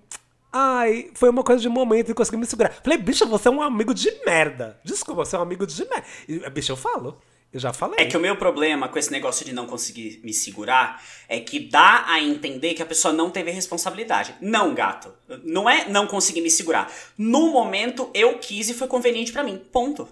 Ai, 0.52 1.10
foi 1.14 1.30
uma 1.30 1.44
coisa 1.44 1.60
de 1.60 1.68
momento 1.68 2.10
e 2.10 2.14
consegui 2.14 2.36
me 2.36 2.46
segurar. 2.46 2.72
Falei, 2.82 2.98
bicha, 2.98 3.24
você 3.24 3.48
é 3.48 3.50
um 3.50 3.62
amigo 3.62 3.94
de 3.94 4.10
merda. 4.24 4.80
Desculpa, 4.84 5.24
você 5.24 5.36
é 5.36 5.38
um 5.38 5.42
amigo 5.42 5.66
de 5.66 5.88
merda. 5.88 6.04
E, 6.28 6.50
bicha, 6.50 6.72
eu 6.72 6.76
falo. 6.76 7.20
Eu 7.52 7.58
já 7.58 7.72
falei. 7.72 7.96
É 7.98 8.04
que 8.04 8.16
o 8.16 8.20
meu 8.20 8.36
problema 8.36 8.88
com 8.88 8.98
esse 8.98 9.10
negócio 9.10 9.44
de 9.44 9.52
não 9.52 9.66
conseguir 9.66 10.20
me 10.22 10.32
segurar 10.32 11.02
é 11.28 11.40
que 11.40 11.58
dá 11.58 12.04
a 12.06 12.20
entender 12.20 12.74
que 12.74 12.82
a 12.82 12.86
pessoa 12.86 13.12
não 13.12 13.28
teve 13.28 13.50
responsabilidade. 13.50 14.36
Não, 14.40 14.72
gato. 14.72 15.12
Não 15.42 15.68
é 15.68 15.88
não 15.88 16.06
conseguir 16.06 16.42
me 16.42 16.50
segurar. 16.50 16.92
No 17.18 17.50
momento 17.50 18.08
eu 18.14 18.38
quis 18.38 18.68
e 18.68 18.74
foi 18.74 18.86
conveniente 18.86 19.32
pra 19.32 19.42
mim. 19.42 19.60
Ponto. 19.72 20.08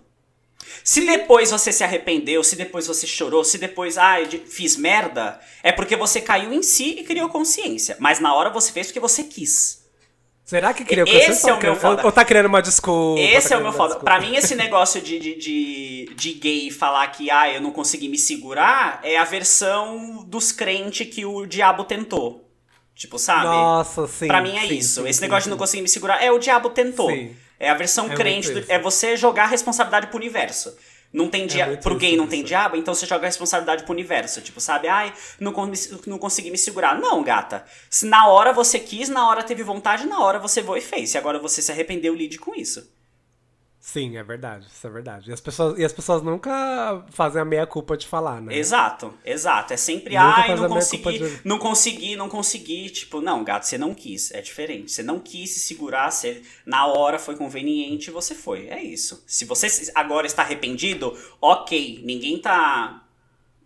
Se 0.82 1.06
depois 1.06 1.52
você 1.52 1.72
se 1.72 1.84
arrependeu, 1.84 2.42
se 2.42 2.56
depois 2.56 2.88
você 2.88 3.06
chorou, 3.06 3.44
se 3.44 3.56
depois, 3.56 3.96
ah, 3.96 4.20
eu 4.20 4.28
fiz 4.46 4.76
merda, 4.76 5.40
é 5.62 5.70
porque 5.70 5.96
você 5.96 6.20
caiu 6.20 6.52
em 6.52 6.62
si 6.62 6.96
e 6.98 7.04
criou 7.04 7.28
consciência. 7.28 7.96
Mas 8.00 8.18
na 8.18 8.34
hora 8.34 8.50
você 8.50 8.72
fez 8.72 8.88
porque 8.88 8.98
você 9.00 9.22
quis. 9.22 9.77
Será 10.48 10.72
que 10.72 10.82
queria 10.82 11.04
Esse 11.06 11.50
é 11.50 11.52
o 11.52 11.60
meu 11.60 11.76
foda. 11.76 12.06
Ou 12.06 12.10
tá 12.10 12.24
criando 12.24 12.46
uma 12.46 12.62
desculpa? 12.62 13.20
Esse 13.20 13.50
tá 13.50 13.56
é 13.56 13.58
o 13.58 13.62
meu 13.62 13.70
foda. 13.70 13.96
Pra 13.96 14.18
mim, 14.18 14.34
esse 14.34 14.54
negócio 14.54 14.98
de, 14.98 15.18
de, 15.18 15.34
de, 15.34 16.10
de 16.16 16.32
gay 16.32 16.70
falar 16.70 17.06
que 17.08 17.30
ah, 17.30 17.52
eu 17.52 17.60
não 17.60 17.70
consegui 17.70 18.08
me 18.08 18.16
segurar 18.16 18.98
é 19.02 19.18
a 19.18 19.24
versão 19.24 20.24
dos 20.26 20.50
crentes 20.50 21.06
que 21.14 21.26
o 21.26 21.44
diabo 21.44 21.84
tentou. 21.84 22.48
Tipo, 22.94 23.18
sabe? 23.18 23.44
Nossa, 23.44 24.06
sim. 24.08 24.26
pra 24.26 24.40
mim 24.40 24.56
é 24.56 24.66
sim, 24.66 24.78
isso. 24.78 25.02
sim, 25.02 25.08
Esse 25.10 25.18
sim, 25.18 25.24
negócio 25.26 25.44
de 25.44 25.50
não 25.50 25.58
conseguir 25.58 25.82
me 25.82 25.88
segurar 25.88 26.24
é 26.24 26.32
o 26.32 26.38
diabo 26.38 26.70
tentou. 26.70 27.10
Sim. 27.10 27.36
É 27.60 27.68
a 27.68 27.74
versão 27.74 28.10
É 28.10 28.14
crente. 28.14 28.50
do- 28.50 28.72
é 28.72 28.78
você 28.78 29.18
jogar 29.18 29.44
a 29.44 29.48
responsabilidade 29.48 30.06
pro 30.06 30.16
universo. 30.16 30.74
Não 31.12 31.28
tem 31.28 31.46
dia 31.46 31.66
muito 31.66 31.80
pro 31.82 31.96
gay 31.96 32.16
não 32.16 32.26
tem 32.26 32.44
diabo, 32.44 32.76
então 32.76 32.92
você 32.94 33.06
joga 33.06 33.24
a 33.24 33.28
responsabilidade 33.28 33.84
pro 33.84 33.92
universo. 33.92 34.42
Tipo, 34.42 34.60
sabe? 34.60 34.88
Ai, 34.88 35.12
não, 35.40 35.52
con- 35.52 35.72
não 36.06 36.18
consegui 36.18 36.50
me 36.50 36.58
segurar. 36.58 36.98
Não, 37.00 37.22
gata. 37.22 37.64
Se 37.88 38.04
na 38.04 38.28
hora 38.28 38.52
você 38.52 38.78
quis, 38.78 39.08
na 39.08 39.26
hora 39.26 39.42
teve 39.42 39.62
vontade, 39.62 40.06
na 40.06 40.20
hora 40.20 40.38
você 40.38 40.62
foi 40.62 40.80
e 40.80 40.82
fez. 40.82 41.10
Se 41.10 41.16
agora 41.18 41.38
você 41.38 41.62
se 41.62 41.72
arrependeu, 41.72 42.14
lide 42.14 42.38
com 42.38 42.54
isso. 42.54 42.86
Sim, 43.90 44.18
é 44.18 44.22
verdade, 44.22 44.66
isso 44.70 44.86
é 44.86 44.90
verdade. 44.90 45.30
E 45.30 45.32
as 45.32 45.40
pessoas, 45.40 45.78
e 45.78 45.82
as 45.82 45.94
pessoas 45.94 46.22
nunca 46.22 47.06
fazem 47.08 47.40
a 47.40 47.44
meia 47.44 47.66
culpa 47.66 47.96
de 47.96 48.06
falar, 48.06 48.38
né? 48.38 48.54
Exato, 48.54 49.14
exato. 49.24 49.72
É 49.72 49.78
sempre, 49.78 50.12
Nunca 50.14 50.42
ai, 50.42 50.54
não 50.54 50.64
a 50.66 50.68
consegui, 50.68 51.18
de- 51.18 51.40
não 51.42 51.58
consegui, 51.58 52.14
não 52.14 52.28
consegui. 52.28 52.90
Tipo, 52.90 53.22
não, 53.22 53.42
gato, 53.42 53.62
você 53.64 53.78
não 53.78 53.94
quis. 53.94 54.30
É 54.32 54.42
diferente. 54.42 54.92
Você 54.92 55.02
não 55.02 55.18
quis 55.18 55.52
se 55.54 55.60
segurar, 55.60 56.10
você, 56.10 56.42
na 56.66 56.84
hora 56.84 57.18
foi 57.18 57.34
conveniente, 57.34 58.10
você 58.10 58.34
foi. 58.34 58.66
É 58.68 58.82
isso. 58.82 59.24
Se 59.26 59.46
você 59.46 59.90
agora 59.94 60.26
está 60.26 60.42
arrependido, 60.42 61.16
ok. 61.40 62.02
Ninguém 62.04 62.38
tá. 62.42 63.02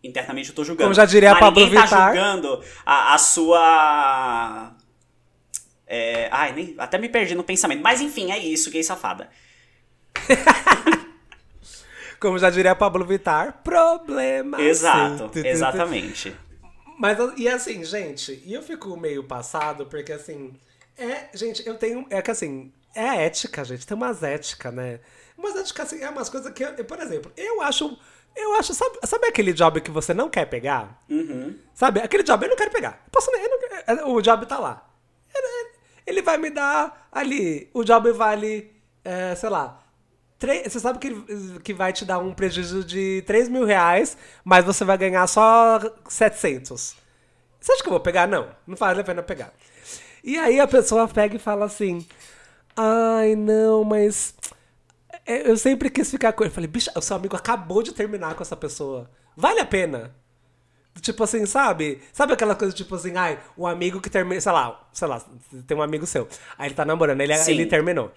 Internamente 0.04 0.50
eu 0.50 0.54
tô 0.54 0.62
julgando. 0.62 0.84
Como 0.84 0.94
já 0.94 1.04
diria 1.04 1.32
mas 1.32 1.40
Pablo 1.40 1.64
ninguém 1.64 1.74
tá 1.80 1.82
Vittar. 1.84 2.14
julgando 2.14 2.62
a, 2.86 3.14
a 3.14 3.18
sua. 3.18 4.72
É, 5.84 6.28
ai, 6.30 6.52
nem, 6.52 6.74
até 6.78 6.96
me 6.96 7.08
perdi 7.08 7.34
no 7.34 7.42
pensamento. 7.42 7.82
Mas 7.82 8.00
enfim, 8.00 8.30
é 8.30 8.38
isso, 8.38 8.70
gay 8.70 8.84
safada. 8.84 9.28
Como 12.20 12.38
já 12.38 12.50
diria 12.50 12.74
Pablo 12.74 13.04
Vittar, 13.04 13.60
problema. 13.64 14.60
Exato, 14.60 15.30
exatamente. 15.44 16.36
Mas, 16.98 17.18
e 17.36 17.48
assim, 17.48 17.84
gente, 17.84 18.40
e 18.46 18.54
eu 18.54 18.62
fico 18.62 18.96
meio 18.96 19.24
passado, 19.24 19.86
porque 19.86 20.12
assim, 20.12 20.54
é, 20.96 21.28
gente, 21.34 21.66
eu 21.66 21.74
tenho, 21.76 22.06
é 22.10 22.22
que 22.22 22.30
assim, 22.30 22.72
é 22.94 23.24
ética, 23.24 23.64
gente, 23.64 23.84
tem 23.86 23.96
umas 23.96 24.22
éticas, 24.22 24.72
né? 24.72 25.00
Umas 25.36 25.56
éticas, 25.56 25.86
assim, 25.92 26.02
é 26.02 26.08
umas 26.08 26.28
coisas 26.28 26.52
que, 26.52 26.62
eu, 26.62 26.84
por 26.84 27.00
exemplo, 27.00 27.32
eu 27.36 27.60
acho, 27.62 27.98
eu 28.36 28.54
acho, 28.54 28.72
sabe, 28.72 28.98
sabe 29.04 29.26
aquele 29.26 29.52
job 29.52 29.80
que 29.80 29.90
você 29.90 30.14
não 30.14 30.28
quer 30.30 30.44
pegar? 30.46 31.02
Sabe, 31.74 32.00
aquele 32.00 32.22
job 32.22 32.44
eu 32.44 32.50
não 32.50 32.56
quero 32.56 32.70
pegar. 32.70 33.00
Eu 33.04 33.10
posso, 33.10 33.30
eu 33.34 33.48
não 33.50 33.58
quero- 33.58 34.08
o 34.10 34.22
job 34.22 34.46
tá 34.46 34.58
lá. 34.60 34.88
Ele, 35.34 35.70
ele 36.06 36.22
vai 36.22 36.38
me 36.38 36.50
dar 36.50 37.08
ali, 37.10 37.68
o 37.74 37.82
job 37.82 38.12
vale, 38.12 38.70
é, 39.04 39.34
sei 39.34 39.48
lá, 39.48 39.81
Você 40.64 40.80
sabe 40.80 40.98
que, 40.98 41.60
que 41.60 41.74
vai 41.74 41.92
te 41.92 42.04
dar 42.04 42.18
um 42.18 42.32
prejuízo 42.32 42.84
de 42.84 43.22
3 43.26 43.48
mil 43.48 43.64
reais, 43.64 44.16
mas 44.44 44.64
você 44.64 44.84
vai 44.84 44.98
ganhar 44.98 45.26
só 45.26 45.80
700. 46.08 46.96
Você 47.60 47.72
acha 47.72 47.82
que 47.82 47.88
eu 47.88 47.92
vou 47.92 48.00
pegar? 48.00 48.26
Não, 48.26 48.48
não 48.66 48.76
vale 48.76 49.00
a 49.00 49.04
pena 49.04 49.22
pegar. 49.22 49.52
E 50.24 50.38
aí 50.38 50.58
a 50.60 50.66
pessoa 50.66 51.06
pega 51.08 51.36
e 51.36 51.38
fala 51.38 51.64
assim: 51.66 52.06
Ai, 52.76 53.34
não, 53.36 53.84
mas. 53.84 54.34
é, 55.26 55.48
Eu 55.50 55.56
sempre 55.56 55.90
quis 55.90 56.10
ficar 56.10 56.32
com 56.32 56.42
ele. 56.44 56.50
Eu 56.50 56.54
falei, 56.54 56.68
bicho, 56.68 56.90
o 56.96 57.00
seu 57.02 57.16
amigo 57.16 57.36
acabou 57.36 57.82
de 57.82 57.92
terminar 57.92 58.34
com 58.34 58.42
essa 58.42 58.56
pessoa. 58.56 59.10
Vale 59.36 59.60
a 59.60 59.66
pena? 59.66 60.14
Tipo 61.00 61.24
assim, 61.24 61.46
sabe? 61.46 62.02
Sabe 62.12 62.34
aquela 62.34 62.54
coisa 62.54 62.74
tipo 62.74 62.94
assim, 62.94 63.16
ai, 63.16 63.38
o 63.56 63.66
amigo 63.66 64.00
que 64.00 64.10
termina, 64.10 64.40
sei 64.40 64.52
lá, 64.52 64.88
sei 64.92 65.08
lá, 65.08 65.22
tem 65.66 65.76
um 65.76 65.82
amigo 65.82 66.06
seu. 66.06 66.28
Aí 66.58 66.68
ele 66.68 66.74
tá 66.74 66.84
namorando, 66.84 67.20
ele, 67.22 67.34
Sim. 67.36 67.52
ele 67.52 67.66
terminou. 67.66 68.12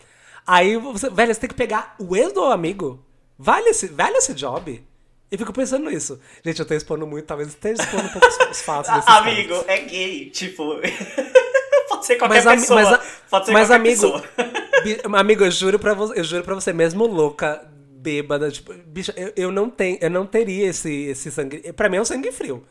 Aí 0.46 0.78
você, 0.78 1.10
velho, 1.10 1.34
você 1.34 1.40
tem 1.40 1.50
que 1.50 1.56
pegar 1.56 1.96
o 2.00 2.16
ex 2.16 2.32
do 2.34 2.44
amigo. 2.44 3.04
Vale 3.38 3.70
esse, 3.70 3.88
vale 3.88 4.18
esse 4.18 4.34
job? 4.34 4.84
Eu 5.32 5.38
fico 5.40 5.52
pensando 5.52 5.90
nisso. 5.90 6.20
Gente, 6.44 6.60
eu 6.60 6.66
tô 6.66 6.74
expondo 6.74 7.06
muito, 7.08 7.26
talvez 7.26 7.50
esteja 7.50 7.82
expondo 7.82 8.06
um 8.06 8.10
pouco 8.10 8.28
os, 8.28 8.38
os 8.52 8.62
fatos 8.62 8.92
desses. 8.94 9.10
Amigo, 9.10 9.64
é 9.68 9.78
gay, 9.80 10.30
tipo. 10.30 10.76
pode 11.90 12.06
ser 12.06 12.16
qualquer 12.18 12.44
Mas, 12.46 12.62
pessoa. 12.62 12.82
mas, 12.82 12.94
a- 12.94 13.02
pode 13.30 13.46
ser 13.48 13.52
mas 13.52 13.68
qualquer 13.68 13.82
amigo, 13.82 14.02
pessoa. 14.12 14.24
bi- 14.84 15.02
amigo, 15.18 15.44
eu 15.44 15.52
juro 15.52 15.80
pra 15.80 15.94
você, 15.94 16.20
eu 16.20 16.24
juro 16.24 16.44
para 16.44 16.54
você, 16.56 16.72
mesmo 16.72 17.06
louca, 17.08 17.68
bêbada, 17.98 18.52
tipo, 18.52 18.72
bicho, 18.74 19.12
eu, 19.18 19.34
eu 19.36 19.52
não 19.52 19.70
tenho, 19.70 19.98
eu 20.00 20.10
não 20.12 20.26
teria 20.28 20.68
esse, 20.68 20.92
esse 21.08 21.32
sangue. 21.32 21.74
Pra 21.74 21.90
mim 21.90 21.98
é 21.98 22.02
um 22.02 22.06
sangue 22.06 22.32
frio. 22.32 22.64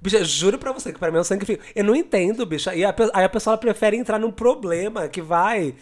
Bicho, 0.00 0.16
eu 0.16 0.24
juro 0.24 0.58
pra 0.58 0.72
você 0.72 0.92
que 0.92 0.98
pra 0.98 1.10
mim 1.10 1.18
é 1.18 1.20
um 1.20 1.24
sangue 1.24 1.44
frio. 1.44 1.58
Eu 1.74 1.84
não 1.84 1.94
entendo, 1.94 2.44
bicho. 2.46 2.70
E 2.70 2.84
a, 2.84 2.94
aí 3.12 3.24
a 3.24 3.28
pessoa 3.28 3.56
prefere 3.58 3.96
entrar 3.96 4.18
num 4.18 4.30
problema 4.32 5.08
que 5.08 5.20
vai. 5.20 5.74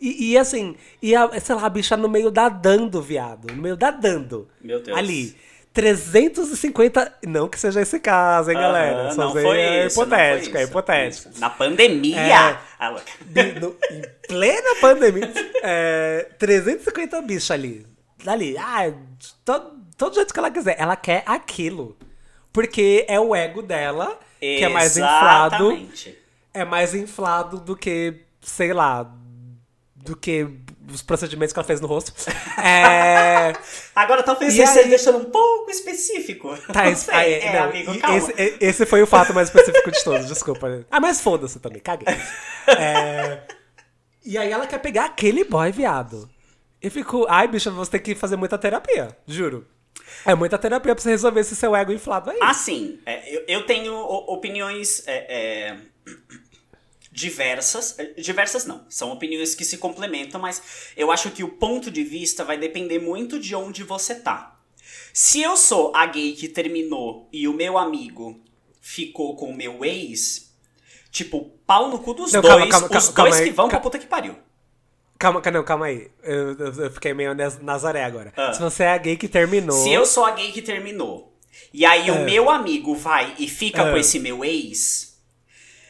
E, 0.00 0.30
e 0.32 0.38
assim, 0.38 0.76
e 1.02 1.14
a, 1.14 1.38
sei 1.40 1.54
lá, 1.54 1.66
a 1.66 1.68
bicha 1.68 1.96
no 1.96 2.08
meio 2.08 2.30
da 2.30 2.48
dando, 2.48 3.02
viado. 3.02 3.52
No 3.54 3.60
meio 3.62 3.76
da 3.76 3.90
dando. 3.90 4.48
Meu 4.60 4.80
Deus. 4.82 4.96
Ali. 4.96 5.36
350. 5.72 7.14
Não 7.26 7.48
que 7.48 7.58
seja 7.58 7.80
esse 7.80 8.00
caso, 8.00 8.50
hein, 8.50 8.56
galera? 8.56 9.12
Só 9.12 9.24
não 9.26 9.32
foi 9.32 9.58
é 9.60 9.86
isso, 9.86 9.96
não 9.98 10.04
hipotético, 10.06 10.50
foi 10.52 10.60
é 10.60 10.62
isso. 10.62 10.70
hipotético. 10.72 11.30
Na 11.38 11.50
pandemia. 11.50 12.20
É. 12.20 12.58
Ah, 12.78 12.90
no- 13.60 13.76
em 13.90 14.02
plena 14.26 14.76
pandemia. 14.80 15.32
É, 15.62 16.28
350 16.38 17.20
bichos 17.22 17.50
ali. 17.50 17.86
Ali. 18.26 18.56
Ah, 18.58 18.92
todo, 19.44 19.78
todo 19.96 20.14
jeito 20.14 20.32
que 20.32 20.38
ela 20.40 20.50
quiser. 20.50 20.76
Ela 20.78 20.96
quer 20.96 21.22
aquilo. 21.26 21.96
Porque 22.52 23.04
é 23.08 23.20
o 23.20 23.34
ego 23.34 23.62
dela 23.62 24.18
que 24.40 24.64
é 24.64 24.68
mais 24.68 24.96
inflado. 24.96 25.70
Exatamente. 25.72 26.18
É 26.52 26.64
mais 26.64 26.94
inflado 26.94 27.58
do 27.60 27.76
que, 27.76 28.14
sei 28.40 28.72
lá, 28.72 29.08
do 30.02 30.16
que 30.16 30.46
os 30.92 31.02
procedimentos 31.02 31.52
que 31.52 31.58
ela 31.58 31.66
fez 31.66 31.80
no 31.80 31.86
rosto. 31.86 32.12
É. 32.62 33.52
Agora 33.94 34.22
talvez 34.22 34.52
E 34.52 34.56
você 34.56 34.62
esteja 34.64 34.84
aí- 34.84 34.90
deixando 34.90 35.18
um 35.18 35.24
pouco 35.30 35.70
específico. 35.70 36.54
Tá, 36.72 36.84
Não 36.84 36.92
esse, 36.92 37.04
sei. 37.06 37.14
aí, 37.14 37.32
é, 37.34 37.52
não, 37.58 37.68
amigo, 37.68 37.94
e- 37.94 37.98
calma. 37.98 38.16
esse, 38.18 38.32
e- 38.32 38.56
esse 38.60 38.86
foi 38.86 39.02
o 39.02 39.06
fato 39.06 39.32
mais 39.32 39.48
específico 39.48 39.90
de 39.90 40.04
todos, 40.04 40.26
desculpa. 40.26 40.84
Ah, 40.90 41.00
mas 41.00 41.20
foda-se 41.20 41.58
também, 41.60 41.80
caguei. 41.80 42.06
É, 42.78 43.40
e 44.24 44.36
aí 44.38 44.50
ela 44.52 44.66
quer 44.66 44.78
pegar 44.78 45.06
aquele 45.06 45.44
boy, 45.44 45.72
viado. 45.72 46.28
Eu 46.80 46.90
fico, 46.90 47.26
ai, 47.28 47.48
bicha, 47.48 47.70
você 47.70 47.92
tem 47.92 48.00
que 48.00 48.14
fazer 48.14 48.36
muita 48.36 48.56
terapia, 48.58 49.16
juro. 49.26 49.66
É 50.24 50.34
muita 50.34 50.58
terapia 50.58 50.94
pra 50.94 51.02
você 51.02 51.10
resolver 51.10 51.40
esse 51.40 51.56
seu 51.56 51.74
ego 51.74 51.92
inflado 51.92 52.30
aí. 52.30 52.38
Assim, 52.42 53.00
é, 53.06 53.34
eu, 53.34 53.44
eu 53.48 53.66
tenho 53.66 53.94
opiniões 53.96 55.02
é, 55.06 55.14
é, 55.68 55.76
diversas. 57.20 57.98
É, 57.98 58.04
Diversas 58.20 58.64
não, 58.66 58.84
são 58.88 59.12
opiniões 59.12 59.54
que 59.54 59.64
se 59.64 59.76
complementam, 59.78 60.40
mas 60.40 60.62
eu 60.96 61.12
acho 61.12 61.30
que 61.30 61.44
o 61.44 61.48
ponto 61.48 61.90
de 61.90 62.02
vista 62.02 62.44
vai 62.44 62.56
depender 62.58 62.98
muito 62.98 63.38
de 63.38 63.54
onde 63.54 63.82
você 63.84 64.14
tá. 64.14 64.58
Se 65.12 65.40
eu 65.42 65.56
sou 65.56 65.94
a 65.94 66.06
gay 66.06 66.32
que 66.32 66.48
terminou 66.48 67.28
e 67.32 67.46
o 67.46 67.52
meu 67.52 67.76
amigo 67.76 68.40
ficou 68.80 69.36
com 69.36 69.50
o 69.50 69.54
meu 69.56 69.84
ex, 69.84 70.50
tipo, 71.10 71.50
pau 71.66 71.88
no 71.90 71.98
cu 71.98 72.14
dos 72.14 72.32
Não, 72.32 72.40
dois, 72.40 72.54
calma, 72.54 72.68
calma, 72.68 72.86
os 72.86 72.90
calma, 72.90 72.98
dois 72.98 73.14
calma 73.36 73.42
que 73.44 73.50
vão 73.50 73.68
pra 73.68 73.78
ca- 73.78 73.82
puta 73.82 73.98
que 73.98 74.06
pariu. 74.06 74.36
Calma, 75.18 75.40
ca- 75.42 75.50
não, 75.50 75.62
calma 75.62 75.86
aí. 75.86 76.10
Eu, 76.22 76.56
eu- 76.58 76.90
fiquei 76.90 77.12
meio 77.12 77.34
Naz- 77.34 77.60
Nazaré 77.60 78.04
agora. 78.04 78.32
Ah. 78.36 78.52
Se 78.54 78.60
você 78.60 78.84
é 78.84 78.88
a 78.92 78.98
gay 78.98 79.16
que 79.16 79.28
terminou. 79.28 79.76
Se 79.82 79.90
eu 79.92 80.06
sou 80.06 80.24
a 80.24 80.30
gay 80.30 80.50
que 80.50 80.62
terminou, 80.62 81.36
e 81.74 81.84
aí 81.84 82.08
É. 82.08 82.12
o 82.12 82.24
meu 82.24 82.48
amigo 82.48 82.94
vai 82.94 83.34
e 83.38 83.46
fica 83.48 83.82
É. 83.82 83.90
com 83.90 83.96
esse 83.98 84.18
meu 84.18 84.42
ex, 84.44 85.09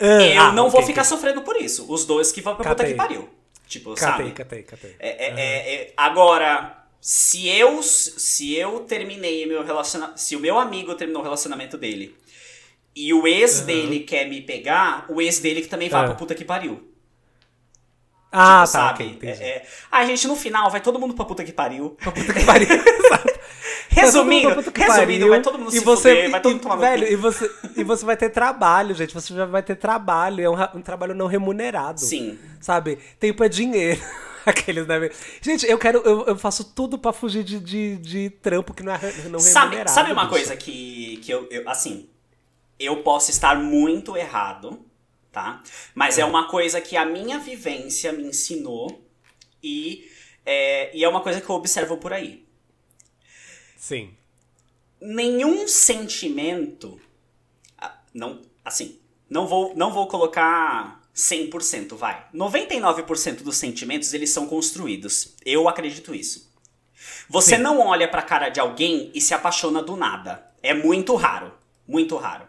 Ah, 0.00 0.22
eu 0.22 0.42
ah, 0.42 0.52
não 0.52 0.66
ok, 0.66 0.72
vou 0.78 0.82
ficar 0.86 1.02
ok. 1.02 1.08
sofrendo 1.10 1.42
por 1.42 1.56
isso. 1.56 1.86
Os 1.92 2.04
dois 2.06 2.32
que 2.32 2.40
vão 2.40 2.54
pra 2.56 2.64
puta 2.70 2.76
Catei. 2.76 2.92
que 2.92 2.96
pariu. 2.96 3.28
Tipo, 3.68 3.94
Catei, 3.94 4.26
sabe? 4.26 4.32
catei, 4.32 4.62
catei. 4.62 4.96
É, 4.98 5.08
é, 5.26 5.34
é, 5.40 5.74
é, 5.74 5.92
agora, 5.96 6.84
se 7.00 7.48
eu 7.48 7.82
se 7.82 8.54
eu 8.56 8.80
terminei 8.80 9.46
meu 9.46 9.62
relacionamento, 9.64 10.18
se 10.20 10.34
o 10.34 10.40
meu 10.40 10.58
amigo 10.58 10.94
terminou 10.94 11.20
o 11.20 11.24
relacionamento 11.24 11.76
dele 11.78 12.16
e 12.96 13.14
o 13.14 13.26
ex 13.28 13.60
dele 13.60 14.00
quer 14.00 14.28
me 14.28 14.40
pegar, 14.40 15.04
o 15.08 15.20
ex 15.20 15.38
dele 15.38 15.60
que 15.62 15.68
também 15.68 15.88
vai 15.88 16.00
Ah. 16.02 16.04
pra 16.06 16.14
puta 16.14 16.34
que 16.34 16.44
pariu. 16.44 16.88
Ah, 18.32 18.38
tipo, 18.42 18.58
tá, 18.60 18.66
sabe? 18.66 19.02
ok, 19.04 19.06
entendi. 19.06 19.42
É, 19.42 19.48
é. 19.48 19.66
Ah, 19.90 20.04
gente, 20.06 20.26
no 20.26 20.36
final 20.36 20.70
vai 20.70 20.80
todo 20.80 20.98
mundo 20.98 21.14
pra 21.14 21.24
puta 21.24 21.44
que 21.44 21.52
pariu. 21.52 21.90
Puta 22.02 22.32
que 22.32 22.44
pariu. 22.44 22.68
Resumindo, 23.92 24.48
resumindo, 24.72 25.28
vai 25.28 25.42
todo 25.42 25.58
mundo 25.58 25.68
e 25.68 25.78
se 25.78 25.84
você, 25.84 26.10
fuder, 26.14 26.30
vai 26.30 26.40
todo 26.40 26.52
mundo 26.52 26.62
tomar 26.62 26.76
velho, 26.76 27.06
e 27.06 27.16
você 27.16 27.50
E 27.76 27.82
você 27.82 28.04
vai 28.04 28.16
ter 28.16 28.30
trabalho, 28.30 28.94
gente. 28.94 29.12
Você 29.12 29.34
já 29.34 29.44
vai 29.44 29.62
ter 29.64 29.74
trabalho. 29.74 30.42
É 30.44 30.48
um, 30.48 30.78
um 30.78 30.82
trabalho 30.82 31.12
não 31.14 31.26
remunerado. 31.26 31.98
Sim. 32.00 32.38
Sabe? 32.60 32.98
Tempo 33.18 33.42
é 33.42 33.48
dinheiro. 33.48 34.00
Aqueles, 34.46 34.86
né? 34.86 35.10
Gente, 35.42 35.66
eu 35.68 35.76
quero. 35.76 35.98
Eu, 36.04 36.24
eu 36.26 36.36
faço 36.38 36.64
tudo 36.72 36.98
pra 36.98 37.12
fugir 37.12 37.42
de, 37.42 37.58
de, 37.58 37.96
de 37.96 38.30
trampo 38.30 38.72
que 38.72 38.82
não 38.82 38.94
é 38.94 38.98
não 39.28 39.38
Sabe, 39.40 39.64
remunerado. 39.66 39.90
sabe 39.90 40.12
uma 40.12 40.22
bicho. 40.22 40.34
coisa 40.34 40.56
que, 40.56 41.18
que 41.18 41.30
eu, 41.32 41.46
eu- 41.50 41.68
assim, 41.68 42.08
eu 42.78 43.02
posso 43.02 43.30
estar 43.30 43.56
muito 43.60 44.16
errado, 44.16 44.80
tá? 45.32 45.62
Mas 45.94 46.16
é. 46.18 46.24
uma 46.24 46.48
coisa 46.48 46.80
que 46.80 46.96
a 46.96 47.04
minha 47.04 47.38
vivência 47.38 48.12
me 48.12 48.22
ensinou 48.22 49.04
e 49.62 50.08
é, 50.46 50.96
e 50.96 51.04
é 51.04 51.08
uma 51.08 51.20
coisa 51.20 51.40
que 51.40 51.48
eu 51.50 51.54
observo 51.56 51.96
por 51.98 52.12
aí. 52.12 52.44
Sim. 53.80 54.10
Nenhum 55.00 55.66
sentimento, 55.66 57.00
ah, 57.78 57.96
não, 58.12 58.42
assim, 58.62 59.00
não 59.28 59.46
vou, 59.46 59.74
não 59.74 59.90
vou 59.90 60.06
colocar 60.06 61.00
100%, 61.16 61.96
vai. 61.96 62.26
99% 62.34 63.42
dos 63.42 63.56
sentimentos, 63.56 64.12
eles 64.12 64.28
são 64.28 64.46
construídos. 64.46 65.34
Eu 65.46 65.66
acredito 65.66 66.14
isso. 66.14 66.52
Você 67.26 67.56
Sim. 67.56 67.62
não 67.62 67.80
olha 67.80 68.06
pra 68.06 68.20
cara 68.20 68.50
de 68.50 68.60
alguém 68.60 69.10
e 69.14 69.20
se 69.20 69.32
apaixona 69.32 69.82
do 69.82 69.96
nada. 69.96 70.46
É 70.62 70.74
muito 70.74 71.14
raro. 71.14 71.50
Muito 71.88 72.18
raro. 72.18 72.44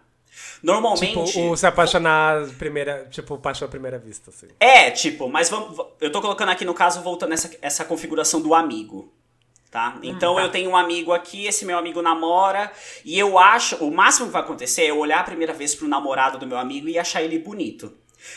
Normalmente. 0.62 1.32
Tipo, 1.32 1.52
o 1.52 1.56
se 1.56 1.66
apaixonar 1.66 2.46
primeira. 2.58 3.08
Tipo, 3.10 3.38
paixão 3.38 3.70
à 3.70 3.72
primeira 3.72 3.98
vista, 3.98 4.32
assim. 4.32 4.48
É, 4.60 4.92
tipo, 4.92 5.30
mas 5.30 5.50
vamos. 5.50 5.80
Eu 6.02 6.12
tô 6.12 6.22
colocando 6.22 6.50
aqui 6.50 6.66
no 6.66 6.74
caso, 6.74 7.02
voltando 7.02 7.34
essa, 7.34 7.50
essa 7.62 7.86
configuração 7.86 8.42
do 8.42 8.54
amigo. 8.54 9.14
Tá? 9.72 9.98
Então 10.04 10.36
tá. 10.36 10.42
eu 10.42 10.52
tenho 10.52 10.70
um 10.72 10.76
amigo 10.76 11.14
aqui, 11.14 11.46
esse 11.48 11.64
meu 11.64 11.78
amigo 11.78 12.02
namora, 12.02 12.70
e 13.06 13.18
eu 13.18 13.40
acho. 13.40 13.78
O 13.78 13.90
máximo 13.90 14.28
que 14.28 14.34
vai 14.34 14.42
acontecer 14.42 14.82
é 14.82 14.90
eu 14.92 14.98
olhar 15.00 15.22
a 15.22 15.24
primeira 15.24 15.54
vez 15.54 15.74
pro 15.74 15.88
namorado 15.88 16.38
do 16.38 16.46
meu 16.46 16.58
amigo 16.58 16.90
e 16.90 17.00
achar 17.00 17.24
ele 17.24 17.40
bonito. 17.40 17.94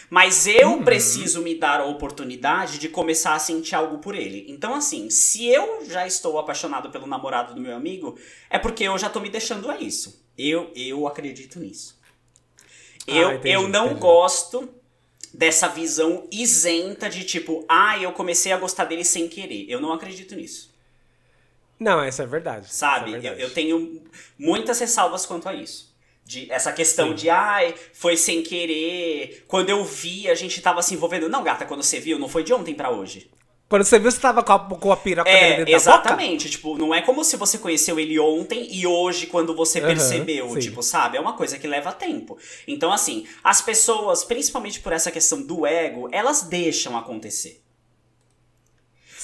Mas 0.09 0.47
eu 0.47 0.75
Uhum. 0.75 0.85
preciso 0.85 1.43
me 1.43 1.57
dar 1.57 1.81
a 1.81 1.87
oportunidade 1.87 2.79
de 2.79 2.89
começar 2.89 3.35
a 3.35 3.39
sentir 3.41 3.75
algo 3.75 3.99
por 3.99 4.15
ele. 4.15 4.47
Então, 4.49 4.75
assim, 4.75 5.11
se 5.11 5.45
eu 5.47 5.85
já 5.87 6.07
estou 6.07 6.39
apaixonado 6.39 6.89
pelo 6.91 7.07
namorado 7.07 7.53
do 7.53 7.61
meu 7.61 7.75
amigo, 7.77 8.17
é 8.49 8.59
porque 8.59 8.85
eu 8.85 8.97
já 8.97 9.11
tô 9.11 9.19
me 9.21 9.29
deixando 9.29 9.69
a 9.71 9.77
isso. 9.79 10.25
Eu, 10.39 10.71
eu 10.77 11.07
acredito 11.07 11.59
nisso. 11.59 11.99
Ah, 13.09 13.13
Eu, 13.13 13.33
entendi, 13.33 13.51
eu 13.55 13.69
não 13.69 13.87
entendi. 13.87 14.01
gosto 14.01 14.69
dessa 15.35 15.69
visão 15.69 16.29
isenta 16.31 17.11
de 17.11 17.25
tipo, 17.25 17.65
ah, 17.69 17.99
eu 17.99 18.13
comecei 18.13 18.53
a 18.53 18.57
gostar 18.57 18.85
dele 18.85 19.05
sem 19.05 19.29
querer. 19.29 19.67
Eu 19.69 19.81
não 19.81 19.93
acredito 19.93 20.35
nisso. 20.37 20.73
Não, 21.79 22.07
isso 22.07 22.23
é 22.23 22.27
verdade. 22.27 22.73
Sabe? 22.73 23.11
Isso 23.11 23.15
é 23.15 23.19
eu, 23.19 23.23
verdade. 23.23 23.43
eu 23.43 23.51
tenho 23.55 24.03
muitas 24.39 24.79
ressalvas 24.79 25.27
quanto 25.27 25.49
a 25.49 25.55
isso. 25.55 25.93
De 26.25 26.51
essa 26.51 26.73
questão 26.73 27.15
de, 27.15 27.29
ai, 27.29 27.75
foi 27.93 28.17
sem 28.17 28.43
querer. 28.43 29.45
Quando 29.47 29.69
eu 29.69 29.85
vi, 29.85 30.29
a 30.31 30.35
gente 30.35 30.61
tava 30.63 30.81
se 30.83 30.95
envolvendo. 30.95 31.29
Não, 31.29 31.43
gata, 31.43 31.67
quando 31.67 31.83
você 31.83 32.01
viu, 32.01 32.19
não 32.19 32.29
foi 32.29 32.43
de 32.43 32.53
ontem 32.55 32.75
pra 32.75 32.91
hoje. 32.91 33.31
Quando 33.69 33.85
você 33.85 33.99
viu, 33.99 34.11
você 34.11 34.21
tava 34.21 34.43
com 34.43 34.53
a, 34.53 34.59
com 34.59 34.93
a 34.93 34.97
piroca 34.97 35.29
É, 35.29 35.65
dentro 35.65 35.75
exatamente. 35.75 36.49
Tipo, 36.51 36.77
não 36.79 36.95
é 36.95 37.03
como 37.03 37.25
se 37.25 37.37
você 37.37 37.59
conheceu 37.59 37.99
ele 37.99 38.19
ontem 38.19 38.69
e 38.71 38.87
hoje, 38.87 39.27
quando 39.27 39.55
você 39.55 39.81
Aham, 39.81 39.89
percebeu, 39.89 40.49
sim. 40.51 40.59
tipo, 40.61 40.83
sabe? 40.83 41.17
É 41.17 41.21
uma 41.21 41.33
coisa 41.35 41.59
que 41.59 41.67
leva 41.67 41.91
tempo. 41.93 42.39
Então, 42.69 42.93
assim, 42.93 43.27
as 43.43 43.61
pessoas, 43.61 44.23
principalmente 44.23 44.81
por 44.81 44.93
essa 44.93 45.11
questão 45.11 45.43
do 45.43 45.67
ego, 45.67 46.09
elas 46.13 46.43
deixam 46.43 46.97
acontecer. 46.97 47.64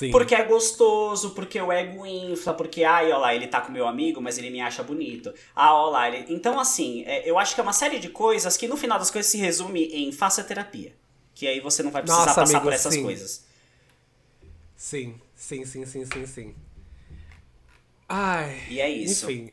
Sim. 0.01 0.11
Porque 0.13 0.35
é 0.35 0.43
gostoso, 0.45 1.35
porque 1.35 1.61
o 1.61 1.71
ego 1.71 2.07
infla, 2.07 2.55
porque, 2.55 2.85
ai, 2.85 3.13
ó 3.13 3.19
lá, 3.19 3.35
ele 3.35 3.47
tá 3.47 3.61
com 3.61 3.71
meu 3.71 3.87
amigo, 3.87 4.19
mas 4.19 4.39
ele 4.39 4.49
me 4.49 4.59
acha 4.59 4.83
bonito. 4.83 5.31
Ah, 5.55 5.75
ó 5.75 5.91
lá, 5.91 6.09
ele... 6.09 6.25
Então, 6.33 6.59
assim, 6.59 7.05
é, 7.05 7.29
eu 7.29 7.39
acho 7.39 7.55
que 7.55 7.61
é 7.61 7.63
uma 7.63 7.75
série 7.75 7.99
de 7.99 8.09
coisas 8.09 8.57
que 8.57 8.67
no 8.67 8.79
final 8.79 8.99
das 8.99 9.11
coisas 9.11 9.31
se 9.31 9.37
resume 9.37 9.85
em 9.89 10.11
faça 10.11 10.43
terapia. 10.43 10.95
Que 11.35 11.47
aí 11.47 11.61
você 11.61 11.83
não 11.83 11.91
vai 11.91 12.01
precisar 12.01 12.25
Nossa, 12.25 12.41
passar 12.41 12.57
amigo, 12.57 12.63
por 12.63 12.73
essas 12.73 12.95
sim. 12.95 13.03
coisas. 13.03 13.45
Sim, 14.75 15.21
sim, 15.37 15.67
sim, 15.67 15.85
sim, 15.85 16.07
sim, 16.07 16.27
sim. 16.27 16.55
Ai. 18.09 18.59
E 18.71 18.81
é 18.81 18.89
isso. 18.89 19.31
Enfim. 19.31 19.53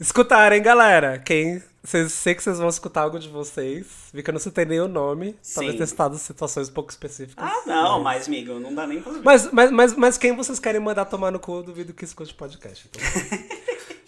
Escutarem, 0.00 0.60
galera. 0.60 1.20
Quem. 1.20 1.62
Cês, 1.84 2.12
sei 2.12 2.34
que 2.34 2.42
vocês 2.42 2.58
vão 2.58 2.68
escutar 2.68 3.02
algo 3.02 3.18
de 3.18 3.28
vocês. 3.28 3.86
Vi 4.14 4.22
que 4.22 4.30
eu 4.30 4.32
não 4.32 4.40
citei 4.40 4.64
nem 4.64 4.80
o 4.80 4.86
nome. 4.86 5.36
Talvez 5.54 5.72
Sim. 5.72 5.76
tenha 5.78 5.86
citado 5.86 6.16
situações 6.16 6.68
um 6.68 6.72
pouco 6.72 6.90
específicas. 6.90 7.44
Ah, 7.44 7.62
não, 7.66 8.00
mas, 8.00 8.28
amigo, 8.28 8.60
não 8.60 8.72
dá 8.72 8.86
nem 8.86 9.02
pra 9.02 9.12
Mas, 9.24 9.50
mas, 9.52 9.70
mas, 9.72 9.94
mas 9.96 10.18
quem 10.18 10.36
vocês 10.36 10.60
querem 10.60 10.80
mandar 10.80 11.06
tomar 11.06 11.32
no 11.32 11.40
cu, 11.40 11.56
eu 11.56 11.62
duvido 11.64 11.92
que 11.92 12.04
escute 12.04 12.32
podcast. 12.34 12.88
Então. 12.88 13.02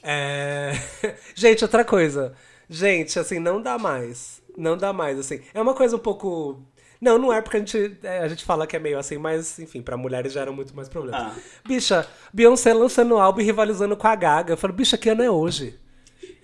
É, 0.07 0.73
Gente, 1.35 1.65
outra 1.65 1.83
coisa. 1.83 2.35
Gente, 2.69 3.19
assim, 3.19 3.39
não 3.39 3.61
dá 3.61 3.79
mais. 3.79 4.43
Não 4.57 4.77
dá 4.77 4.93
mais, 4.93 5.19
assim. 5.19 5.41
É 5.55 5.61
uma 5.61 5.73
coisa 5.75 5.97
um 5.97 5.99
pouco. 5.99 6.63
Não, 7.01 7.19
não 7.19 7.33
é 7.33 7.41
porque 7.41 7.57
a 7.57 7.61
gente, 7.61 7.99
é, 8.03 8.19
a 8.19 8.29
gente 8.29 8.45
fala 8.45 8.67
que 8.67 8.77
é 8.77 8.79
meio 8.79 8.99
assim, 8.99 9.19
mas, 9.19 9.59
enfim, 9.59 9.83
pra 9.83 9.97
mulheres 9.97 10.33
gera 10.33 10.53
muito 10.53 10.77
mais 10.77 10.89
problema. 10.89 11.33
Ah. 11.35 11.41
Bicha, 11.67 12.07
Beyoncé 12.33 12.73
lançando 12.73 13.17
álbum 13.17 13.41
e 13.41 13.45
rivalizando 13.45 13.97
com 13.97 14.07
a 14.07 14.15
Gaga. 14.15 14.53
Eu 14.53 14.57
falo, 14.57 14.73
bicha, 14.73 14.97
que 14.99 15.09
ano 15.09 15.23
é 15.23 15.31
hoje? 15.31 15.79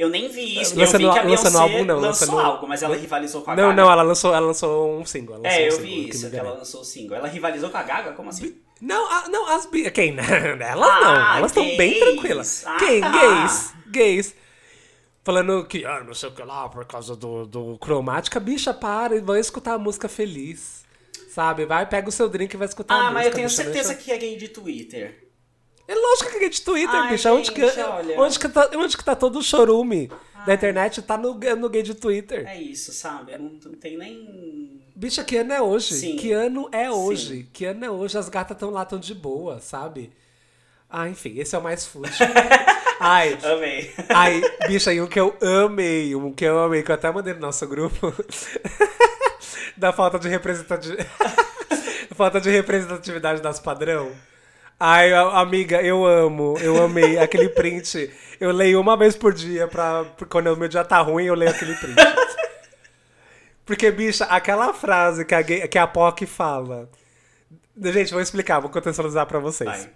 Eu 0.01 0.09
nem 0.09 0.29
vi 0.29 0.61
isso. 0.61 0.79
Lança 0.79 0.97
eu 0.97 0.99
vi 1.01 1.05
no- 1.07 1.13
que 1.13 1.19
a 1.19 1.23
Beyoncé 1.23 1.59
álbum, 1.59 1.85
não, 1.85 1.97
lançou 2.01 2.27
lança 2.27 2.27
no- 2.27 2.39
algo, 2.39 2.67
mas 2.67 2.83
ela 2.83 2.97
rivalizou 2.97 3.43
com 3.43 3.51
a 3.51 3.57
Não, 3.57 3.69
Gaga. 3.69 3.83
não, 3.83 3.93
ela 3.93 4.03
lançou, 4.03 4.35
ela 4.35 4.47
lançou 4.47 4.99
um 4.99 5.05
single. 5.05 5.35
ela 5.37 5.45
lançou 5.45 5.61
É, 5.61 5.69
eu 5.69 5.79
vi 5.79 5.87
que 5.89 6.11
isso, 6.11 6.25
me 6.25 6.31
que 6.31 6.37
ela 6.39 6.51
lançou 6.55 6.81
o 6.81 6.85
single. 6.85 7.17
Ela 7.19 7.29
rivalizou 7.29 7.69
com 7.69 7.77
a 7.77 7.83
Gaga? 7.83 8.13
Como 8.13 8.31
assim? 8.31 8.57
Não, 8.81 9.11
a- 9.13 9.29
não, 9.29 9.47
as. 9.47 9.67
Quem? 9.93 10.17
Elas 10.59 10.91
Ah, 10.91 11.01
não. 11.01 11.37
Elas 11.37 11.51
estão 11.51 11.65
bem 11.77 12.01
tranquilas. 12.01 12.65
Ah, 12.67 12.77
Quem? 12.79 13.01
tá. 13.03 13.11
Gays. 13.13 13.75
Gays. 13.89 14.35
Falando 15.23 15.67
que, 15.67 15.85
ah, 15.85 16.03
não 16.03 16.15
sei 16.15 16.31
o 16.31 16.33
que 16.33 16.43
lá, 16.43 16.67
por 16.71 16.85
causa 16.87 17.15
do, 17.15 17.47
do 17.47 17.77
cromática. 17.79 18.41
Bicha, 18.41 18.73
para 18.73 19.15
e 19.17 19.21
vai 19.21 19.39
escutar 19.39 19.75
a 19.75 19.79
música 19.79 20.09
feliz. 20.09 20.81
Sabe? 21.29 21.67
Vai, 21.67 21.87
pega 21.87 22.09
o 22.09 22.13
seu 22.13 22.29
drink 22.29 22.55
e 22.55 22.57
vai 22.57 22.67
escutar 22.67 22.95
a 22.95 22.97
Ah, 22.97 23.01
música. 23.03 23.15
mas 23.19 23.27
eu 23.27 23.33
tenho 23.35 23.51
certeza 23.51 23.89
deixa- 23.91 24.03
que 24.03 24.11
é 24.11 24.17
gay 24.17 24.37
de 24.37 24.49
Twitter. 24.49 25.30
É 25.91 25.95
lógico 25.97 26.39
que 26.39 26.45
é 26.45 26.49
de 26.49 26.63
Twitter, 26.63 26.95
Ai, 26.95 27.11
bicha. 27.11 27.33
onde, 27.33 27.51
que, 27.51 27.67
gente, 27.67 27.81
olha. 27.81 28.21
onde, 28.21 28.39
que 28.39 28.49
tá, 28.49 28.71
onde 28.77 28.97
que 28.97 29.05
tá 29.05 29.17
todo 29.17 29.41
o 29.41 29.43
chorume 29.43 30.09
da 30.47 30.55
internet? 30.55 31.03
Tá 31.03 31.19
no, 31.19 31.35
no 31.35 31.69
gay 31.69 31.83
de 31.83 31.95
Twitter. 31.95 32.47
É 32.47 32.63
isso, 32.63 32.93
sabe? 32.93 33.37
Não, 33.37 33.59
não 33.65 33.73
tem 33.73 33.99
nem. 33.99 34.81
Bicha, 34.95 35.25
que 35.25 35.37
ano 35.39 35.53
é 35.53 35.61
hoje? 35.61 35.95
Sim. 35.95 36.15
Que 36.15 36.31
ano 36.31 36.69
é 36.71 36.89
hoje? 36.89 37.49
Que 37.53 37.65
ano 37.65 37.85
é 37.85 37.91
hoje? 37.91 38.17
As 38.17 38.29
gatas 38.29 38.55
estão 38.55 38.71
lá, 38.71 38.85
tão 38.85 39.01
de 39.01 39.13
boa, 39.13 39.59
sabe? 39.59 40.13
Ah, 40.89 41.09
enfim, 41.09 41.35
esse 41.41 41.57
é 41.57 41.59
o 41.59 41.63
mais 41.63 41.85
fútil. 41.85 42.25
Ai, 43.03 43.37
Amei. 43.43 43.91
ai, 44.11 44.43
bicha, 44.69 44.93
e 44.93 45.01
um 45.01 45.07
que 45.07 45.19
eu 45.19 45.35
amei, 45.41 46.15
um 46.15 46.31
que 46.35 46.45
eu 46.45 46.59
amei, 46.59 46.83
que 46.83 46.91
eu 46.91 46.95
até 46.95 47.11
mandei 47.11 47.33
no 47.33 47.41
nosso 47.41 47.67
grupo, 47.67 48.13
da 49.75 49.91
falta 49.91 50.19
de 50.19 50.29
representatividade, 50.29 51.09
falta 52.15 52.39
de 52.39 52.51
representatividade 52.51 53.41
das 53.41 53.59
padrão. 53.59 54.13
Ai, 54.83 55.13
amiga, 55.13 55.83
eu 55.83 56.07
amo, 56.07 56.57
eu 56.59 56.83
amei 56.83 57.19
aquele 57.19 57.51
print. 57.53 58.11
Eu 58.41 58.51
leio 58.51 58.81
uma 58.81 58.97
vez 58.97 59.15
por 59.15 59.35
dia 59.35 59.69
pra, 59.69 60.07
quando 60.31 60.47
o 60.47 60.57
meu 60.57 60.69
dia 60.69 60.83
tá 60.83 60.99
ruim, 61.03 61.27
eu 61.27 61.35
leio 61.35 61.51
aquele 61.51 61.75
print. 61.75 61.97
Porque, 63.67 63.91
bicha, 63.91 64.25
aquela 64.25 64.73
frase 64.73 65.25
que 65.27 65.35
a, 65.35 65.45
que 65.45 65.79
a 65.79 65.87
POC 65.87 66.25
fala. 66.27 66.89
Gente, 67.79 68.11
vou 68.13 68.23
explicar, 68.23 68.59
vou 68.59 68.71
contextualizar 68.71 69.27
pra 69.27 69.39
vocês. 69.39 69.69
Vai. 69.69 69.91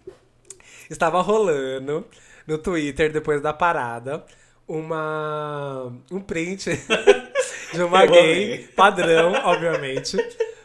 Estava 0.91 1.21
rolando 1.23 2.07
no 2.47 2.59
Twitter, 2.59 3.11
depois 3.11 3.41
da 3.41 3.55
parada, 3.55 4.23
uma 4.69 5.91
um 6.11 6.21
print 6.21 6.71
de 7.73 7.83
uma 7.83 8.05
Eu 8.05 8.11
gay 8.11 8.45
amei. 8.45 8.69
padrão, 8.77 9.33
obviamente, 9.45 10.17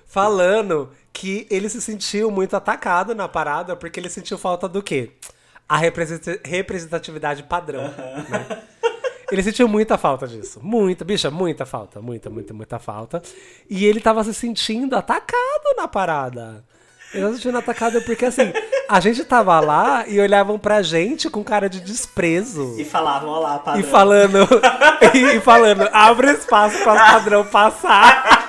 falando 0.06 0.92
que 1.14 1.48
ele 1.50 1.68
se 1.70 1.82
sentiu 1.82 2.30
muito 2.32 2.56
atacado 2.56 3.14
na 3.16 3.28
parada 3.28 3.76
porque 3.76 4.00
ele 4.00 4.10
sentiu 4.10 4.38
falta 4.38 4.68
do 4.68 4.82
quê? 4.82 5.12
A 5.68 5.78
representa- 5.78 6.40
representatividade 6.46 7.44
padrão. 7.44 7.84
né? 8.30 8.64
Ele 9.32 9.44
sentiu 9.44 9.68
muita 9.68 9.98
falta 9.98 10.28
disso. 10.28 10.60
Muita, 10.64 11.06
bicha, 11.06 11.30
muita 11.30 11.64
falta. 11.66 12.02
Muita, 12.02 12.30
muita, 12.32 12.54
muita 12.54 12.80
falta. 12.80 13.22
E 13.70 13.86
ele 13.86 14.00
tava 14.02 14.24
se 14.24 14.34
sentindo 14.34 14.96
atacado 14.96 15.76
na 15.78 15.88
parada. 15.88 16.64
Ele 17.14 17.22
tava 17.22 17.36
se 17.36 17.42
sentindo 17.42 17.58
atacado 17.60 18.02
porque, 18.02 18.26
assim, 18.26 18.52
a 18.88 19.00
gente 19.00 19.24
tava 19.24 19.60
lá 19.60 20.08
e 20.08 20.20
olhavam 20.20 20.58
pra 20.58 20.82
gente 20.82 21.30
com 21.30 21.44
cara 21.44 21.70
de 21.70 21.80
desprezo. 21.80 22.76
E 22.80 22.84
falavam, 22.86 23.30
olha 23.30 23.40
lá, 23.42 23.60
padrão. 23.60 23.82
E 23.86 23.92
falando, 23.92 24.48
e 25.36 25.40
falando, 25.42 25.88
abre 25.94 26.32
espaço 26.32 26.80
para 26.84 26.94
o 26.94 26.98
padrão 27.14 27.46
passar. 27.46 28.49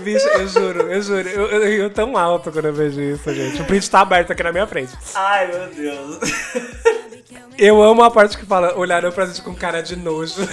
Bicho, 0.00 0.26
eu 0.28 0.48
juro, 0.48 0.80
eu 0.82 1.02
juro. 1.02 1.28
Eu, 1.28 1.46
eu, 1.46 1.72
eu 1.84 1.90
tão 1.90 2.16
alto 2.16 2.50
quando 2.50 2.66
eu 2.66 2.72
vejo 2.72 3.00
isso, 3.00 3.32
gente. 3.34 3.62
O 3.62 3.64
print 3.64 3.90
tá 3.90 4.00
aberto 4.00 4.32
aqui 4.32 4.42
na 4.42 4.52
minha 4.52 4.66
frente. 4.66 4.92
Ai, 5.14 5.46
meu 5.48 5.66
Deus. 5.68 6.18
Eu 7.58 7.82
amo 7.82 8.02
a 8.02 8.10
parte 8.10 8.38
que 8.38 8.46
fala, 8.46 8.74
olharam 8.74 9.12
pra 9.12 9.26
gente 9.26 9.42
com 9.42 9.54
cara 9.54 9.82
de 9.82 9.94
nojo. 9.94 10.48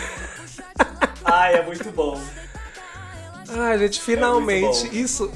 Ai, 1.24 1.56
é 1.56 1.64
muito 1.64 1.90
bom. 1.90 2.22
Ai, 3.48 3.80
gente, 3.80 4.02
finalmente, 4.02 4.90
bom. 4.90 4.94
isso. 4.94 5.32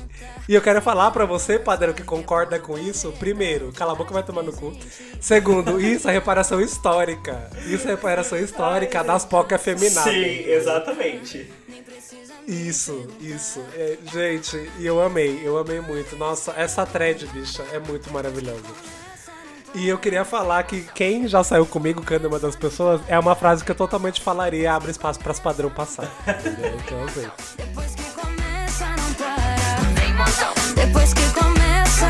E 0.50 0.54
eu 0.54 0.62
quero 0.62 0.82
falar 0.82 1.12
pra 1.12 1.24
você, 1.24 1.58
padrão, 1.58 1.94
que 1.94 2.04
concorda 2.04 2.60
com 2.60 2.78
isso. 2.78 3.14
Primeiro, 3.14 3.72
cala 3.72 3.94
a 3.94 3.96
boca 3.96 4.14
vai 4.14 4.22
tomar 4.22 4.44
no 4.44 4.52
cu. 4.52 4.76
Segundo, 5.22 5.80
isso 5.80 6.10
é 6.10 6.12
reparação 6.12 6.60
histórica. 6.60 7.50
Isso 7.68 7.88
é 7.88 7.92
reparação 7.92 8.38
histórica 8.38 9.02
das 9.02 9.24
POC 9.24 9.54
afeminadas. 9.54 10.12
Sim, 10.12 10.44
exatamente. 10.50 11.50
Isso, 12.48 13.08
isso. 13.20 13.64
É, 13.74 13.98
gente, 14.12 14.72
e 14.80 14.86
eu 14.86 15.02
amei, 15.02 15.42
eu 15.44 15.58
amei 15.58 15.80
muito. 15.80 16.16
Nossa, 16.16 16.54
essa 16.58 16.86
thread, 16.86 17.26
bicha, 17.28 17.64
é 17.72 17.80
muito 17.80 18.12
maravilhosa. 18.12 18.62
E 19.74 19.88
eu 19.88 19.98
queria 19.98 20.26
falar 20.26 20.64
que 20.64 20.82
quem 20.94 21.28
já 21.28 21.44
saiu 21.44 21.66
comigo, 21.66 22.02
que 22.02 22.14
é 22.14 22.18
uma 22.18 22.40
das 22.40 22.56
pessoas, 22.56 23.00
é 23.08 23.18
uma 23.18 23.36
frase 23.36 23.64
que 23.64 23.72
eu 23.72 23.76
totalmente 23.76 24.22
falaria, 24.22 24.74
abre 24.74 24.92
espaço 24.92 25.20
para 25.20 25.32
as 25.32 25.40
padrão 25.40 25.70
passar. 25.70 26.12
Entendeu? 26.28 26.78
Então, 26.86 27.04
assim. 27.06 27.30
Depois 27.58 27.96
que 27.96 28.04
começa, 28.12 28.86
não 28.98 29.14
para. 29.14 29.42
Depois 30.76 31.14
que 31.14 31.30
começa, 31.34 32.08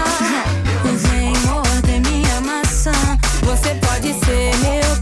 vem 1.07 1.33
morder 1.45 2.01
minha 2.01 2.41
maçã. 2.41 2.91
Você 3.43 3.75
pode 3.75 4.13
ser 4.25 4.57
meu 4.57 5.00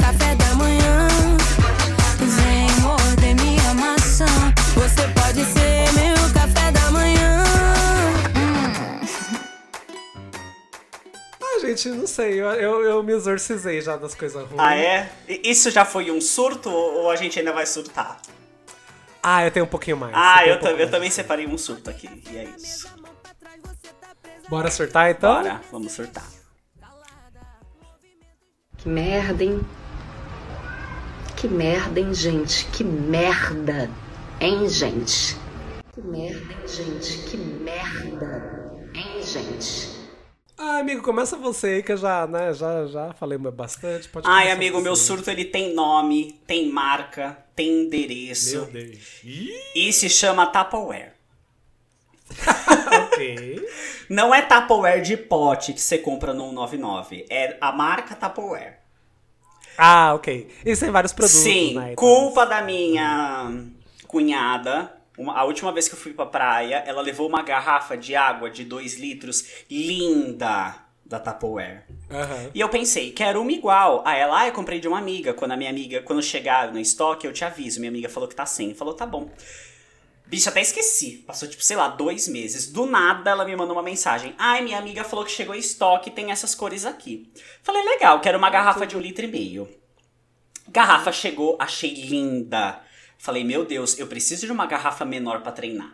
gente, 11.70 11.90
não 11.90 12.08
sei, 12.08 12.40
eu, 12.42 12.48
eu, 12.54 12.84
eu 12.84 13.04
me 13.04 13.14
exorcizei 13.14 13.82
já 13.82 13.96
das 13.98 14.14
coisas 14.16 14.42
ruins. 14.44 14.60
Ah, 14.60 14.76
é? 14.76 15.10
Isso 15.28 15.70
já 15.72 15.86
foi 15.86 16.12
um 16.12 16.20
surto 16.22 16.70
ou 16.70 17.10
a 17.10 17.16
gente 17.16 17.38
ainda 17.40 17.52
vai 17.54 17.66
surtar? 17.66 18.20
Ah, 19.22 19.44
eu 19.44 19.52
tenho 19.52 19.66
um 19.66 19.70
pouquinho 19.70 19.98
mais. 19.98 20.14
Ah, 20.16 20.40
tenho 20.40 20.50
eu, 20.52 20.56
um 20.56 20.60
tam- 20.60 20.70
eu 20.72 20.90
também 20.92 21.10
separei 21.12 21.46
um 21.48 21.58
surto 21.58 21.90
aqui. 21.90 22.10
E 22.32 22.38
é 22.38 22.44
isso. 22.58 22.88
Bora 24.48 24.72
surtar 24.72 25.12
então? 25.12 25.42
Bora, 25.44 25.62
vamos 25.72 25.92
surtar. 25.92 26.26
Que 28.78 28.88
merda, 28.88 29.44
hein? 29.44 29.60
Que 31.36 31.48
merda, 31.48 32.00
hein, 32.00 32.14
gente? 32.14 32.66
Que 32.68 32.84
merda, 32.84 33.90
hein, 34.40 34.68
gente? 34.70 35.36
Que 35.94 36.02
merda, 36.02 36.54
hein, 36.54 36.68
gente? 36.68 37.18
Que 37.30 37.38
merda, 37.38 38.90
hein, 38.96 39.22
gente? 39.22 39.89
Ah, 40.62 40.80
amigo, 40.80 41.02
começa 41.02 41.38
você 41.38 41.68
aí 41.68 41.84
que 41.84 41.94
eu 41.94 41.98
já, 41.98 42.28
né, 42.28 42.54
já, 42.54 42.86
já 42.86 43.14
falei 43.14 43.38
bastante. 43.38 44.10
Pode 44.10 44.28
Ai, 44.28 44.52
amigo, 44.52 44.82
meu 44.82 44.94
você. 44.94 45.06
surto 45.06 45.32
ele 45.32 45.46
tem 45.46 45.74
nome, 45.74 46.38
tem 46.46 46.68
marca, 46.70 47.38
tem 47.56 47.86
endereço. 47.86 48.58
Meu 48.58 48.66
Deus. 48.66 49.22
E 49.74 49.94
se 49.94 50.10
chama 50.10 50.48
Tupperware. 50.48 51.14
ok. 53.06 53.66
Não 54.10 54.36
é 54.36 54.42
Tupperware 54.42 55.02
de 55.02 55.16
pote 55.16 55.72
que 55.72 55.80
você 55.80 55.98
compra 55.98 56.34
no 56.34 56.50
199. 56.50 57.26
É 57.30 57.56
a 57.62 57.72
marca 57.72 58.14
Tupperware. 58.14 58.80
Ah, 59.78 60.14
ok. 60.14 60.50
Eles 60.66 60.78
têm 60.78 60.92
vários 60.92 61.14
produtos, 61.14 61.40
Sim, 61.40 61.76
né? 61.76 61.96
culpa 61.96 62.46
da 62.46 62.62
minha 62.62 63.50
cunhada. 64.08 64.99
Uma- 65.20 65.34
a 65.38 65.44
última 65.44 65.72
vez 65.72 65.88
que 65.90 65.96
eu 65.96 66.00
fui 66.00 66.14
pra 66.14 66.26
praia, 66.26 66.84
ela 66.88 67.02
levou 67.02 67.28
uma 67.28 67.42
garrafa 67.44 67.98
de 67.98 68.16
água 68.16 68.50
de 68.50 68.64
2 68.64 68.98
litros, 68.98 69.46
linda, 69.70 70.76
da 71.06 71.20
Tupperware. 71.20 71.84
Aham. 72.10 72.52
E 72.54 72.60
eu 72.62 72.70
pensei, 72.70 73.12
quero 73.12 73.42
uma 73.42 73.52
igual. 73.52 74.02
Aí 74.06 74.20
ela, 74.20 74.42
ah, 74.42 74.48
eu 74.48 74.54
comprei 74.54 74.80
de 74.80 74.88
uma 74.88 74.98
amiga. 74.98 75.34
Quando 75.34 75.52
a 75.52 75.58
minha 75.58 75.70
amiga, 75.70 76.02
quando 76.02 76.22
chegar 76.24 76.72
no 76.72 76.80
estoque, 76.80 77.28
eu 77.28 77.34
te 77.34 77.44
aviso. 77.44 77.80
Minha 77.80 77.90
amiga 77.92 78.08
falou 78.08 78.30
que 78.30 78.36
tá 78.36 78.46
sem. 78.46 78.74
Falou, 78.74 78.94
tá 78.94 79.06
bom. 79.06 79.30
Bicho, 80.26 80.48
até 80.48 80.62
esqueci. 80.62 81.24
Passou, 81.26 81.50
tipo, 81.50 81.64
sei 81.64 81.76
lá, 81.76 81.88
dois 81.88 82.28
meses. 82.28 82.72
Do 82.72 82.86
nada, 82.86 83.32
ela 83.32 83.44
me 83.44 83.56
mandou 83.56 83.76
uma 83.76 83.82
mensagem. 83.84 84.36
Ai, 84.38 84.62
minha 84.62 84.78
amiga 84.78 85.04
falou 85.04 85.26
que 85.26 85.32
chegou 85.32 85.56
em 85.56 85.60
estoque, 85.60 86.12
tem 86.12 86.32
essas 86.32 86.54
cores 86.54 86.86
aqui. 86.86 87.32
Falei, 87.64 87.82
legal, 87.84 88.22
quero 88.22 88.38
uma 88.38 88.50
garrafa 88.52 88.86
de 88.86 88.96
um 88.96 89.00
litro 89.02 89.26
e 89.26 89.28
meio. 89.28 89.68
Garrafa 90.68 91.12
chegou, 91.12 91.58
achei 91.60 91.94
linda. 91.94 92.80
Falei, 93.22 93.44
meu 93.44 93.66
Deus, 93.66 94.00
eu 94.00 94.08
preciso 94.08 94.46
de 94.46 94.52
uma 94.52 94.66
garrafa 94.66 95.04
menor 95.04 95.42
pra 95.42 95.52
treinar. 95.52 95.94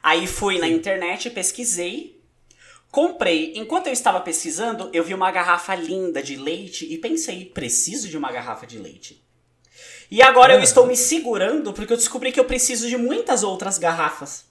Aí 0.00 0.24
fui 0.24 0.56
na 0.56 0.68
internet, 0.68 1.28
pesquisei, 1.28 2.22
comprei. 2.92 3.54
Enquanto 3.56 3.88
eu 3.88 3.92
estava 3.92 4.20
pesquisando, 4.20 4.88
eu 4.92 5.02
vi 5.02 5.12
uma 5.14 5.32
garrafa 5.32 5.74
linda 5.74 6.22
de 6.22 6.36
leite 6.36 6.86
e 6.88 6.96
pensei, 6.96 7.46
preciso 7.46 8.08
de 8.08 8.16
uma 8.16 8.30
garrafa 8.30 8.68
de 8.68 8.78
leite. 8.78 9.20
E 10.08 10.22
agora 10.22 10.54
eu 10.54 10.62
estou 10.62 10.86
me 10.86 10.96
segurando 10.96 11.72
porque 11.72 11.92
eu 11.92 11.96
descobri 11.96 12.30
que 12.30 12.38
eu 12.38 12.44
preciso 12.44 12.88
de 12.88 12.96
muitas 12.96 13.42
outras 13.42 13.76
garrafas. 13.76 14.44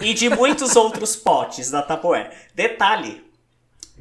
E 0.00 0.14
de 0.14 0.30
muitos 0.30 0.76
outros 0.76 1.14
potes 1.14 1.70
da 1.70 1.82
Tupperware. 1.82 2.32
Detalhe, 2.54 3.22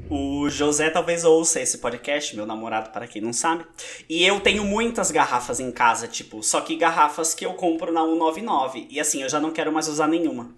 o 0.09 0.49
José 0.49 0.89
talvez 0.89 1.23
ouça 1.23 1.59
esse 1.59 1.77
podcast, 1.79 2.35
meu 2.35 2.45
namorado, 2.45 2.91
para 2.91 3.07
quem 3.07 3.21
não 3.21 3.33
sabe. 3.33 3.65
E 4.07 4.23
eu 4.25 4.39
tenho 4.39 4.63
muitas 4.63 5.09
garrafas 5.09 5.59
em 5.59 5.71
casa, 5.71 6.07
tipo, 6.07 6.43
só 6.43 6.61
que 6.61 6.75
garrafas 6.75 7.33
que 7.33 7.45
eu 7.45 7.53
compro 7.53 7.91
na 7.91 8.01
199. 8.01 8.87
E 8.89 8.99
assim, 8.99 9.23
eu 9.23 9.29
já 9.29 9.39
não 9.39 9.51
quero 9.51 9.71
mais 9.71 9.87
usar 9.87 10.07
nenhuma. 10.07 10.53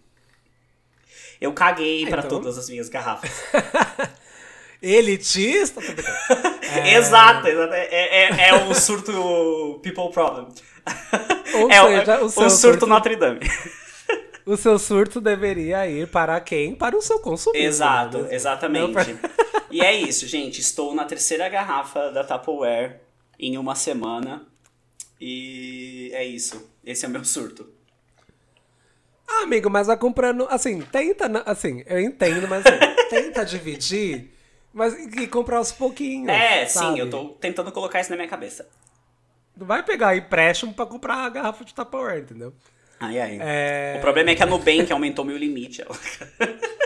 Eu 1.40 1.54
caguei 1.54 2.06
pra 2.08 2.20
então. 2.20 2.30
todas 2.30 2.58
as 2.58 2.70
minhas 2.70 2.90
garrafas. 2.90 3.30
Elitista? 4.82 5.82
Tô 5.82 5.92
brincando. 5.94 6.88
Exato, 6.88 7.48
exato. 7.48 7.74
É, 7.74 7.88
é, 7.90 8.50
é 8.50 8.54
o 8.66 8.74
surto 8.76 9.80
People 9.82 10.12
Problem. 10.12 10.48
Ou 11.56 11.72
é 11.72 12.00
seja, 12.00 12.22
o, 12.22 12.26
o 12.26 12.30
surto 12.30 12.50
surto- 12.52 12.88
Notre 12.88 13.16
Dame. 13.16 13.40
O 14.48 14.56
seu 14.56 14.80
surto 14.80 15.20
deveria 15.20 15.86
ir 15.89 16.08
para 16.10 16.39
quem? 16.39 16.74
Para 16.74 16.95
o 16.95 17.02
seu 17.02 17.20
consumismo. 17.20 17.68
Exato, 17.68 18.20
né? 18.20 18.34
exatamente. 18.34 18.93
Para- 18.93 19.38
E 19.70 19.82
é 19.82 19.93
isso, 19.93 20.26
gente. 20.26 20.62
Estou 20.62 20.95
na 20.95 21.04
terceira 21.04 21.50
garrafa 21.50 22.10
da 22.10 22.24
Tupperware 22.24 23.02
em 23.38 23.58
uma 23.58 23.76
semana. 23.76 24.48
E 25.20 26.10
é 26.14 26.24
isso. 26.24 26.72
Esse 26.86 27.04
é 27.06 27.10
o 27.10 27.12
meu 27.12 27.26
surto. 27.26 27.68
Ah, 29.28 29.43
amigo, 29.43 29.70
mas 29.70 29.88
vai 29.88 29.98
comprando. 29.98 30.48
Assim, 30.50 30.80
tenta. 30.82 31.26
Assim, 31.45 31.84
eu 31.86 32.00
entendo, 32.00 32.48
mas 32.48 32.66
assim, 32.66 32.78
tenta 33.10 33.43
dividir. 33.43 34.34
Mas 34.74 34.93
e 34.93 35.28
comprar 35.28 35.58
aos 35.58 35.74
pouquinhos. 35.74 36.30
É, 36.30 36.66
sabe? 36.66 36.93
sim, 36.93 37.00
eu 37.00 37.10
tô 37.10 37.26
tentando 37.41 37.70
colocar 37.74 38.00
isso 38.00 38.10
na 38.12 38.16
minha 38.16 38.30
cabeça. 38.30 38.66
Não 39.58 39.68
vai 39.68 39.84
pegar 39.84 40.16
empréstimo 40.16 40.74
pra 40.74 40.86
comprar 40.86 41.26
a 41.26 41.30
garrafa 41.30 41.66
de 41.66 41.74
Tupperware, 41.74 42.22
entendeu? 42.22 42.54
Ai, 43.00 43.20
ai. 43.20 43.38
É... 43.41 43.95
O 43.98 44.02
problema 44.02 44.32
é 44.32 44.36
que 44.36 44.41
a 44.41 44.45
Nubank 44.45 44.91
aumentou 44.91 45.24
meu 45.24 45.38
limite. 45.38 45.84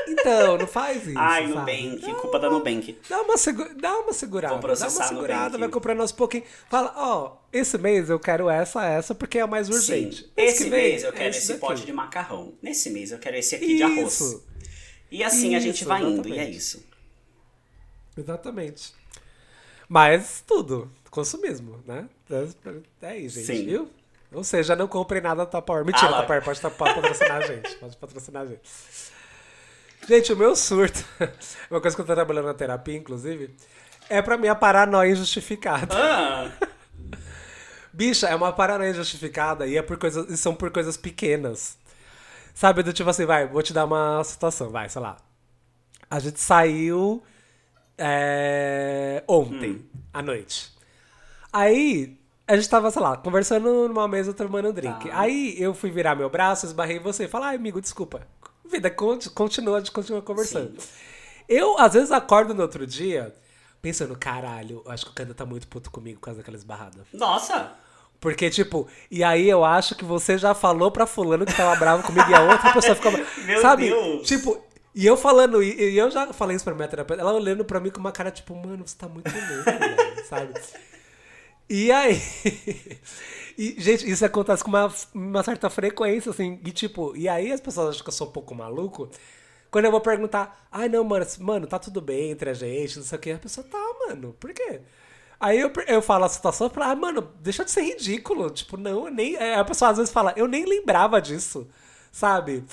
Então, 0.07 0.57
não 0.57 0.67
faz 0.67 1.07
isso. 1.07 1.17
Ai, 1.17 1.47
sabe? 1.47 1.83
Nubank, 1.87 2.13
culpa 2.15 2.37
da 2.39 2.49
Nubank. 2.49 2.99
Dá 3.09 3.21
uma, 3.21 3.37
segu... 3.37 3.65
Dá 3.79 3.97
uma 3.97 4.11
segurada. 4.13 4.53
Vou 4.53 4.61
processar 4.61 5.05
dá 5.05 5.05
uma 5.05 5.07
segurada, 5.15 5.43
Nubank. 5.45 5.59
vai 5.61 5.69
comprando 5.69 6.01
aos 6.01 6.11
pouquinhos. 6.11 6.47
Fala, 6.69 6.93
ó, 6.97 7.37
esse 7.53 7.77
mês 7.77 8.09
eu 8.09 8.19
quero 8.19 8.49
essa, 8.49 8.85
essa, 8.85 9.15
porque 9.15 9.37
é 9.37 9.41
a 9.41 9.47
mais 9.47 9.69
urgente. 9.69 10.23
Sim. 10.23 10.29
Esse 10.35 10.69
vem, 10.69 10.71
mês 10.71 11.03
eu 11.03 11.09
é 11.09 11.11
quero 11.13 11.29
esse 11.29 11.39
esse 11.39 11.47
daqui. 11.53 11.59
pote 11.61 11.85
de 11.85 11.93
macarrão. 11.93 12.53
Nesse 12.61 12.89
mês 12.89 13.11
eu 13.11 13.19
quero 13.19 13.37
esse 13.37 13.55
aqui 13.55 13.77
de 13.77 13.83
arroz. 13.83 14.13
Isso, 14.13 14.45
E 15.09 15.23
assim 15.23 15.55
a 15.55 15.59
gente 15.59 15.75
Isso, 15.77 15.85
vai 15.85 16.03
indo, 16.03 16.27
e 16.27 16.31
é 16.33 16.35
exatamente. 16.35 16.57
isso. 16.57 16.85
exatamente. 18.17 18.93
Mas 19.87 20.43
tudo, 20.45 20.91
consumismo, 21.09 21.81
né? 21.85 22.07
É 23.01 23.07
aí, 23.07 23.27
gente, 23.29 23.45
Sim. 23.45 23.65
viu? 23.65 23.89
Ou 24.31 24.43
seja, 24.43 24.75
não 24.75 24.87
comprem 24.87 25.21
nada 25.21 25.45
da 25.45 25.45
Tupperware. 25.45 25.85
Mentira, 25.85 26.07
Ah. 26.09 26.21
Tupperware 26.21 26.43
pode, 26.43 26.61
pode 26.61 26.95
patrocinar 26.95 27.37
a 27.37 27.41
gente. 27.41 27.75
Pode 27.75 27.97
patrocinar 27.97 28.43
a 28.43 28.45
gente. 28.45 28.61
Gente, 30.07 30.33
o 30.33 30.37
meu 30.37 30.55
surto, 30.55 31.05
uma 31.69 31.79
coisa 31.79 31.95
que 31.95 32.01
eu 32.01 32.05
tô 32.05 32.13
trabalhando 32.15 32.45
na 32.45 32.53
terapia, 32.53 32.97
inclusive, 32.97 33.55
é 34.09 34.21
pra 34.21 34.37
minha 34.37 34.55
paranoia 34.55 35.11
injustificada. 35.11 35.95
Ah, 35.95 36.51
Bicha, 37.93 38.27
é 38.27 38.35
uma 38.35 38.51
paranoia 38.53 38.89
injustificada 38.91 39.67
e, 39.67 39.77
é 39.77 39.81
por 39.81 39.97
coisas, 39.97 40.29
e 40.29 40.37
são 40.37 40.55
por 40.55 40.71
coisas 40.71 40.95
pequenas. 40.97 41.77
Sabe, 42.53 42.83
do 42.83 42.93
tipo 42.93 43.09
assim, 43.09 43.25
vai, 43.25 43.47
vou 43.47 43.61
te 43.61 43.73
dar 43.73 43.85
uma 43.85 44.23
situação, 44.23 44.69
vai, 44.69 44.89
sei 44.89 45.01
lá. 45.01 45.17
A 46.09 46.19
gente 46.19 46.39
saiu 46.39 47.21
é, 47.97 49.23
ontem, 49.27 49.85
à 50.13 50.21
noite. 50.21 50.71
Aí, 51.53 52.17
a 52.51 52.55
gente 52.57 52.69
tava, 52.69 52.91
sei 52.91 53.01
lá, 53.01 53.17
conversando 53.17 53.87
numa 53.87 54.07
mesa 54.07 54.33
tomando 54.33 54.69
um 54.69 54.73
drink. 54.73 55.09
Tá. 55.09 55.19
Aí 55.19 55.55
eu 55.61 55.73
fui 55.73 55.89
virar 55.89 56.15
meu 56.15 56.29
braço, 56.29 56.65
esbarrei 56.65 56.97
em 56.97 56.99
você 56.99 57.25
e 57.25 57.27
falar, 57.27 57.47
ai, 57.49 57.55
amigo, 57.55 57.79
desculpa. 57.81 58.21
Vida, 58.69 58.89
conti- 58.89 59.29
continua, 59.29 59.77
a 59.77 59.79
gente 59.79 59.91
continua 59.91 60.21
conversando. 60.21 60.73
Eu, 61.47 61.77
às 61.79 61.93
vezes, 61.93 62.11
acordo 62.11 62.53
no 62.53 62.61
outro 62.61 62.85
dia 62.87 63.33
pensando, 63.81 64.15
caralho, 64.17 64.81
eu 64.85 64.91
acho 64.91 65.05
que 65.05 65.11
o 65.11 65.13
Kanda 65.15 65.33
tá 65.33 65.45
muito 65.45 65.67
puto 65.67 65.89
comigo 65.89 66.19
por 66.19 66.25
causa 66.25 66.39
daquela 66.39 66.55
esbarrada. 66.57 67.05
nossa. 67.13 67.71
Porque, 68.19 68.51
tipo, 68.51 68.87
e 69.09 69.23
aí 69.23 69.49
eu 69.49 69.65
acho 69.65 69.95
que 69.95 70.05
você 70.05 70.37
já 70.37 70.53
falou 70.53 70.91
pra 70.91 71.07
fulano 71.07 71.43
que 71.43 71.55
tava 71.57 71.75
bravo 71.75 72.03
comigo 72.03 72.29
e 72.29 72.33
a 72.35 72.43
outra 72.43 72.71
pessoa 72.71 72.93
ficou. 72.95 73.11
Meu 73.45 73.59
sabe? 73.61 73.89
Deus. 73.89 74.27
Tipo, 74.27 74.63
e 74.93 75.07
eu 75.07 75.17
falando, 75.17 75.63
e 75.63 75.73
e 75.93 75.97
eu 75.97 76.11
já 76.11 76.31
falei 76.31 76.55
isso 76.55 76.63
pra 76.63 76.75
minha 76.75 76.87
terapeuta, 76.87 77.19
ela 77.19 77.33
olhando 77.33 77.65
pra 77.65 77.79
mim 77.79 77.89
com 77.89 77.99
uma 77.99 78.11
cara, 78.11 78.29
tipo, 78.29 78.55
mano, 78.55 78.85
você 78.87 78.95
tá 78.95 79.07
muito 79.09 79.27
louco, 79.27 79.63
velho, 79.79 80.25
sabe? 80.29 80.53
E 81.69 81.91
aí. 81.91 82.21
E, 83.57 83.75
gente, 83.79 84.09
isso 84.09 84.25
acontece 84.25 84.63
com 84.63 84.69
uma, 84.69 84.91
uma 85.13 85.43
certa 85.43 85.69
frequência, 85.69 86.31
assim. 86.31 86.59
E 86.65 86.71
tipo, 86.71 87.15
e 87.15 87.27
aí 87.27 87.51
as 87.51 87.59
pessoas 87.59 87.89
acham 87.89 88.01
que 88.03 88.09
eu 88.09 88.13
sou 88.13 88.27
um 88.27 88.31
pouco 88.31 88.55
maluco. 88.55 89.09
Quando 89.69 89.85
eu 89.85 89.91
vou 89.91 90.01
perguntar, 90.01 90.67
ai 90.71 90.87
não, 90.89 91.03
mano, 91.03 91.25
mano, 91.39 91.67
tá 91.67 91.77
tudo 91.77 92.01
bem 92.01 92.31
entre 92.31 92.49
a 92.49 92.53
gente, 92.53 92.97
não 92.97 93.05
sei 93.05 93.17
o 93.17 93.21
que. 93.21 93.29
A 93.31 93.37
pessoa, 93.37 93.67
tá, 93.69 93.77
mano, 94.07 94.33
por 94.39 94.51
quê? 94.53 94.79
Aí 95.39 95.59
eu, 95.59 95.71
eu 95.85 96.01
falo 96.01 96.23
a 96.25 96.29
situação 96.29 96.67
e 96.67 96.69
falo, 96.71 96.91
ah, 96.91 96.95
mano, 96.95 97.29
deixa 97.41 97.63
de 97.63 97.69
ser 97.69 97.81
ridículo. 97.81 98.49
Tipo, 98.49 98.77
não, 98.77 99.05
eu 99.05 99.11
nem. 99.13 99.35
é, 99.35 99.55
A 99.55 99.65
pessoa 99.65 99.91
às 99.91 99.97
vezes 99.97 100.11
fala, 100.13 100.33
eu 100.37 100.47
nem 100.47 100.65
lembrava 100.65 101.21
disso, 101.21 101.67
sabe? 102.11 102.63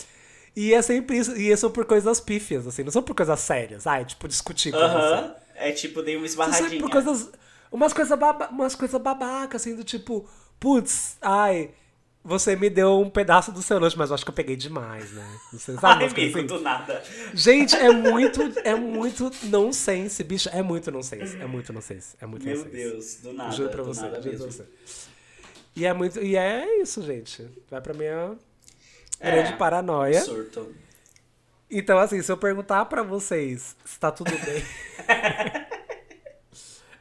E 0.57 0.73
é 0.73 0.81
sempre 0.81 1.19
isso. 1.19 1.37
E 1.37 1.55
são 1.57 1.71
por 1.71 1.85
coisas 1.85 2.21
pífias, 2.21 2.67
assim, 2.67 2.85
não 2.85 2.93
são 2.93 3.03
por 3.03 3.15
coisas 3.17 3.41
sérias. 3.41 3.87
Ai, 3.87 4.05
tipo, 4.07 4.27
discutir 4.29 4.71
com 4.73 4.79
você. 4.79 4.85
Aham. 4.87 5.35
É 5.57 5.73
tipo, 5.73 6.03
dei 6.03 6.17
uma 6.17 6.27
São 6.29 6.45
esbarradinha. 6.47 6.81
por 6.81 6.91
coisas. 6.91 7.31
Umas 7.71 7.93
coisas 7.93 8.19
baba, 8.19 8.49
umas 8.49 8.75
coisas 8.75 9.01
babacas, 9.01 9.61
assim, 9.63 9.75
do 9.75 9.85
tipo, 9.85 10.29
putz, 10.59 11.17
ai, 11.21 11.71
você 12.25 12.57
me 12.57 12.69
deu 12.69 12.99
um 13.01 13.09
pedaço 13.11 13.53
do 13.53 13.63
seu 13.63 13.79
lanche, 13.79 13.97
mas 13.97 14.11
eu 14.11 14.15
acho 14.15 14.25
que 14.25 14.31
eu 14.31 14.35
peguei 14.35 14.57
demais, 14.57 15.13
né? 15.13 15.39
Não 15.53 15.59
sei, 15.61 15.75
sabe? 15.77 16.05
Ai, 16.05 16.11
amigo, 16.11 16.39
assim? 16.39 16.47
do 16.47 16.61
nada. 16.61 17.03
Gente, 17.33 17.77
é 17.77 17.91
muito, 17.91 18.41
é 18.65 18.75
muito 18.75 19.31
nonsense, 19.45 20.23
bicho. 20.25 20.49
É 20.51 20.63
muito 20.63 20.91
nonsense. 20.91 21.37
É 21.39 21.47
muito 21.47 21.73
nonsense. 21.73 22.17
É 22.21 22.27
muito 22.27 22.45
Meu 22.45 22.57
nonsense. 22.57 22.77
Deus, 22.77 23.15
do 23.23 23.33
nada. 23.33 23.53
Juro 23.53 23.69
pra 23.71 23.83
do 23.83 23.95
você, 23.95 24.01
nada 24.03 24.21
juro 24.23 24.37
pra 24.37 24.47
mesmo. 24.47 24.53
você. 24.53 24.65
E 25.77 25.87
é 25.87 25.93
muito. 25.93 26.19
E 26.21 26.37
é 26.37 26.81
isso, 26.83 27.03
gente. 27.03 27.47
Vai 27.71 27.81
pra 27.81 27.95
minha 27.95 28.37
É, 29.21 29.31
grande 29.31 29.57
paranoia. 29.57 30.21
Surto. 30.23 30.75
Então, 31.71 31.99
assim, 31.99 32.21
se 32.23 32.33
eu 32.33 32.37
perguntar 32.37 32.85
pra 32.87 33.03
vocês 33.03 33.77
se 33.85 33.99
tá 34.01 34.11
tudo 34.11 34.31
bem. 34.45 34.63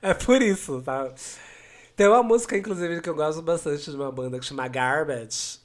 é 0.09 0.13
por 0.13 0.41
isso, 0.41 0.81
tá? 0.81 1.11
Tem 1.95 2.07
uma 2.07 2.21
música, 2.21 2.57
inclusive, 2.57 3.01
que 3.01 3.09
eu 3.09 3.15
gosto 3.15 3.41
bastante 3.41 3.89
de 3.89 3.95
uma 3.95 4.11
banda 4.11 4.39
que 4.39 4.45
chama 4.45 4.67
Garbage, 4.67 5.59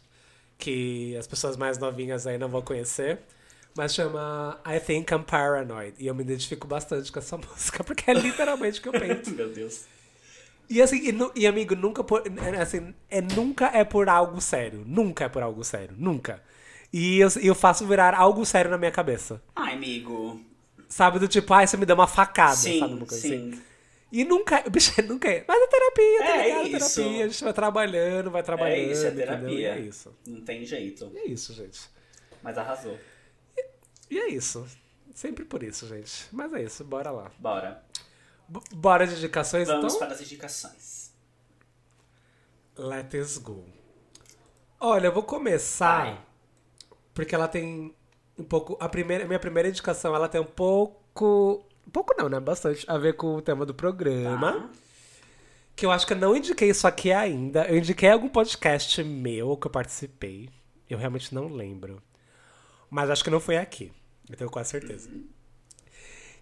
que 0.59 1.16
as 1.16 1.26
pessoas 1.26 1.57
mais 1.57 1.78
novinhas 1.78 2.26
aí 2.26 2.38
não 2.38 2.49
vão 2.49 2.62
conhecer. 2.62 3.20
Mas 3.76 3.95
chama 3.95 4.61
I 4.66 4.80
Think 4.80 5.12
I'm 5.12 5.22
Paranoid. 5.22 5.95
E 5.99 6.07
eu 6.07 6.14
me 6.14 6.22
identifico 6.22 6.66
bastante 6.66 7.11
com 7.11 7.18
essa 7.18 7.36
música, 7.38 7.82
porque 7.84 8.11
é 8.11 8.14
literalmente 8.14 8.80
o 8.80 8.82
que 8.82 8.88
eu 8.88 8.93
penso. 8.93 9.30
Meu 9.36 9.51
Deus. 9.51 9.84
E 10.68 10.80
assim, 10.80 10.97
e, 11.11 11.40
e, 11.43 11.47
amigo, 11.47 11.74
nunca 11.74 12.03
por, 12.03 12.22
é, 12.26 12.61
assim, 12.61 12.95
é, 13.11 13.20
nunca 13.20 13.66
é 13.74 13.84
por 13.84 14.09
algo 14.09 14.40
sério. 14.40 14.82
Nunca 14.86 15.24
é 15.24 15.28
por 15.28 15.43
algo 15.43 15.62
sério. 15.64 15.95
Nunca. 15.99 16.43
E 16.93 17.18
eu, 17.18 17.28
eu 17.43 17.55
faço 17.55 17.86
virar 17.86 18.14
algo 18.14 18.45
sério 18.45 18.70
na 18.70 18.78
minha 18.78 18.90
cabeça. 18.90 19.43
Ai, 19.55 19.74
amigo. 19.74 20.40
Sabe, 20.88 21.18
do 21.18 21.28
tipo, 21.28 21.53
ai, 21.55 21.66
você 21.66 21.76
me 21.76 21.86
deu 21.86 21.97
uma 21.97 22.07
facada, 22.07 22.55
Sim, 22.55 22.80
sabe? 22.80 22.95
Uma 22.95 23.07
coisa 23.07 23.20
sim. 23.20 23.51
assim. 23.51 23.62
E 24.13 24.25
nunca, 24.25 24.61
bicho, 24.69 24.93
nunca 25.03 25.29
é. 25.29 25.43
Mas 25.49 25.63
é 25.63 25.67
terapia, 25.69 26.19
tá 26.19 26.37
É 26.37 26.45
ligado? 26.65 26.67
isso. 26.85 26.95
Terapia, 26.97 27.25
a 27.25 27.29
gente 27.29 27.45
vai 27.45 27.53
trabalhando, 27.55 28.31
vai 28.31 28.43
trabalhando. 28.43 28.77
É 28.77 28.93
isso, 28.93 29.05
é 29.05 29.09
entendeu? 29.09 29.27
terapia. 29.27 29.59
E 29.59 29.65
é 29.65 29.79
isso. 29.81 30.15
Não 30.27 30.41
tem 30.43 30.65
jeito. 30.67 31.11
E 31.15 31.19
é 31.19 31.25
isso, 31.27 31.55
gente. 31.55 31.81
Mas 32.43 32.59
arrasou. 32.59 32.99
E 34.11 34.19
é 34.19 34.29
isso. 34.29 34.67
Sempre 35.15 35.45
por 35.47 35.63
isso, 35.63 35.89
gente. 35.89 36.27
Mas 36.31 36.53
é 36.53 36.63
isso, 36.63 36.85
bora 36.85 37.11
lá. 37.11 37.31
Bora. 37.39 37.83
B- 38.49 38.61
bora 38.75 39.07
de 39.07 39.15
indicações, 39.15 39.67
Vamos 39.69 39.95
então? 39.95 40.07
para 40.07 40.15
as 40.15 40.21
indicações. 40.21 41.13
Let 42.77 43.15
us 43.15 43.39
go. 43.39 43.65
Olha, 44.81 45.07
eu 45.07 45.13
vou 45.13 45.23
começar 45.23 46.05
Vai. 46.07 46.21
porque 47.15 47.35
ela 47.35 47.47
tem 47.49 47.95
um 48.39 48.45
pouco. 48.45 48.77
A, 48.81 48.89
primeira, 48.89 49.25
minha 49.27 49.39
primeira 49.39 49.69
indicação 49.69 50.15
ela 50.15 50.29
tem 50.29 50.41
um 50.41 50.45
pouco. 50.45 51.65
Um 51.87 51.91
pouco 51.91 52.14
não, 52.16 52.28
né? 52.28 52.39
Bastante 52.41 52.85
a 52.89 52.97
ver 52.99 53.14
com 53.14 53.35
o 53.37 53.43
tema 53.43 53.66
do 53.66 53.74
programa. 53.74 54.53
Tá. 54.53 54.70
Que 55.74 55.87
eu 55.87 55.91
acho 55.91 56.07
que 56.07 56.12
eu 56.12 56.16
não 56.18 56.37
indiquei 56.37 56.70
isso 56.70 56.87
aqui 56.87 57.12
ainda. 57.12 57.64
Eu 57.66 57.78
indiquei 57.78 58.11
algum 58.11 58.28
podcast 58.28 59.03
meu 59.03 59.57
que 59.57 59.66
eu 59.66 59.70
participei. 59.70 60.49
Eu 60.89 60.99
realmente 60.99 61.35
não 61.35 61.49
lembro. 61.49 62.03
Mas 62.91 63.09
acho 63.11 63.24
que 63.24 63.30
não 63.30 63.41
foi 63.41 63.57
aqui. 63.57 63.91
Eu 64.28 64.37
tenho 64.37 64.51
quase 64.51 64.70
certeza. 64.70 65.09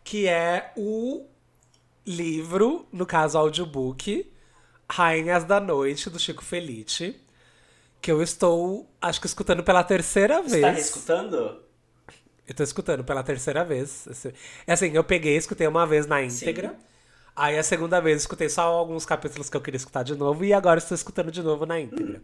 Que 0.03 0.27
é 0.27 0.73
o 0.77 1.27
livro, 2.05 2.87
no 2.93 3.07
caso 3.07 3.39
audiobook, 3.39 4.31
Rainhas 4.91 5.45
da 5.45 5.61
Noite, 5.61 6.11
do 6.11 6.19
Chico 6.19 6.45
Felice. 6.45 7.17
Que 8.03 8.11
eu 8.11 8.23
estou, 8.23 8.91
acho 9.01 9.21
que 9.21 9.27
escutando 9.27 9.63
pela 9.63 9.85
terceira 9.85 10.43
Você 10.43 10.49
vez. 10.51 10.63
tá 10.63 10.71
reescutando? 10.71 11.63
Eu 12.51 12.55
tô 12.55 12.65
escutando 12.65 13.05
pela 13.05 13.23
terceira 13.23 13.65
vez. 13.65 14.09
É 14.67 14.73
assim, 14.73 14.91
eu 14.93 15.05
peguei, 15.05 15.37
escutei 15.37 15.69
uma 15.69 15.87
vez 15.87 16.05
na 16.05 16.21
íntegra. 16.21 16.77
Aí 17.37 17.57
a 17.57 17.63
segunda 17.63 18.01
vez 18.01 18.23
escutei 18.23 18.49
só 18.49 18.63
alguns 18.63 19.07
capítulos 19.07 19.49
que 19.49 19.57
eu 19.57 19.61
queria 19.61 19.77
escutar 19.77 20.03
de 20.03 20.17
novo. 20.17 20.45
E 20.45 20.53
agora 20.53 20.79
estou 20.81 20.97
escutando 20.97 21.31
de 21.31 21.45
novo 21.45 21.65
na 21.65 21.79
íntegra. 21.79 22.21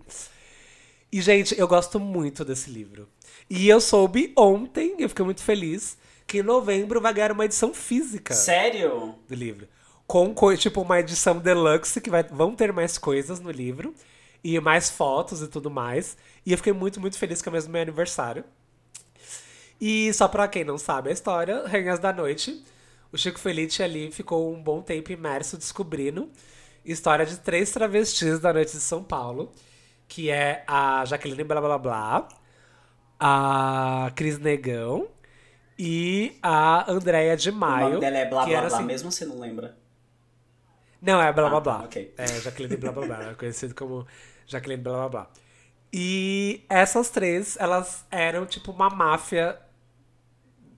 E, 1.12 1.22
gente, 1.22 1.56
eu 1.56 1.68
gosto 1.68 2.00
muito 2.00 2.44
desse 2.44 2.68
livro. 2.68 3.08
E 3.48 3.68
eu 3.68 3.80
soube 3.80 4.32
ontem, 4.36 4.96
eu 4.98 5.08
fiquei 5.08 5.24
muito 5.24 5.44
feliz, 5.44 5.96
que 6.26 6.38
em 6.38 6.42
novembro 6.42 7.00
vai 7.00 7.14
ganhar 7.14 7.30
uma 7.30 7.44
edição 7.44 7.72
física 7.72 8.34
Sério? 8.34 9.14
do 9.28 9.34
livro. 9.36 9.68
Com, 10.08 10.34
co- 10.34 10.56
tipo, 10.56 10.82
uma 10.82 10.98
edição 10.98 11.38
deluxe, 11.38 12.00
que 12.00 12.10
vai, 12.10 12.24
vão 12.24 12.52
ter 12.56 12.72
mais 12.72 12.98
coisas 12.98 13.38
no 13.38 13.52
livro. 13.52 13.94
E 14.42 14.58
mais 14.58 14.90
fotos 14.90 15.40
e 15.40 15.46
tudo 15.46 15.70
mais. 15.70 16.16
E 16.44 16.50
eu 16.50 16.58
fiquei 16.58 16.72
muito, 16.72 17.00
muito 17.00 17.16
feliz 17.16 17.40
que 17.40 17.48
é 17.48 17.52
mesmo 17.52 17.72
meu 17.72 17.82
aniversário. 17.82 18.44
E 19.80 20.12
só 20.14 20.26
pra 20.28 20.48
quem 20.48 20.64
não 20.64 20.78
sabe 20.78 21.10
a 21.10 21.12
história, 21.12 21.66
Rainhas 21.66 21.98
da 21.98 22.12
Noite, 22.12 22.64
o 23.12 23.18
Chico 23.18 23.38
Felice 23.38 23.82
ali 23.82 24.10
ficou 24.10 24.52
um 24.52 24.62
bom 24.62 24.80
tempo 24.82 25.12
imerso 25.12 25.56
descobrindo 25.58 26.30
história 26.84 27.26
de 27.26 27.36
três 27.38 27.70
travestis 27.72 28.38
da 28.40 28.52
noite 28.52 28.72
de 28.72 28.80
São 28.80 29.02
Paulo, 29.02 29.52
que 30.08 30.30
é 30.30 30.64
a 30.66 31.04
Jaqueline 31.04 31.44
Blá 31.44 31.60
Blá 31.60 31.78
Blá, 31.78 32.28
a 33.18 34.12
Cris 34.14 34.38
Negão 34.38 35.08
e 35.78 36.38
a 36.42 36.90
Andréia 36.90 37.36
de 37.36 37.50
o 37.50 37.54
Maio. 37.54 37.88
nome 37.88 38.00
dela 38.00 38.18
é 38.18 38.24
blá 38.28 38.46
blá 38.46 38.64
blá, 38.64 38.66
assim, 38.66 38.84
mesmo 38.84 39.10
você 39.12 39.24
não 39.26 39.38
lembra? 39.40 39.76
não, 41.00 41.20
é 41.20 41.32
blá 41.32 41.48
blá 41.48 41.58
Ah, 41.58 41.60
blá. 41.60 41.78
tá, 41.78 41.84
ok. 41.84 42.14
É 42.16 42.26
Jaqueline 42.40 42.76
blá 42.76 42.92
blá 42.92 43.02
blá, 43.06 43.30
é 43.30 43.34
conhecido 43.34 43.74
como 43.74 44.06
Jaqueline 44.46 44.82
blá 44.82 44.92
blá 44.94 45.08
blá. 45.08 45.30
E 45.92 46.64
essas 46.68 47.10
três, 47.10 47.56
elas 47.58 48.04
eram 48.10 48.46
tipo 48.46 48.72
uma 48.72 48.90
máfia. 48.90 49.58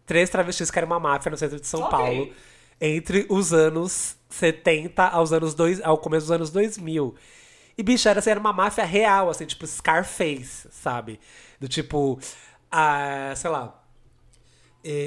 Três 0.08 0.28
travestis 0.30 0.70
que 0.70 0.78
eram 0.78 0.86
uma 0.86 0.98
máfia 0.98 1.30
no 1.30 1.36
centro 1.36 1.60
de 1.60 1.66
São 1.66 1.82
Ok. 1.82 1.90
Paulo. 1.90 2.32
Entre 2.80 3.26
os 3.28 3.52
anos 3.52 4.16
70 4.30 5.06
aos 5.06 5.32
anos 5.32 5.54
dois, 5.54 5.80
ao 5.82 5.98
começo 5.98 6.26
dos 6.26 6.32
anos 6.32 6.50
2000. 6.50 7.14
E, 7.76 7.82
bicho, 7.82 8.08
era, 8.08 8.18
assim, 8.18 8.30
era 8.30 8.40
uma 8.40 8.52
máfia 8.52 8.84
real, 8.84 9.30
assim, 9.30 9.46
tipo 9.46 9.66
Scarface, 9.66 10.66
sabe? 10.72 11.20
Do 11.60 11.68
tipo, 11.68 12.18
a, 12.70 13.32
sei 13.36 13.50
lá, 13.50 13.80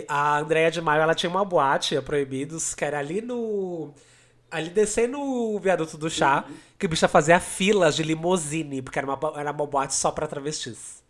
a 0.07 0.37
Andrea 0.39 0.69
de 0.69 0.81
Maio, 0.81 1.01
ela 1.01 1.15
tinha 1.15 1.29
uma 1.29 1.43
boate, 1.43 1.97
a 1.97 2.01
Proibidos, 2.01 2.73
que 2.75 2.85
era 2.85 2.99
ali 2.99 3.21
no. 3.21 3.93
Ali 4.49 4.69
descendo 4.69 5.19
o 5.19 5.57
viaduto 5.59 5.97
do 5.97 6.09
chá, 6.09 6.43
que 6.77 6.85
o 6.85 6.89
bicho 6.89 7.07
fazia 7.07 7.39
filas 7.39 7.95
de 7.95 8.03
limousine, 8.03 8.81
porque 8.81 8.99
era 8.99 9.07
uma, 9.07 9.39
era 9.39 9.51
uma 9.51 9.65
boate 9.65 9.95
só 9.95 10.11
pra 10.11 10.27
travestis. 10.27 11.00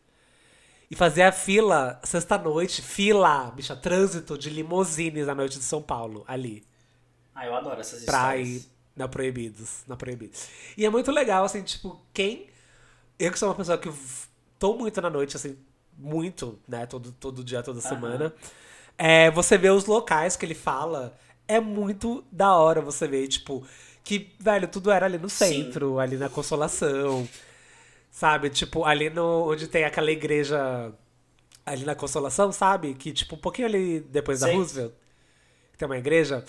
E 0.91 0.95
fazia 0.95 1.31
fila, 1.31 1.99
sexta-noite, 2.03 2.81
fila, 2.81 3.49
bicha, 3.51 3.75
trânsito 3.77 4.37
de 4.37 4.49
limousines 4.49 5.29
à 5.29 5.33
noite 5.33 5.57
de 5.57 5.63
São 5.63 5.81
Paulo, 5.81 6.25
ali 6.27 6.65
Ah, 7.33 7.45
eu 7.47 7.55
adoro 7.55 7.79
essas 7.79 8.03
pra 8.03 8.37
histórias. 8.37 8.65
ir 8.65 8.69
na 8.95 9.07
Proibidos, 9.07 9.83
na 9.87 9.95
Proibidos. 9.95 10.49
E 10.77 10.85
é 10.85 10.89
muito 10.89 11.09
legal, 11.11 11.45
assim, 11.45 11.63
tipo, 11.63 12.01
quem... 12.13 12.47
Eu 13.17 13.31
que 13.31 13.39
sou 13.39 13.47
uma 13.49 13.55
pessoa 13.55 13.77
que 13.77 13.89
tô 14.59 14.75
muito 14.75 14.99
na 15.01 15.09
noite, 15.09 15.37
assim, 15.37 15.57
muito, 15.97 16.59
né, 16.67 16.85
todo, 16.85 17.11
todo 17.13 17.43
dia, 17.43 17.63
toda 17.63 17.79
semana. 17.79 18.33
É, 18.97 19.31
você 19.31 19.57
vê 19.57 19.69
os 19.69 19.85
locais 19.85 20.35
que 20.35 20.45
ele 20.45 20.55
fala, 20.55 21.17
é 21.47 21.59
muito 21.59 22.23
da 22.31 22.53
hora 22.55 22.81
você 22.81 23.07
ver, 23.07 23.27
tipo, 23.29 23.65
que, 24.03 24.35
velho, 24.39 24.67
tudo 24.67 24.91
era 24.91 25.05
ali 25.05 25.17
no 25.17 25.29
centro, 25.29 25.99
ali 25.99 26.17
na 26.17 26.29
Consolação, 26.29 27.27
sabe? 28.11 28.51
Tipo, 28.51 28.85
ali 28.85 29.09
no, 29.09 29.49
onde 29.49 29.67
tem 29.67 29.85
aquela 29.85 30.11
igreja, 30.11 30.93
ali 31.65 31.85
na 31.85 31.95
Consolação, 31.95 32.51
sabe? 32.51 32.93
Que, 32.93 33.11
tipo, 33.11 33.35
um 33.35 33.39
pouquinho 33.39 33.67
ali 33.67 34.01
depois 34.01 34.41
da 34.41 34.47
Sei. 34.47 34.55
Roosevelt 34.55 34.93
que 35.71 35.77
tem 35.77 35.85
uma 35.87 35.97
igreja. 35.97 36.43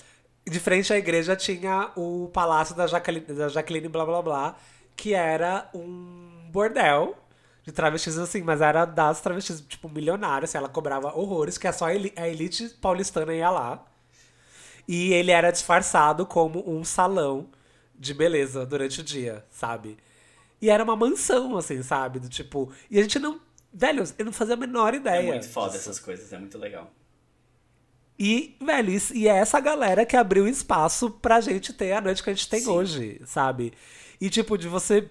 De 0.45 0.59
frente 0.59 0.93
à 0.93 0.99
igreja 0.99 1.37
tinha 1.37 1.93
o 1.97 2.29
palácio 2.33 2.75
da 2.75 2.87
Jaqueline, 2.87 3.27
da 3.27 3.49
Jaqueline 3.49 3.89
blá 3.89 4.05
blá 4.05 4.21
blá, 4.21 4.57
que 4.97 5.15
era 5.15 5.71
um 5.73 6.49
bordel 6.51 7.17
de 7.63 7.71
travestis 7.71 8.19
assim, 8.19 8.43
mas 8.43 8.61
era 8.61 8.85
das 8.85 9.21
travestis, 9.21 9.61
tipo, 9.61 9.89
milionárias, 9.89 10.51
assim, 10.51 10.59
ela 10.59 10.69
cobrava 10.69 11.17
horrores, 11.17 11.57
que 11.57 11.69
é 11.69 11.73
só 11.73 11.87
a 11.87 12.29
elite 12.29 12.69
paulistana 12.81 13.33
ia 13.33 13.51
lá. 13.51 13.85
E 14.89 15.13
ele 15.13 15.31
era 15.31 15.53
disfarçado 15.53 16.27
como 16.27 16.69
um 16.69 16.83
salão 16.83 17.49
de 17.97 18.13
beleza 18.13 18.67
durante 18.67 19.01
o 19.01 19.05
dia, 19.05 19.45
sabe? 19.49 19.97
E 20.63 20.71
era 20.71 20.85
uma 20.85 20.95
mansão, 20.97 21.57
assim, 21.59 21.83
sabe? 21.83 22.21
Do 22.21 22.29
tipo. 22.29 22.73
E 22.89 22.99
a 22.99 23.03
gente 23.03 23.19
não. 23.19 23.41
Velho, 23.75 24.05
eu 24.17 24.25
não 24.25 24.33
fazia 24.33 24.55
a 24.55 24.57
menor 24.57 24.95
É 24.95 24.99
ideia. 24.99 25.33
muito 25.33 25.49
foda 25.49 25.77
essas 25.77 25.99
coisas, 25.99 26.33
é 26.33 26.39
muito 26.39 26.57
legal. 26.57 26.91
E, 28.19 28.57
velho, 28.61 28.93
e 29.15 29.27
é 29.27 29.33
essa 29.39 29.59
galera 29.59 30.07
que 30.07 30.17
abriu 30.17 30.47
espaço 30.47 31.11
pra 31.11 31.41
gente 31.41 31.73
ter 31.73 31.93
a 31.93 32.01
noite 32.01 32.23
que 32.23 32.31
a 32.31 32.35
gente 32.35 32.49
tem 32.49 32.61
Sim. 32.61 32.69
hoje, 32.71 33.21
sabe? 33.27 33.73
E, 34.21 34.31
tipo, 34.31 34.57
de 34.57 34.69
você 34.69 35.11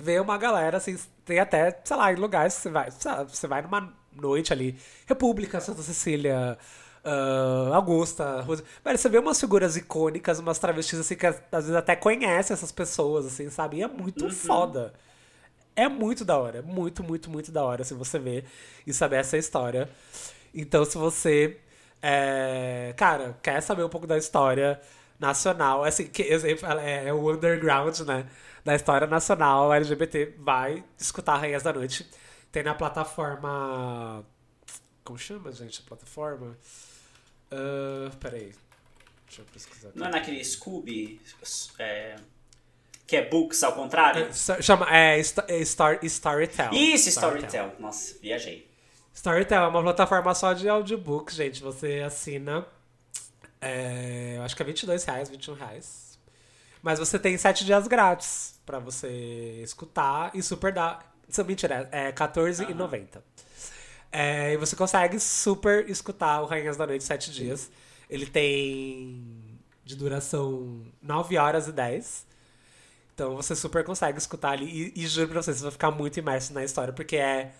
ver 0.00 0.20
uma 0.20 0.36
galera, 0.36 0.78
assim, 0.78 0.98
tem 1.24 1.38
até, 1.38 1.80
sei 1.84 1.96
lá, 1.96 2.12
em 2.12 2.16
lugares 2.16 2.56
que 2.56 2.62
você 2.62 2.70
vai, 2.70 2.90
você 3.28 3.46
vai 3.46 3.62
numa 3.62 3.92
noite 4.12 4.52
ali, 4.52 4.76
República, 5.06 5.60
Santa 5.60 5.82
Cecília, 5.82 6.58
ah, 7.04 7.70
Augusta, 7.74 8.42
velho, 8.84 8.98
você 8.98 9.08
vê 9.08 9.18
umas 9.18 9.40
figuras 9.40 9.76
icônicas, 9.76 10.38
umas 10.38 10.58
travestis, 10.58 11.00
assim, 11.00 11.16
que 11.16 11.26
às 11.26 11.40
vezes 11.50 11.74
até 11.74 11.96
conhece 11.96 12.52
essas 12.52 12.70
pessoas, 12.70 13.26
assim, 13.26 13.50
sabe? 13.50 13.78
E 13.78 13.82
é 13.82 13.88
muito 13.88 14.30
foda. 14.30 14.92
É 15.74 15.88
muito 15.88 16.24
da 16.24 16.38
hora, 16.38 16.62
muito, 16.62 17.02
muito, 17.02 17.30
muito 17.30 17.50
da 17.50 17.64
hora, 17.64 17.82
se 17.82 17.94
você 17.94 18.18
ver 18.18 18.44
e 18.86 18.92
saber 18.92 19.16
essa 19.16 19.38
história. 19.38 19.88
Então, 20.54 20.84
se 20.84 20.98
você, 20.98 21.58
é, 22.02 22.94
cara, 22.96 23.38
quer 23.42 23.60
saber 23.62 23.82
um 23.84 23.88
pouco 23.88 24.06
da 24.06 24.18
história 24.18 24.80
nacional, 25.18 25.84
assim, 25.84 26.06
que 26.06 26.22
exemplo, 26.22 26.66
é, 26.80 27.08
é 27.08 27.12
o 27.12 27.32
underground, 27.32 28.00
né, 28.00 28.26
da 28.64 28.74
história 28.74 29.06
nacional 29.06 29.72
LGBT, 29.72 30.34
vai 30.38 30.84
escutar 30.98 31.36
Rainhas 31.38 31.62
da 31.62 31.72
Noite. 31.72 32.08
Tem 32.52 32.62
na 32.62 32.74
plataforma... 32.74 34.24
Como 35.04 35.18
chama, 35.18 35.50
gente, 35.52 35.82
a 35.84 35.88
plataforma? 35.88 36.56
Ah, 37.52 38.10
peraí. 38.18 38.52
Deixa 39.26 39.42
eu 39.42 39.46
pesquisar 39.52 39.88
aqui. 39.88 39.98
Não 39.98 40.06
é 40.06 40.10
naquele 40.10 40.42
Scooby, 40.44 41.20
é, 41.78 42.16
que 43.06 43.16
é 43.16 43.28
books 43.28 43.62
ao 43.62 43.72
contrário? 43.72 44.26
É, 44.26 44.62
Chama, 44.62 44.86
é, 44.90 45.18
é 45.18 45.64
Star, 45.64 45.98
Storytel. 46.02 46.72
Isso, 46.72 47.08
Storytel. 47.08 47.74
Nossa, 47.78 48.16
viajei. 48.20 48.70
Storytel 49.14 49.64
é 49.64 49.68
uma 49.68 49.82
plataforma 49.82 50.34
só 50.34 50.52
de 50.52 50.68
audiobooks, 50.68 51.34
gente. 51.34 51.62
Você 51.62 52.00
assina. 52.04 52.66
é, 53.60 54.34
eu 54.36 54.42
acho 54.42 54.56
que 54.56 54.62
é 54.62 54.66
22 54.66 55.04
reais, 55.04 55.28
21 55.28 55.54
reais. 55.54 56.18
Mas 56.82 56.98
você 56.98 57.18
tem 57.18 57.36
7 57.38 57.64
dias 57.64 57.86
grátis 57.86 58.60
pra 58.66 58.78
você 58.78 59.60
escutar 59.62 60.30
e 60.34 60.42
super 60.42 60.72
dar. 60.72 61.14
Isso, 61.28 61.44
mentira, 61.44 61.88
é 61.92 62.06
R$14,90. 62.06 63.20
É, 64.12 64.52
e 64.52 64.56
você 64.58 64.76
consegue 64.76 65.18
super 65.18 65.88
escutar 65.88 66.42
o 66.42 66.46
Rainhas 66.46 66.76
da 66.76 66.86
Noite 66.86 67.02
7 67.02 67.32
dias. 67.32 67.70
Ele 68.10 68.26
tem 68.26 69.58
de 69.84 69.96
duração 69.96 70.84
9 71.02 71.38
horas 71.38 71.66
e 71.66 71.72
10. 71.72 72.26
Então 73.14 73.36
você 73.36 73.56
super 73.56 73.82
consegue 73.84 74.18
escutar 74.18 74.50
ali. 74.50 74.92
E, 74.94 75.02
e 75.02 75.06
juro 75.06 75.28
pra 75.28 75.42
vocês, 75.42 75.56
você 75.56 75.62
vai 75.62 75.72
ficar 75.72 75.90
muito 75.90 76.18
imerso 76.18 76.52
na 76.52 76.62
história, 76.62 76.92
porque 76.92 77.16
é 77.16 77.52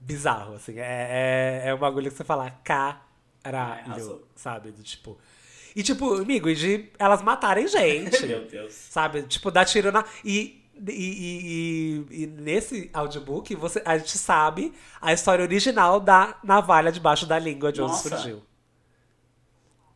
bizarro, 0.00 0.54
assim. 0.54 0.78
É, 0.78 1.62
é, 1.64 1.68
é 1.68 1.74
um 1.74 1.78
bagulho 1.78 2.10
que 2.10 2.16
você 2.16 2.24
fala, 2.24 2.50
caralho, 2.64 3.84
arrasou. 3.84 4.26
sabe? 4.34 4.72
Do 4.72 4.82
tipo. 4.82 5.16
E 5.76 5.82
tipo, 5.82 6.14
amigo, 6.14 6.48
e 6.48 6.54
de 6.54 6.90
elas 6.98 7.22
matarem 7.22 7.66
gente. 7.68 8.26
Meu 8.26 8.46
Deus. 8.46 8.72
Sabe? 8.72 9.22
Tipo, 9.22 9.50
dar 9.50 9.64
tiro 9.64 9.90
na. 9.90 10.04
E, 10.24 10.63
e, 10.88 10.92
e, 10.92 12.06
e- 12.10 12.22
e 12.22 12.26
nesse 12.26 12.90
audiobook, 12.92 13.54
você, 13.54 13.82
a 13.84 13.96
gente 13.98 14.16
sabe 14.18 14.72
a 15.00 15.12
história 15.12 15.42
original 15.44 16.00
da 16.00 16.36
navalha 16.42 16.90
debaixo 16.92 17.26
da 17.26 17.38
língua 17.38 17.72
de 17.72 17.80
onde 17.82 17.92
Nossa. 17.92 18.08
surgiu. 18.08 18.42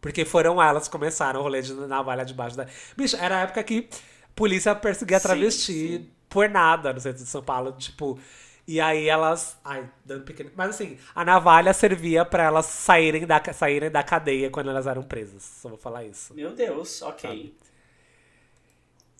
Porque 0.01 0.24
foram 0.24 0.62
elas 0.62 0.85
que 0.87 0.93
começaram 0.93 1.41
o 1.41 1.43
rolê 1.43 1.61
de 1.61 1.72
navalha 1.74 2.24
debaixo 2.24 2.57
da. 2.57 2.66
Bicho, 2.97 3.16
era 3.16 3.39
a 3.39 3.41
época 3.41 3.62
que 3.64 3.89
polícia 4.35 4.74
perseguia 4.74 5.18
Sim, 5.18 5.26
travesti 5.26 5.72
sim. 5.72 6.11
por 6.29 6.49
nada 6.49 6.93
no 6.93 7.01
centro 7.01 7.22
de 7.24 7.29
São 7.29 7.43
Paulo. 7.43 7.72
Tipo. 7.72 8.18
E 8.66 8.81
aí 8.81 9.09
elas. 9.09 9.57
Ai, 9.64 9.89
dando 10.05 10.24
pequeno. 10.24 10.51
Mas 10.55 10.70
assim, 10.70 10.99
a 11.14 11.24
navalha 11.24 11.72
servia 11.72 12.24
pra 12.24 12.45
elas 12.45 12.66
saírem 12.66 13.26
da, 13.26 13.43
saírem 13.53 13.91
da 13.91 14.03
cadeia 14.03 14.51
quando 14.51 14.70
elas 14.70 14.87
eram 14.87 15.03
presas. 15.03 15.43
Só 15.43 15.70
vou 15.70 15.79
falar 15.79 16.05
isso. 16.05 16.33
Meu 16.35 16.53
Deus, 16.55 17.03
ok. 17.03 17.55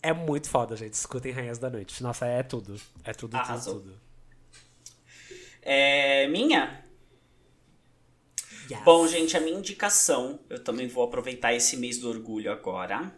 É 0.01 0.13
muito 0.13 0.49
foda, 0.49 0.75
gente. 0.75 0.93
Escutem 0.93 1.31
Rainhas 1.31 1.57
da 1.57 1.69
Noite. 1.69 2.01
Nossa, 2.01 2.25
é 2.25 2.41
tudo. 2.43 2.79
É 3.03 3.13
tudo, 3.13 3.35
Arrasou. 3.35 3.75
tudo, 3.75 3.91
tudo. 3.91 4.01
É, 5.61 6.27
minha? 6.27 6.85
Yes. 8.71 8.83
Bom, 8.83 9.07
gente, 9.07 9.35
a 9.35 9.39
minha 9.39 9.57
indicação, 9.57 10.39
eu 10.49 10.63
também 10.63 10.87
vou 10.87 11.03
aproveitar 11.03 11.53
esse 11.53 11.75
mês 11.75 11.97
do 11.97 12.07
orgulho 12.07 12.51
agora, 12.51 13.11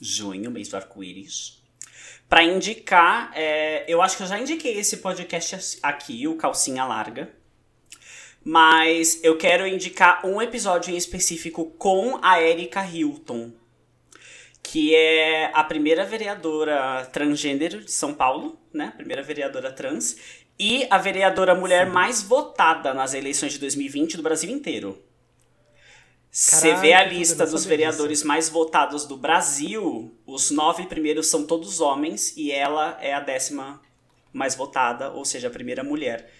junho, 0.00 0.50
mês 0.50 0.68
do 0.68 0.76
arco-íris, 0.76 1.60
pra 2.28 2.44
indicar, 2.44 3.32
é, 3.34 3.84
eu 3.88 4.00
acho 4.00 4.16
que 4.16 4.22
eu 4.22 4.26
já 4.28 4.38
indiquei 4.38 4.78
esse 4.78 4.98
podcast 4.98 5.78
aqui, 5.82 6.28
o 6.28 6.36
Calcinha 6.36 6.84
Larga, 6.84 7.34
mas 8.44 9.22
eu 9.24 9.36
quero 9.36 9.66
indicar 9.66 10.24
um 10.24 10.40
episódio 10.40 10.94
em 10.94 10.96
específico 10.96 11.66
com 11.72 12.18
a 12.22 12.40
Erika 12.40 12.86
Hilton, 12.86 13.52
que 14.72 14.94
é 14.94 15.50
a 15.52 15.62
primeira 15.62 16.02
vereadora 16.02 17.04
transgênero 17.12 17.84
de 17.84 17.92
São 17.92 18.14
Paulo, 18.14 18.58
né? 18.72 18.90
Primeira 18.96 19.22
vereadora 19.22 19.70
trans. 19.70 20.16
E 20.58 20.86
a 20.88 20.96
vereadora 20.96 21.54
mulher 21.54 21.90
mais 21.90 22.22
votada 22.22 22.94
nas 22.94 23.12
eleições 23.12 23.52
de 23.52 23.58
2020 23.58 24.16
do 24.16 24.22
Brasil 24.22 24.50
inteiro. 24.50 24.98
Você 26.30 26.74
vê 26.76 26.94
a 26.94 27.04
lista 27.04 27.46
dos 27.46 27.66
vereadores 27.66 28.22
mais 28.22 28.48
votados 28.48 29.04
do 29.04 29.14
Brasil, 29.14 30.16
os 30.24 30.50
nove 30.50 30.86
primeiros 30.86 31.26
são 31.26 31.46
todos 31.46 31.78
homens 31.78 32.34
e 32.34 32.50
ela 32.50 32.96
é 33.02 33.12
a 33.12 33.20
décima 33.20 33.78
mais 34.32 34.54
votada, 34.54 35.10
ou 35.10 35.26
seja, 35.26 35.48
a 35.48 35.50
primeira 35.50 35.84
mulher 35.84 36.32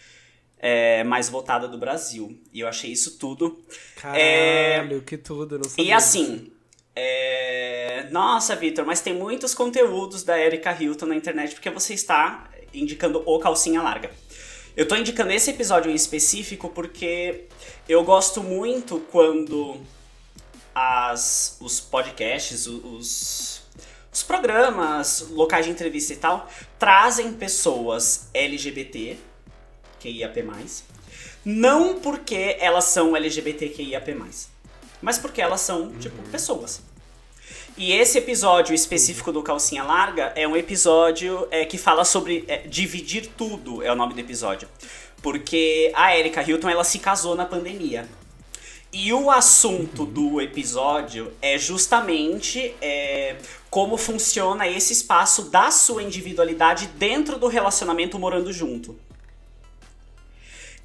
é, 0.59 1.05
mais 1.05 1.29
votada 1.29 1.69
do 1.69 1.77
Brasil. 1.77 2.41
E 2.51 2.61
eu 2.61 2.67
achei 2.67 2.91
isso 2.91 3.19
tudo. 3.19 3.63
Caralho, 3.97 5.03
que 5.03 5.19
tudo. 5.19 5.59
Não 5.59 5.65
sabia 5.65 5.85
E 5.85 5.93
assim, 5.93 6.51
é... 6.95 8.09
nossa, 8.11 8.55
Vitor, 8.57 8.85
mas 8.85 9.01
tem 9.01 9.15
muitos 9.15 9.55
conteúdos 9.55 10.23
da 10.23 10.39
Erika 10.39 10.77
Hilton 10.79 11.07
na 11.07 11.15
internet 11.17 11.55
porque 11.55 11.71
você 11.71 11.95
está 11.95 12.49
indicando 12.73 13.23
o 13.27 13.39
calcinha 13.39 13.83
larga. 13.83 14.11
Eu 14.75 14.89
tô 14.89 14.97
indicando 14.97 15.31
esse 15.33 15.51
episódio 15.51 15.91
em 15.91 15.95
específico 15.95 16.71
porque 16.71 17.45
eu 17.89 18.03
gosto 18.03 18.43
muito 18.43 19.01
quando 19.11 19.79
as, 20.75 21.59
os 21.61 21.79
podcasts, 21.79 22.67
os, 22.67 23.63
os 24.11 24.23
programas, 24.23 25.29
locais 25.31 25.67
de 25.67 25.73
entrevista 25.73 26.13
e 26.13 26.17
tal, 26.17 26.49
trazem 26.79 27.33
pessoas 27.35 28.29
LGBT, 28.33 29.19
QIAP+, 30.01 30.45
não 31.45 32.01
porque 32.01 32.57
elas 32.59 32.85
são 32.85 33.17
LGBTQIAP+, 33.17 34.15
mas 35.03 35.19
porque 35.19 35.43
elas 35.43 35.61
são, 35.61 35.93
tipo, 35.99 36.23
pessoas. 36.31 36.81
E 37.77 37.93
esse 37.93 38.19
episódio 38.19 38.75
específico 38.75 39.33
do 39.33 39.43
Calcinha 39.43 39.83
Larga 39.83 40.33
é 40.37 40.47
um 40.47 40.57
episódio 40.57 41.49
é, 41.51 41.65
que 41.65 41.77
fala 41.77 42.05
sobre 42.05 42.45
é, 42.47 42.59
dividir 42.59 43.27
tudo, 43.37 43.83
é 43.83 43.91
o 43.91 43.97
nome 43.97 44.15
do 44.15 44.21
episódio. 44.21 44.69
Porque 45.23 45.91
a 45.95 46.17
Erika 46.17 46.43
Hilton, 46.43 46.69
ela 46.69 46.85
se 46.85 46.99
casou 46.99 47.35
na 47.35 47.45
pandemia. 47.45 48.09
E 48.93 49.11
o 49.13 49.31
assunto 49.31 50.05
do 50.05 50.39
episódio 50.41 51.33
é 51.41 51.57
justamente 51.57 52.75
é, 52.83 53.37
como 53.71 53.97
funciona 53.97 54.69
esse 54.69 54.93
espaço 54.93 55.45
da 55.45 55.71
sua 55.71 56.03
individualidade 56.03 56.89
dentro 56.89 57.39
do 57.39 57.47
relacionamento 57.47 58.19
morando 58.19 58.53
junto. 58.53 58.95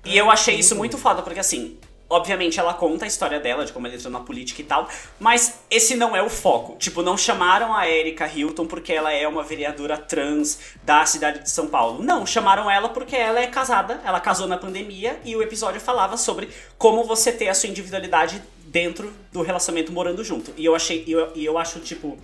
E 0.05 0.18
eu 0.18 0.32
achei 0.32 0.55
isso 0.55 0.74
muito 0.74 0.97
foda, 0.97 1.22
porque 1.22 1.41
assim, 1.41 1.78
obviamente 2.10 2.60
ela 2.60 2.74
conta 2.74 3.05
a 3.05 3.08
história 3.08 3.39
dela, 3.39 3.66
de 3.66 3.74
como 3.74 3.88
ela 3.88 3.95
entrou 3.95 4.12
na 4.12 4.20
política 4.20 4.62
e 4.62 4.66
tal, 4.66 4.88
mas 5.20 5.60
esse 5.70 5.95
não 5.95 6.16
é 6.16 6.22
o 6.22 6.30
foco. 6.30 6.78
Tipo, 6.78 7.01
não 7.01 7.18
chamaram 7.18 7.74
a 7.74 7.88
Erika 7.89 8.28
Hilton 8.28 8.66
porque 8.66 8.93
ela 8.93 9.12
é 9.12 9.28
uma 9.28 9.43
vereadora 9.43 9.97
trans 9.97 10.60
da 10.84 11.05
cidade 11.05 11.43
de 11.43 11.49
São 11.49 11.68
Paulo. 11.68 12.03
Não, 12.03 12.26
chamaram 12.26 12.70
ela 12.70 12.89
porque 12.89 13.16
ela 13.16 13.39
é 13.39 13.47
casada, 13.47 14.01
ela 14.05 14.20
casou 14.20 14.47
na 14.47 14.58
pandemia 14.58 15.20
e 15.26 15.36
o 15.36 15.41
episódio 15.41 15.82
falava 15.82 16.18
sobre 16.18 16.49
como 16.78 17.03
você 17.03 17.32
ter 17.32 17.49
a 17.49 17.53
sua 17.53 17.70
individualidade 17.70 18.41
dentro 18.66 19.14
do 19.32 19.41
relacionamento 19.41 19.91
morando 19.91 20.24
junto. 20.24 20.53
E 20.58 20.66
eu 20.66 20.76
achei, 20.76 21.03
e 21.08 21.12
eu, 21.12 21.32
eu 21.36 21.58
acho, 21.58 21.80
tipo, 21.80 22.18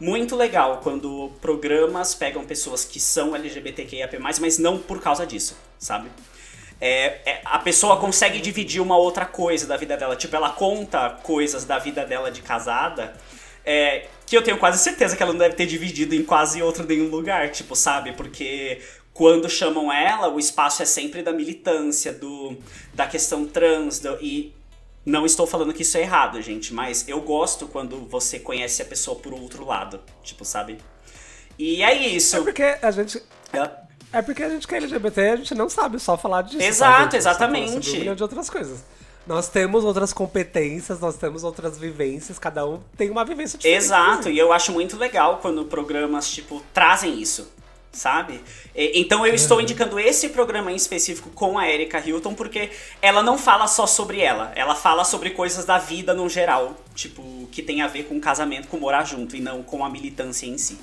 muito 0.00 0.36
legal 0.36 0.80
quando 0.82 1.32
programas 1.40 2.14
pegam 2.14 2.44
pessoas 2.44 2.84
que 2.84 3.00
são 3.00 3.34
LGBTQIAP+, 3.34 4.18
mas 4.18 4.58
não 4.58 4.78
por 4.78 5.00
causa 5.00 5.26
disso, 5.26 5.56
sabe? 5.78 6.08
É, 6.80 7.20
é, 7.28 7.40
a 7.44 7.58
pessoa 7.58 7.96
consegue 7.96 8.40
dividir 8.40 8.80
uma 8.80 8.96
outra 8.96 9.26
coisa 9.26 9.66
da 9.66 9.76
vida 9.76 9.96
dela. 9.96 10.14
Tipo, 10.16 10.36
ela 10.36 10.50
conta 10.50 11.10
coisas 11.22 11.64
da 11.64 11.78
vida 11.78 12.04
dela 12.04 12.30
de 12.30 12.40
casada 12.42 13.14
é, 13.68 14.06
que 14.24 14.34
eu 14.34 14.42
tenho 14.42 14.56
quase 14.56 14.82
certeza 14.82 15.14
que 15.14 15.22
ela 15.22 15.32
não 15.32 15.38
deve 15.38 15.54
ter 15.54 15.66
dividido 15.66 16.14
em 16.14 16.24
quase 16.24 16.62
outro 16.62 16.86
nenhum 16.86 17.08
lugar, 17.08 17.50
tipo, 17.50 17.76
sabe? 17.76 18.12
Porque 18.12 18.80
quando 19.12 19.46
chamam 19.46 19.92
ela, 19.92 20.28
o 20.28 20.38
espaço 20.38 20.82
é 20.82 20.86
sempre 20.86 21.22
da 21.22 21.32
militância, 21.32 22.14
do 22.14 22.56
da 22.94 23.06
questão 23.06 23.46
trans, 23.46 23.98
do, 23.98 24.16
e 24.22 24.54
não 25.04 25.26
estou 25.26 25.46
falando 25.46 25.74
que 25.74 25.82
isso 25.82 25.98
é 25.98 26.00
errado, 26.00 26.40
gente, 26.40 26.72
mas 26.72 27.06
eu 27.06 27.20
gosto 27.20 27.66
quando 27.66 28.08
você 28.08 28.38
conhece 28.38 28.80
a 28.80 28.86
pessoa 28.86 29.18
por 29.18 29.34
outro 29.34 29.66
lado, 29.66 30.00
tipo, 30.22 30.46
sabe? 30.46 30.78
E 31.58 31.82
é 31.82 31.94
isso. 31.94 32.38
É 32.38 32.40
porque 32.40 32.62
a 32.62 32.90
gente. 32.90 33.22
É. 33.52 33.87
É 34.12 34.22
porque 34.22 34.42
a 34.42 34.48
gente 34.48 34.66
que 34.66 34.74
é 34.74 34.78
LGBT, 34.78 35.20
a 35.20 35.36
gente 35.36 35.54
não 35.54 35.68
sabe 35.68 35.98
só 35.98 36.16
falar 36.16 36.42
disso. 36.42 36.62
Exato? 36.62 36.92
A 36.92 37.02
gente 37.02 37.10
tá 37.10 37.16
exatamente. 37.18 37.90
sobre 37.90 38.10
um 38.10 38.14
de 38.14 38.22
outras 38.22 38.48
coisas. 38.48 38.82
Nós 39.26 39.48
temos 39.50 39.84
outras 39.84 40.10
competências, 40.10 40.98
nós 41.00 41.16
temos 41.18 41.44
outras 41.44 41.78
vivências, 41.78 42.38
cada 42.38 42.66
um 42.66 42.80
tem 42.96 43.10
uma 43.10 43.26
vivência 43.26 43.58
diferente. 43.58 43.84
Exato, 43.84 44.30
e 44.30 44.38
eu 44.38 44.54
acho 44.54 44.72
muito 44.72 44.96
legal 44.96 45.38
quando 45.42 45.66
programas, 45.66 46.30
tipo, 46.30 46.62
trazem 46.72 47.20
isso, 47.20 47.52
sabe? 47.92 48.42
Então 48.74 49.26
eu 49.26 49.34
estou 49.34 49.60
indicando 49.60 50.00
esse 50.00 50.30
programa 50.30 50.72
em 50.72 50.76
específico 50.76 51.28
com 51.28 51.58
a 51.58 51.68
Erika 51.68 52.00
Hilton 52.00 52.32
porque 52.32 52.70
ela 53.02 53.22
não 53.22 53.36
fala 53.36 53.66
só 53.66 53.86
sobre 53.86 54.22
ela, 54.22 54.50
ela 54.54 54.74
fala 54.74 55.04
sobre 55.04 55.28
coisas 55.28 55.66
da 55.66 55.76
vida 55.76 56.14
no 56.14 56.26
geral, 56.26 56.74
tipo, 56.94 57.46
que 57.52 57.62
tem 57.62 57.82
a 57.82 57.86
ver 57.86 58.04
com 58.04 58.18
casamento, 58.18 58.68
com 58.68 58.78
morar 58.78 59.04
junto 59.04 59.36
e 59.36 59.40
não 59.42 59.62
com 59.62 59.84
a 59.84 59.90
militância 59.90 60.46
em 60.46 60.56
si. 60.56 60.78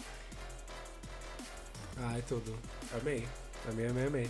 Ai, 1.97 2.23
tudo. 2.27 2.55
Amei. 2.99 3.25
Amei, 3.69 3.87
amei, 3.87 4.07
amei. 4.07 4.29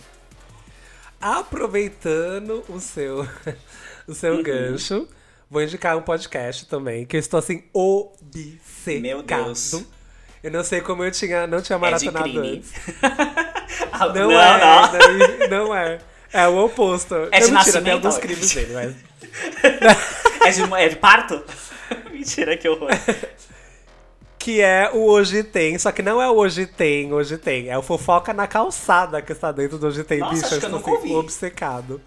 Aproveitando 1.20 2.64
o 2.68 2.80
seu, 2.80 3.26
o 4.06 4.14
seu 4.14 4.34
Uhum. 4.34 4.42
gancho, 4.42 5.08
vou 5.50 5.62
indicar 5.62 5.96
um 5.96 6.02
podcast 6.02 6.66
também, 6.66 7.04
que 7.06 7.16
eu 7.16 7.20
estou 7.20 7.38
assim, 7.38 7.64
obcecado. 7.72 9.00
Meu 9.00 9.22
Deus. 9.22 9.84
Eu 10.42 10.50
não 10.50 10.62
sei 10.62 10.80
como 10.80 11.02
eu 11.04 11.10
tinha, 11.10 11.46
não 11.46 11.60
tinha 11.60 11.76
É 11.76 11.80
maratonado 11.80 12.24
crime. 12.30 12.48
antes. 12.58 12.72
Ah, 13.92 14.06
Não, 14.08 14.30
não, 14.30 14.40
é, 14.40 14.60
não. 14.60 14.92
daí- 14.92 15.48
não 15.48 15.74
é. 15.74 15.98
É 16.32 16.46
o 16.46 16.64
oposto. 16.64 17.14
É 17.32 17.40
de 17.40 17.50
não, 17.50 17.58
mentira, 17.58 17.80
tem 17.82 17.92
alguns 17.94 18.18
crimes 18.18 18.52
dele, 18.54 18.72
mas... 18.74 18.94
É 20.46 20.50
de, 20.50 20.62
é 20.74 20.88
de 20.90 20.96
parto? 20.96 21.42
Mentira, 22.12 22.56
que 22.56 22.68
horror. 22.68 22.90
Que 24.46 24.60
é 24.60 24.92
o 24.94 25.06
Hoje 25.06 25.42
Tem, 25.42 25.76
só 25.76 25.90
que 25.90 26.02
não 26.02 26.22
é 26.22 26.30
o 26.30 26.36
Hoje 26.36 26.66
Tem, 26.66 27.12
Hoje 27.12 27.36
Tem. 27.36 27.68
É 27.68 27.76
o 27.76 27.82
Fofoca 27.82 28.32
na 28.32 28.46
Calçada 28.46 29.20
que 29.20 29.32
está 29.32 29.50
dentro 29.50 29.76
do 29.76 29.88
Hoje 29.88 30.04
Tem. 30.04 30.20
Nossa, 30.20 30.34
Bicha, 30.34 30.46
acho 30.46 30.60
que 30.60 30.66
eu 30.66 30.68
estou 30.68 30.78
nunca 30.78 30.90
ouvi. 30.92 31.12
obcecado. 31.16 32.00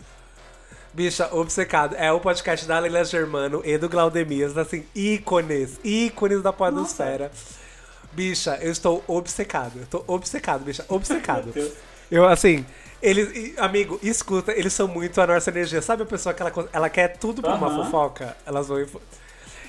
Bicha, 0.93 1.27
obcecado. 1.35 1.97
É 1.97 2.09
o 2.13 2.21
podcast 2.21 2.65
da 2.65 2.79
Leila 2.79 3.03
Germano 3.03 3.61
e 3.65 3.77
do 3.77 3.89
Glaudemias, 3.89 4.57
assim, 4.57 4.85
ícones, 4.95 5.81
ícones 5.83 6.41
da 6.41 6.53
podosfera. 6.53 7.29
Bicha, 8.13 8.57
eu 8.61 8.71
estou 8.71 9.03
obcecado. 9.05 9.73
Eu 9.77 9.87
tô 9.87 10.03
obcecado, 10.07 10.63
bicha, 10.63 10.85
obcecado. 10.87 11.53
Eu, 12.09 12.25
assim, 12.25 12.65
eles, 13.01 13.57
amigo, 13.57 13.99
escuta, 14.01 14.53
eles 14.53 14.71
são 14.71 14.87
muito 14.87 15.19
a 15.19 15.27
nossa 15.27 15.49
energia. 15.49 15.81
Sabe 15.81 16.03
a 16.03 16.05
pessoa 16.05 16.33
que 16.33 16.41
ela, 16.41 16.69
ela 16.71 16.89
quer 16.89 17.17
tudo 17.17 17.41
pra 17.41 17.55
uma 17.55 17.69
fofoca? 17.69 18.37
Elas 18.45 18.69
vão. 18.69 18.87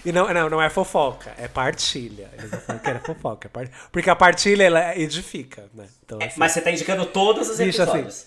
E 0.05 0.13
não, 0.13 0.33
não, 0.33 0.49
não 0.51 0.63
é 0.63 0.71
fofoca, 0.71 1.33
é 1.39 1.47
partilha. 1.49 2.31
Eles 2.39 2.51
não 2.51 2.61
falam 2.61 2.81
que 2.83 2.91
era 2.91 3.01
fofoca, 3.01 3.49
é 3.49 3.51
part... 3.51 3.71
porque 3.93 4.09
a 4.11 4.17
partilha 4.17 4.65
ela 4.65 4.97
edifica, 4.99 5.69
né? 5.75 5.87
Então, 6.05 6.19
É, 6.21 6.27
assim, 6.27 6.35
mas 6.39 6.53
você 6.53 6.61
tá 6.61 6.71
indicando 6.71 7.05
todos 7.07 7.49
os 7.51 7.59
Bicho, 7.59 7.83
assim, 7.83 7.91
episódios. 7.93 8.27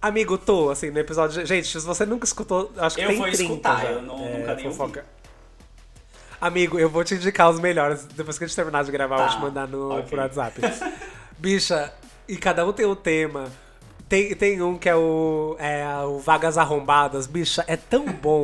Amigo, 0.00 0.36
tô, 0.36 0.70
assim, 0.70 0.90
no 0.90 0.98
episódio. 0.98 1.46
Gente, 1.46 1.68
se 1.68 1.86
você 1.86 2.04
nunca 2.04 2.24
escutou, 2.24 2.72
acho 2.76 2.96
que 2.96 3.02
Eu 3.02 3.08
tem 3.08 3.16
vou 3.18 3.26
30 3.26 3.42
escutar, 3.42 3.82
já. 3.82 3.90
eu 3.90 4.02
não- 4.02 4.18
É, 4.26 4.38
nunca 4.38 4.54
nem 4.56 4.64
fofoca. 4.64 5.04
Amigo, 6.40 6.76
eu 6.78 6.88
vou 6.90 7.04
te 7.04 7.14
indicar 7.14 7.48
os 7.50 7.60
melhores. 7.60 8.04
Depois 8.06 8.36
que 8.36 8.42
a 8.42 8.46
gente 8.48 8.56
terminar 8.56 8.82
de 8.82 8.90
gravar, 8.90 9.14
eu 9.14 9.18
Tá, 9.20 9.26
vou 9.28 9.36
te 9.36 9.42
mandar 9.42 9.68
no, 9.68 9.92
ok. 9.92 10.02
por 10.10 10.18
WhatsApp. 10.18 10.60
Bicha, 11.38 11.92
e 12.26 12.36
cada 12.36 12.66
um 12.66 12.72
tem 12.72 12.84
um 12.84 12.96
tema. 12.96 13.48
Tem, 14.08 14.34
tem 14.34 14.60
um 14.60 14.76
que 14.76 14.88
é 14.88 14.94
o, 14.96 15.56
é 15.60 15.86
o 16.04 16.18
Vagas 16.18 16.58
Arrombadas. 16.58 17.28
Bicha, 17.28 17.64
é 17.68 17.76
tão 17.76 18.06
bom. 18.06 18.42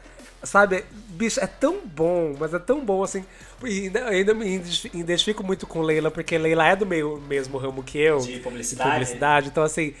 Sabe? 0.42 0.84
Bicho, 1.14 1.40
é 1.40 1.46
tão 1.46 1.80
bom, 1.86 2.34
mas 2.38 2.52
é 2.52 2.58
tão 2.58 2.84
bom 2.84 3.02
assim. 3.02 3.24
E 3.64 3.86
ainda, 3.86 4.08
ainda 4.08 4.34
me 4.34 4.62
identifico 4.92 5.42
muito 5.42 5.66
com 5.66 5.80
Leila, 5.80 6.10
porque 6.10 6.36
Leila 6.36 6.66
é 6.66 6.76
do 6.76 6.84
meio, 6.84 7.20
mesmo 7.28 7.56
ramo 7.58 7.82
que 7.82 7.98
eu. 7.98 8.18
De 8.18 8.40
publicidade. 8.40 8.90
publicidade. 8.90 9.48
Então, 9.48 9.62
assim, 9.62 9.94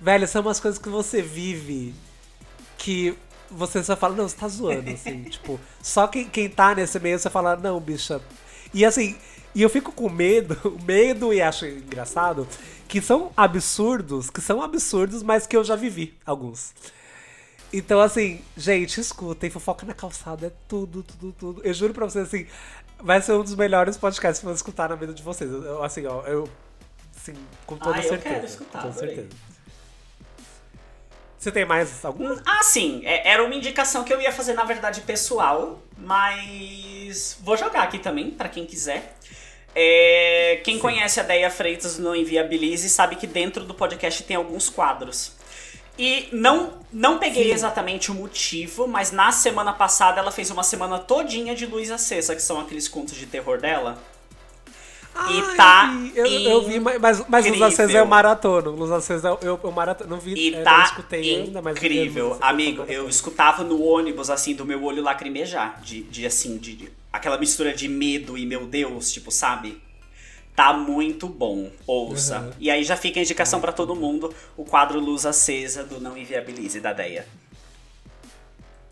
velho, 0.00 0.26
são 0.28 0.42
umas 0.42 0.60
coisas 0.60 0.78
que 0.78 0.88
você 0.88 1.20
vive 1.20 1.94
que 2.76 3.16
você 3.50 3.82
só 3.82 3.96
fala, 3.96 4.14
não, 4.14 4.28
você 4.28 4.36
tá 4.36 4.48
zoando, 4.48 4.90
assim. 4.90 5.24
tipo, 5.30 5.58
só 5.82 6.06
quem, 6.06 6.26
quem 6.28 6.48
tá 6.48 6.74
nesse 6.74 6.98
meio 7.00 7.18
você 7.18 7.30
fala, 7.30 7.56
não, 7.56 7.80
bicha. 7.80 8.20
E 8.72 8.84
assim, 8.84 9.16
e 9.54 9.62
eu 9.62 9.68
fico 9.68 9.90
com 9.92 10.08
medo, 10.08 10.56
medo 10.86 11.32
e 11.32 11.40
acho 11.40 11.66
engraçado, 11.66 12.46
que 12.86 13.00
são 13.00 13.32
absurdos, 13.36 14.30
que 14.30 14.40
são 14.40 14.62
absurdos, 14.62 15.22
mas 15.22 15.46
que 15.46 15.56
eu 15.56 15.64
já 15.64 15.74
vivi 15.76 16.14
alguns. 16.24 16.72
Então, 17.72 18.00
assim, 18.00 18.42
gente, 18.56 19.00
escutem, 19.00 19.50
fofoca 19.50 19.84
na 19.84 19.92
calçada, 19.92 20.46
é 20.46 20.52
tudo, 20.66 21.02
tudo, 21.02 21.32
tudo. 21.32 21.60
Eu 21.62 21.74
juro 21.74 21.92
pra 21.92 22.06
vocês, 22.06 22.26
assim, 22.26 22.46
vai 22.98 23.20
ser 23.20 23.32
um 23.32 23.42
dos 23.42 23.54
melhores 23.54 23.96
podcasts 23.96 24.40
que 24.40 24.46
vão 24.46 24.54
escutar 24.54 24.88
na 24.88 24.94
vida 24.94 25.12
de 25.12 25.22
vocês. 25.22 25.50
Eu, 25.50 25.82
assim, 25.82 26.06
ó, 26.06 26.22
eu. 26.22 26.48
Assim, 27.14 27.34
com 27.66 27.76
toda 27.76 27.98
ah, 27.98 28.02
certeza. 28.02 28.28
Eu 28.28 28.32
quero 28.34 28.46
escutar, 28.46 28.82
com 28.82 28.88
toda 28.88 28.98
certeza. 28.98 29.28
Você 31.38 31.52
tem 31.52 31.64
mais 31.64 32.04
algum? 32.04 32.36
Ah, 32.44 32.62
sim. 32.62 33.02
É, 33.04 33.28
era 33.28 33.44
uma 33.44 33.54
indicação 33.54 34.02
que 34.02 34.12
eu 34.12 34.20
ia 34.20 34.32
fazer, 34.32 34.54
na 34.54 34.64
verdade, 34.64 35.02
pessoal. 35.02 35.80
Mas 35.96 37.38
vou 37.42 37.56
jogar 37.56 37.82
aqui 37.82 37.98
também, 37.98 38.30
para 38.30 38.48
quem 38.48 38.64
quiser. 38.64 39.16
É, 39.74 40.60
quem 40.64 40.76
sim. 40.76 40.80
conhece 40.80 41.20
a 41.20 41.22
Deia 41.22 41.50
Freitas 41.50 41.98
no 41.98 42.16
Enviabilize 42.16 42.88
sabe 42.88 43.14
que 43.14 43.26
dentro 43.26 43.64
do 43.64 43.74
podcast 43.74 44.24
tem 44.24 44.36
alguns 44.36 44.68
quadros. 44.68 45.37
E 45.98 46.28
não, 46.32 46.74
não 46.92 47.18
peguei 47.18 47.46
Sim. 47.46 47.52
exatamente 47.52 48.10
o 48.10 48.14
motivo, 48.14 48.86
mas 48.86 49.10
na 49.10 49.32
semana 49.32 49.72
passada 49.72 50.20
ela 50.20 50.30
fez 50.30 50.50
uma 50.50 50.62
semana 50.62 50.98
todinha 50.98 51.54
de 51.54 51.66
Luz 51.66 51.90
Acesa, 51.90 52.36
que 52.36 52.42
são 52.42 52.60
aqueles 52.60 52.86
contos 52.86 53.16
de 53.16 53.26
terror 53.26 53.60
dela. 53.60 53.98
Ai, 55.14 55.38
e 55.38 55.56
tá. 55.56 55.92
Eu, 56.14 56.26
eu 56.26 56.62
vi, 56.62 56.78
mas, 56.78 57.24
mas 57.28 57.46
Luz 57.46 57.60
Acesa 57.60 57.98
é 57.98 58.02
o 58.02 58.06
maratono. 58.06 58.70
Luz 58.70 58.92
Acesa 58.92 59.36
eu, 59.42 59.58
eu 59.62 59.72
maratono. 59.72 60.10
Não 60.10 60.20
vi, 60.20 60.34
e 60.34 60.54
eu 60.54 60.62
tá 60.62 60.78
não 60.78 60.84
escutei 60.84 61.34
ainda, 61.34 61.60
mas. 61.60 61.76
Incrível. 61.76 62.38
Amigo, 62.40 62.84
eu 62.84 63.08
escutava 63.08 63.64
no 63.64 63.82
ônibus, 63.82 64.30
assim, 64.30 64.54
do 64.54 64.64
meu 64.64 64.84
olho 64.84 65.02
lacrimejar. 65.02 65.80
De, 65.82 66.02
de 66.04 66.24
assim, 66.24 66.56
de, 66.56 66.74
de 66.74 66.92
aquela 67.12 67.36
mistura 67.36 67.74
de 67.74 67.88
medo 67.88 68.38
e 68.38 68.46
meu 68.46 68.66
Deus, 68.66 69.10
tipo, 69.10 69.32
sabe? 69.32 69.82
Tá 70.58 70.72
muito 70.72 71.28
bom. 71.28 71.70
Ouça. 71.86 72.40
Uhum. 72.40 72.50
E 72.58 72.68
aí 72.68 72.82
já 72.82 72.96
fica 72.96 73.20
a 73.20 73.22
indicação 73.22 73.60
para 73.60 73.70
todo 73.70 73.94
mundo 73.94 74.34
o 74.56 74.64
quadro 74.64 74.98
Luz 74.98 75.24
Acesa 75.24 75.84
do 75.84 76.00
Não 76.00 76.18
Inviabilize 76.18 76.80
da 76.80 76.92
Deia. 76.92 77.24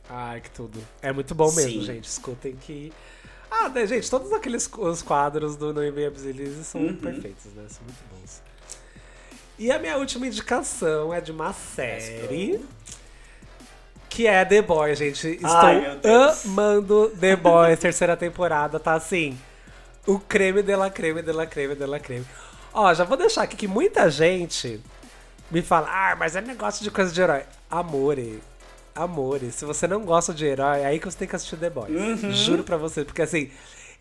Ai, 0.08 0.40
que 0.40 0.50
tudo. 0.50 0.78
É 1.02 1.10
muito 1.10 1.34
bom 1.34 1.50
mesmo, 1.50 1.80
Sim. 1.80 1.82
gente. 1.82 2.04
Escutem 2.04 2.54
que. 2.54 2.92
Ah, 3.50 3.68
né, 3.68 3.84
gente, 3.84 4.08
todos 4.08 4.32
aqueles 4.32 4.70
os 4.78 5.02
quadros 5.02 5.56
do 5.56 5.74
Não 5.74 5.84
Inviabilize 5.84 6.62
são 6.62 6.82
uhum. 6.82 6.94
perfeitos, 6.94 7.46
né? 7.46 7.64
São 7.68 7.82
muito 7.82 7.98
bons. 8.12 8.40
E 9.58 9.72
a 9.72 9.80
minha 9.80 9.96
última 9.96 10.24
indicação 10.24 11.12
é 11.12 11.20
de 11.20 11.32
uma 11.32 11.52
série. 11.52 12.60
Que 14.08 14.28
é 14.28 14.44
The 14.44 14.62
Boys, 14.62 15.00
gente. 15.00 15.30
Estou 15.30 15.50
Ai, 15.50 15.98
amando 16.44 17.12
The 17.18 17.34
Boys, 17.34 17.80
terceira 17.80 18.16
temporada, 18.16 18.78
tá 18.78 18.94
assim 18.94 19.36
o 20.06 20.18
creme 20.18 20.62
de 20.62 20.76
la 20.76 20.90
creme 20.90 21.22
de 21.22 21.32
la 21.32 21.46
creme 21.46 21.74
de 21.74 21.86
la 21.86 21.98
creme. 21.98 22.24
Ó, 22.72 22.92
já 22.94 23.04
vou 23.04 23.16
deixar 23.16 23.42
aqui 23.42 23.56
que 23.56 23.66
muita 23.66 24.10
gente 24.10 24.80
me 25.50 25.62
fala, 25.62 25.88
ah, 25.90 26.16
mas 26.16 26.36
é 26.36 26.40
negócio 26.40 26.84
de 26.84 26.90
coisa 26.90 27.12
de 27.12 27.20
herói. 27.20 27.42
Amore, 27.70 28.42
amore, 28.94 29.50
se 29.50 29.64
você 29.64 29.86
não 29.86 30.04
gosta 30.04 30.32
de 30.32 30.44
herói, 30.44 30.80
é 30.80 30.86
aí 30.86 30.98
que 30.98 31.06
você 31.06 31.18
tem 31.18 31.28
que 31.28 31.36
assistir 31.36 31.56
The 31.56 31.70
Boys. 31.70 31.90
Uhum. 31.90 32.32
Juro 32.32 32.64
pra 32.64 32.76
você, 32.76 33.04
porque 33.04 33.22
assim, 33.22 33.50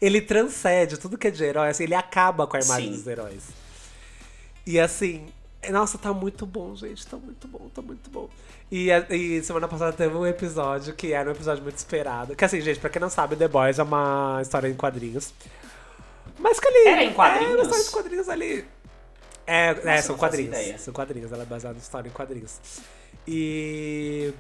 ele 0.02 0.22
transcende 0.22 0.98
tudo 0.98 1.18
que 1.18 1.28
é 1.28 1.32
de 1.32 1.44
herói, 1.44 1.70
assim, 1.70 1.84
ele 1.84 1.96
acaba 1.96 2.46
com 2.46 2.58
a 2.58 2.60
imagem 2.60 2.92
Sim. 2.92 2.98
dos 2.98 3.08
heróis. 3.08 3.44
E 4.66 4.80
assim, 4.80 5.28
nossa, 5.70 5.98
tá 5.98 6.14
muito 6.14 6.46
bom, 6.46 6.76
gente, 6.76 7.06
tá 7.08 7.18
muito 7.18 7.48
bom, 7.48 7.70
tá 7.74 7.82
muito 7.82 8.10
bom. 8.10 8.30
E, 8.72 8.90
e, 9.10 9.44
semana 9.44 9.68
passada 9.68 9.94
teve 9.94 10.16
um 10.16 10.26
episódio 10.26 10.94
que 10.94 11.14
era 11.14 11.30
um 11.30 11.32
episódio 11.32 11.64
muito 11.64 11.78
esperado. 11.78 12.36
Que 12.36 12.44
assim, 12.44 12.60
gente, 12.62 12.80
pra 12.80 12.90
quem 12.90 13.00
não 13.00 13.10
sabe, 13.10 13.36
The 13.36 13.48
Boys 13.48 13.78
é 13.78 13.84
uma 13.84 14.40
história 14.42 14.68
em 14.68 14.74
quadrinhos. 14.74 15.34
Mas 16.40 16.60
que 16.60 16.68
ali. 16.68 16.88
Era 16.88 17.04
em 17.04 17.14
quadrinhos? 17.14 17.58
É, 17.58 17.62
história 17.62 17.84
de 17.84 17.92
quadrinhos 17.92 18.30
ali. 18.30 18.66
É, 19.48 19.74
Nossa, 19.74 19.90
é 19.90 20.02
são 20.02 20.18
quadrinhos. 20.18 20.82
São 20.82 20.94
quadrinhos, 20.94 21.32
ela 21.32 21.44
é 21.44 21.46
baseada 21.46 21.78
em 21.78 21.82
história 21.82 22.10
em 22.10 22.12
quadrinhos. 22.12 22.60
E. 23.28 24.34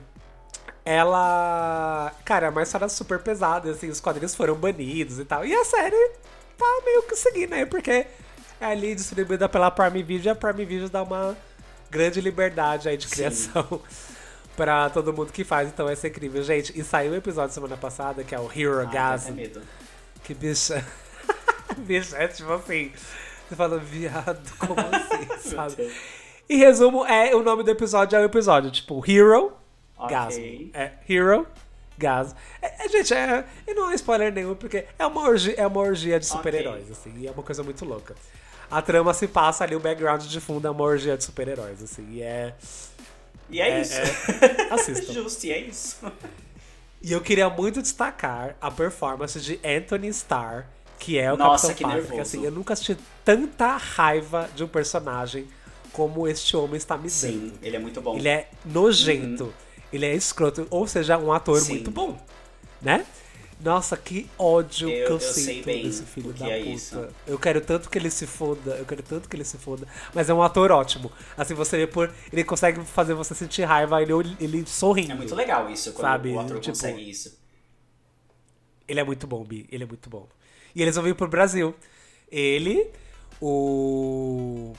Ela. 0.83 2.11
Cara, 2.23 2.47
é 2.47 2.49
uma 2.49 2.63
história 2.63 2.87
super 2.89 3.19
pesada, 3.19 3.71
assim, 3.71 3.89
os 3.89 3.99
quadrinhos 3.99 4.35
foram 4.35 4.55
banidos 4.55 5.19
e 5.19 5.25
tal. 5.25 5.45
E 5.45 5.53
a 5.53 5.63
série 5.63 6.11
tá 6.57 6.81
meio 6.85 7.03
que 7.03 7.15
seguindo 7.15 7.53
aí, 7.53 7.65
porque 7.65 8.05
é 8.59 8.65
ali 8.65 8.95
distribuída 8.95 9.49
pela 9.49 9.71
Prime 9.71 10.03
Video 10.03 10.29
e 10.29 10.29
a 10.29 10.35
Prime 10.35 10.65
Video 10.65 10.89
dá 10.89 11.03
uma 11.03 11.35
grande 11.89 12.21
liberdade 12.21 12.87
aí 12.87 12.97
de 12.97 13.07
criação. 13.07 13.81
Pra 14.55 14.89
todo 14.89 15.11
mundo 15.11 15.33
que 15.33 15.43
faz, 15.43 15.67
então 15.67 15.85
vai 15.85 15.97
ser 15.97 16.07
incrível. 16.07 16.41
Gente, 16.41 16.79
e 16.79 16.81
saiu 16.81 17.11
um 17.11 17.15
episódio 17.15 17.53
semana 17.53 17.75
passada, 17.75 18.23
que 18.23 18.33
é 18.33 18.39
o 18.39 18.49
Hero 18.49 18.79
ah, 18.79 18.85
Gas. 18.85 19.27
Que 20.23 20.33
bicha. 20.33 20.85
Bicho, 21.77 22.15
é 22.15 22.27
tipo 22.27 22.51
assim. 22.53 22.91
Você 23.47 23.55
fala, 23.55 23.77
viado, 23.77 24.51
como 24.57 24.75
assim, 24.79 25.49
sabe? 25.49 25.93
Em 26.49 26.57
resumo, 26.57 27.05
é, 27.05 27.35
o 27.35 27.43
nome 27.43 27.63
do 27.63 27.69
episódio 27.69 28.15
é 28.15 28.19
o 28.19 28.25
episódio, 28.25 28.71
tipo, 28.71 29.03
Hero, 29.07 29.53
okay. 29.97 30.09
Gasmo. 30.09 30.69
É 30.73 30.91
Hero, 31.07 31.47
Gas. 31.97 32.35
É, 32.61 32.85
é, 32.85 32.89
gente, 32.89 33.13
é, 33.13 33.45
e 33.67 33.73
não 33.73 33.89
é 33.89 33.95
spoiler 33.95 34.33
nenhum, 34.33 34.55
porque 34.55 34.85
é 34.97 35.05
uma 35.05 35.21
orgia, 35.21 35.55
é 35.57 35.65
uma 35.65 35.79
orgia 35.79 36.19
de 36.19 36.25
super-heróis, 36.25 36.89
okay. 36.89 36.91
assim, 36.91 37.19
e 37.19 37.27
é 37.27 37.31
uma 37.31 37.43
coisa 37.43 37.63
muito 37.63 37.85
louca. 37.85 38.15
A 38.69 38.81
trama 38.81 39.13
se 39.13 39.27
passa 39.27 39.63
ali, 39.63 39.75
o 39.75 39.79
background 39.79 40.23
de 40.23 40.39
fundo 40.39 40.67
é 40.67 40.71
uma 40.71 40.83
orgia 40.83 41.15
de 41.15 41.23
super-heróis, 41.23 41.81
assim, 41.83 42.05
e 42.11 42.21
é... 42.21 42.55
E 43.49 43.61
é, 43.61 43.69
é 43.69 43.81
isso. 43.81 43.93
É, 43.93 44.67
assistam. 44.73 45.13
Justo, 45.13 45.45
e 45.45 45.51
é 45.51 45.59
isso. 45.59 45.97
E 47.01 47.11
eu 47.11 47.21
queria 47.21 47.47
muito 47.47 47.81
destacar 47.81 48.55
a 48.59 48.71
performance 48.71 49.39
de 49.39 49.59
Anthony 49.63 50.07
Starr, 50.07 50.65
que 50.99 51.17
é 51.17 51.31
o 51.31 51.37
Nossa, 51.37 51.67
Capitão 51.69 51.89
Pátria. 51.89 52.05
Porque 52.05 52.21
assim, 52.21 52.43
eu 52.43 52.51
nunca 52.51 52.73
assisti 52.73 52.97
tanta 53.23 53.77
raiva 53.77 54.49
de 54.55 54.63
um 54.63 54.67
personagem 54.67 55.47
como 55.91 56.27
este 56.27 56.57
homem 56.57 56.75
está 56.75 56.97
me 56.97 57.03
dando. 57.03 57.11
Sim, 57.11 57.53
ele 57.61 57.75
é 57.75 57.79
muito 57.79 58.01
bom. 58.01 58.17
Ele 58.17 58.27
é 58.27 58.49
nojento, 58.65 59.45
uhum. 59.45 59.53
ele 59.93 60.05
é 60.05 60.13
escroto, 60.13 60.67
ou 60.69 60.85
seja, 60.87 61.17
um 61.17 61.31
ator 61.31 61.59
Sim. 61.59 61.73
muito 61.73 61.91
bom, 61.91 62.17
né? 62.81 63.05
Nossa, 63.59 63.95
que 63.95 64.29
ódio 64.37 64.89
eu, 64.89 65.05
que 65.05 65.11
eu, 65.11 65.15
eu 65.15 65.19
sinto 65.19 65.65
desse 65.65 66.03
filho 66.03 66.33
da 66.33 66.49
é 66.49 66.59
puta. 66.59 66.69
Isso. 66.69 67.07
Eu 67.25 67.39
quero 67.39 67.61
tanto 67.61 67.89
que 67.89 67.97
ele 67.97 68.09
se 68.09 68.27
foda, 68.27 68.75
eu 68.75 68.85
quero 68.85 69.01
tanto 69.01 69.29
que 69.29 69.35
ele 69.35 69.45
se 69.45 69.57
foda. 69.57 69.87
Mas 70.13 70.29
é 70.29 70.33
um 70.33 70.43
ator 70.43 70.71
ótimo. 70.71 71.09
Assim, 71.37 71.53
você 71.53 71.77
vê 71.77 71.87
por. 71.87 72.13
Ele 72.31 72.43
consegue 72.43 72.83
fazer 72.83 73.13
você 73.13 73.33
sentir 73.33 73.63
raiva, 73.63 74.01
ele, 74.01 74.11
ele 74.39 74.65
sorrindo. 74.67 75.13
É 75.13 75.15
muito 75.15 75.33
legal 75.33 75.69
isso, 75.69 75.93
quando 75.93 76.01
sabe? 76.01 76.31
o 76.31 76.39
ator 76.39 76.59
tipo, 76.59 76.75
consegue 76.75 77.09
isso. 77.09 77.39
Ele 78.87 78.99
é 78.99 79.03
muito 79.03 79.25
bom, 79.25 79.43
Bi. 79.43 79.65
Ele 79.71 79.83
é 79.83 79.87
muito 79.87 80.09
bom. 80.09 80.27
E 80.75 80.81
eles 80.81 80.95
vão 80.95 81.03
vir 81.03 81.15
pro 81.15 81.27
Brasil. 81.27 81.73
Ele, 82.29 82.91
o. 83.41 84.73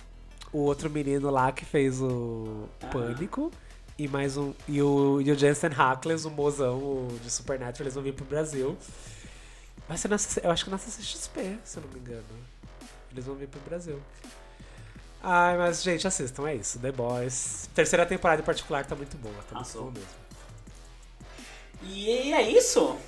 O 0.53 0.59
outro 0.59 0.89
menino 0.89 1.31
lá 1.31 1.51
que 1.53 1.65
fez 1.65 2.01
o 2.01 2.69
ah. 2.83 2.87
Pânico. 2.87 3.51
E 3.99 4.07
mais 4.07 4.37
um. 4.37 4.53
E 4.69 4.83
o, 4.83 5.21
e 5.23 5.33
o 5.33 5.35
Jensen 5.35 5.71
Hackles, 5.71 6.27
o 6.27 6.31
mozão 6.31 6.77
o 6.79 7.21
de 7.23 7.31
Supernatural, 7.31 7.85
eles 7.85 7.95
vão 7.95 8.03
vir 8.03 8.13
pro 8.13 8.25
Brasil. 8.27 8.77
Vai 9.89 9.97
ser 9.97 10.09
na, 10.09 10.17
eu 10.43 10.51
acho 10.51 10.65
que 10.65 10.71
na 10.71 10.79
CCXP, 10.79 11.59
se 11.65 11.79
eu 11.79 11.83
não 11.83 11.91
me 11.91 12.01
engano. 12.01 12.25
Eles 13.11 13.25
vão 13.25 13.35
vir 13.35 13.49
pro 13.49 13.61
Brasil. 13.61 14.01
Ai, 15.23 15.57
mas, 15.57 15.83
gente, 15.83 16.07
assistam, 16.07 16.47
é 16.47 16.57
isso. 16.57 16.79
The 16.79 16.93
Boys. 16.93 17.71
Terceira 17.75 18.05
temporada 18.05 18.43
em 18.43 18.45
particular 18.45 18.85
tá 18.85 18.95
muito 18.95 19.17
boa, 19.17 19.35
tá 19.49 19.57
muito 19.57 19.73
boa 19.73 19.91
mesmo. 19.91 20.09
E 21.83 22.33
é 22.33 22.43
isso? 22.51 22.99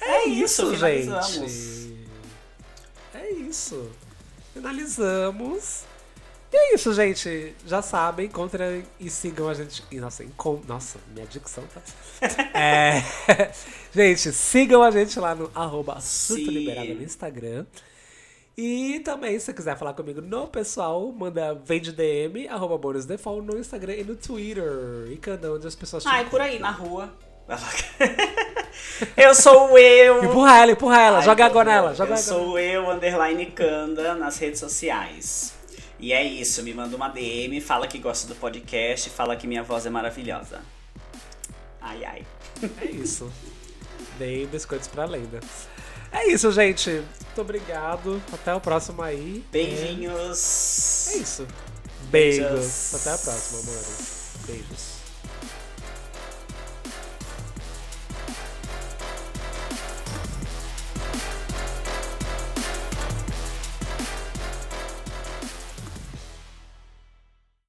É, 0.00 0.24
isso, 0.24 0.74
gente. 0.76 1.10
É 3.14 3.30
isso. 3.30 3.90
Finalizamos. 4.54 5.84
E 6.52 6.56
é 6.56 6.74
isso, 6.74 6.92
gente. 6.92 7.54
Já 7.64 7.80
sabem, 7.80 8.26
encontrem 8.26 8.84
e 8.98 9.08
sigam 9.08 9.48
a 9.48 9.54
gente. 9.54 9.84
E, 9.90 10.00
nossa, 10.00 10.24
encont... 10.24 10.66
nossa, 10.66 10.98
minha 11.14 11.26
dicção 11.26 11.62
tá. 11.72 11.80
é... 12.58 13.02
gente, 13.94 14.32
sigam 14.32 14.82
a 14.82 14.90
gente 14.90 15.18
lá 15.20 15.34
no 15.34 15.50
arroba 15.54 16.00
Surto 16.00 16.50
Liberado 16.50 16.94
no 16.94 17.02
Instagram. 17.02 17.66
E 18.56 19.00
também, 19.00 19.38
se 19.38 19.46
você 19.46 19.54
quiser 19.54 19.78
falar 19.78 19.94
comigo 19.94 20.20
no 20.20 20.48
pessoal, 20.48 21.10
manda 21.12 21.54
vem 21.54 21.80
de 21.80 21.92
DM, 21.92 22.48
arroba 22.48 22.76
bonusdefault 22.76 23.46
no 23.46 23.58
Instagram 23.58 23.94
e 23.94 24.04
no 24.04 24.16
Twitter. 24.16 25.08
E 25.10 25.16
cada 25.16 25.52
onde 25.52 25.66
as 25.66 25.76
pessoas 25.76 26.04
Ah, 26.04 26.22
e 26.22 26.26
por 26.26 26.40
aí, 26.40 26.58
na 26.58 26.70
rua. 26.70 27.10
eu 29.16 29.34
sou 29.34 29.78
eu. 29.78 30.24
Empurra 30.24 30.58
ela, 30.58 30.72
empurra 30.72 31.00
ela, 31.00 31.18
Ai, 31.18 31.24
joga 31.24 31.46
água 31.46 31.64
nela. 31.64 31.94
Joga 31.94 32.12
eu 32.12 32.16
sou 32.16 32.58
eu, 32.58 32.90
underline 32.90 33.46
Kanda, 33.46 34.14
nas 34.14 34.38
redes 34.38 34.60
sociais. 34.60 35.52
E 35.98 36.12
é 36.12 36.24
isso, 36.24 36.62
me 36.62 36.72
manda 36.72 36.96
uma 36.96 37.08
DM, 37.08 37.60
fala 37.60 37.86
que 37.86 37.98
gosta 37.98 38.26
do 38.26 38.34
podcast, 38.34 39.10
fala 39.10 39.36
que 39.36 39.46
minha 39.46 39.62
voz 39.62 39.84
é 39.84 39.90
maravilhosa. 39.90 40.60
Ai, 41.80 42.04
ai. 42.04 42.26
É 42.80 42.86
isso. 42.86 43.30
Dei 44.18 44.46
biscoitos 44.46 44.88
pra 44.88 45.04
lenda. 45.04 45.40
É 46.12 46.26
isso, 46.26 46.50
gente. 46.52 46.90
Muito 46.90 47.40
obrigado. 47.40 48.22
Até 48.32 48.54
o 48.54 48.60
próximo 48.60 49.02
aí. 49.02 49.44
Beijinhos. 49.50 51.08
É 51.12 51.16
isso. 51.18 51.46
Beijos. 52.10 52.50
Beijos. 52.50 52.94
Até 52.94 53.10
a 53.10 53.18
próxima, 53.18 53.60
amores. 53.60 54.32
Beijos. 54.46 54.99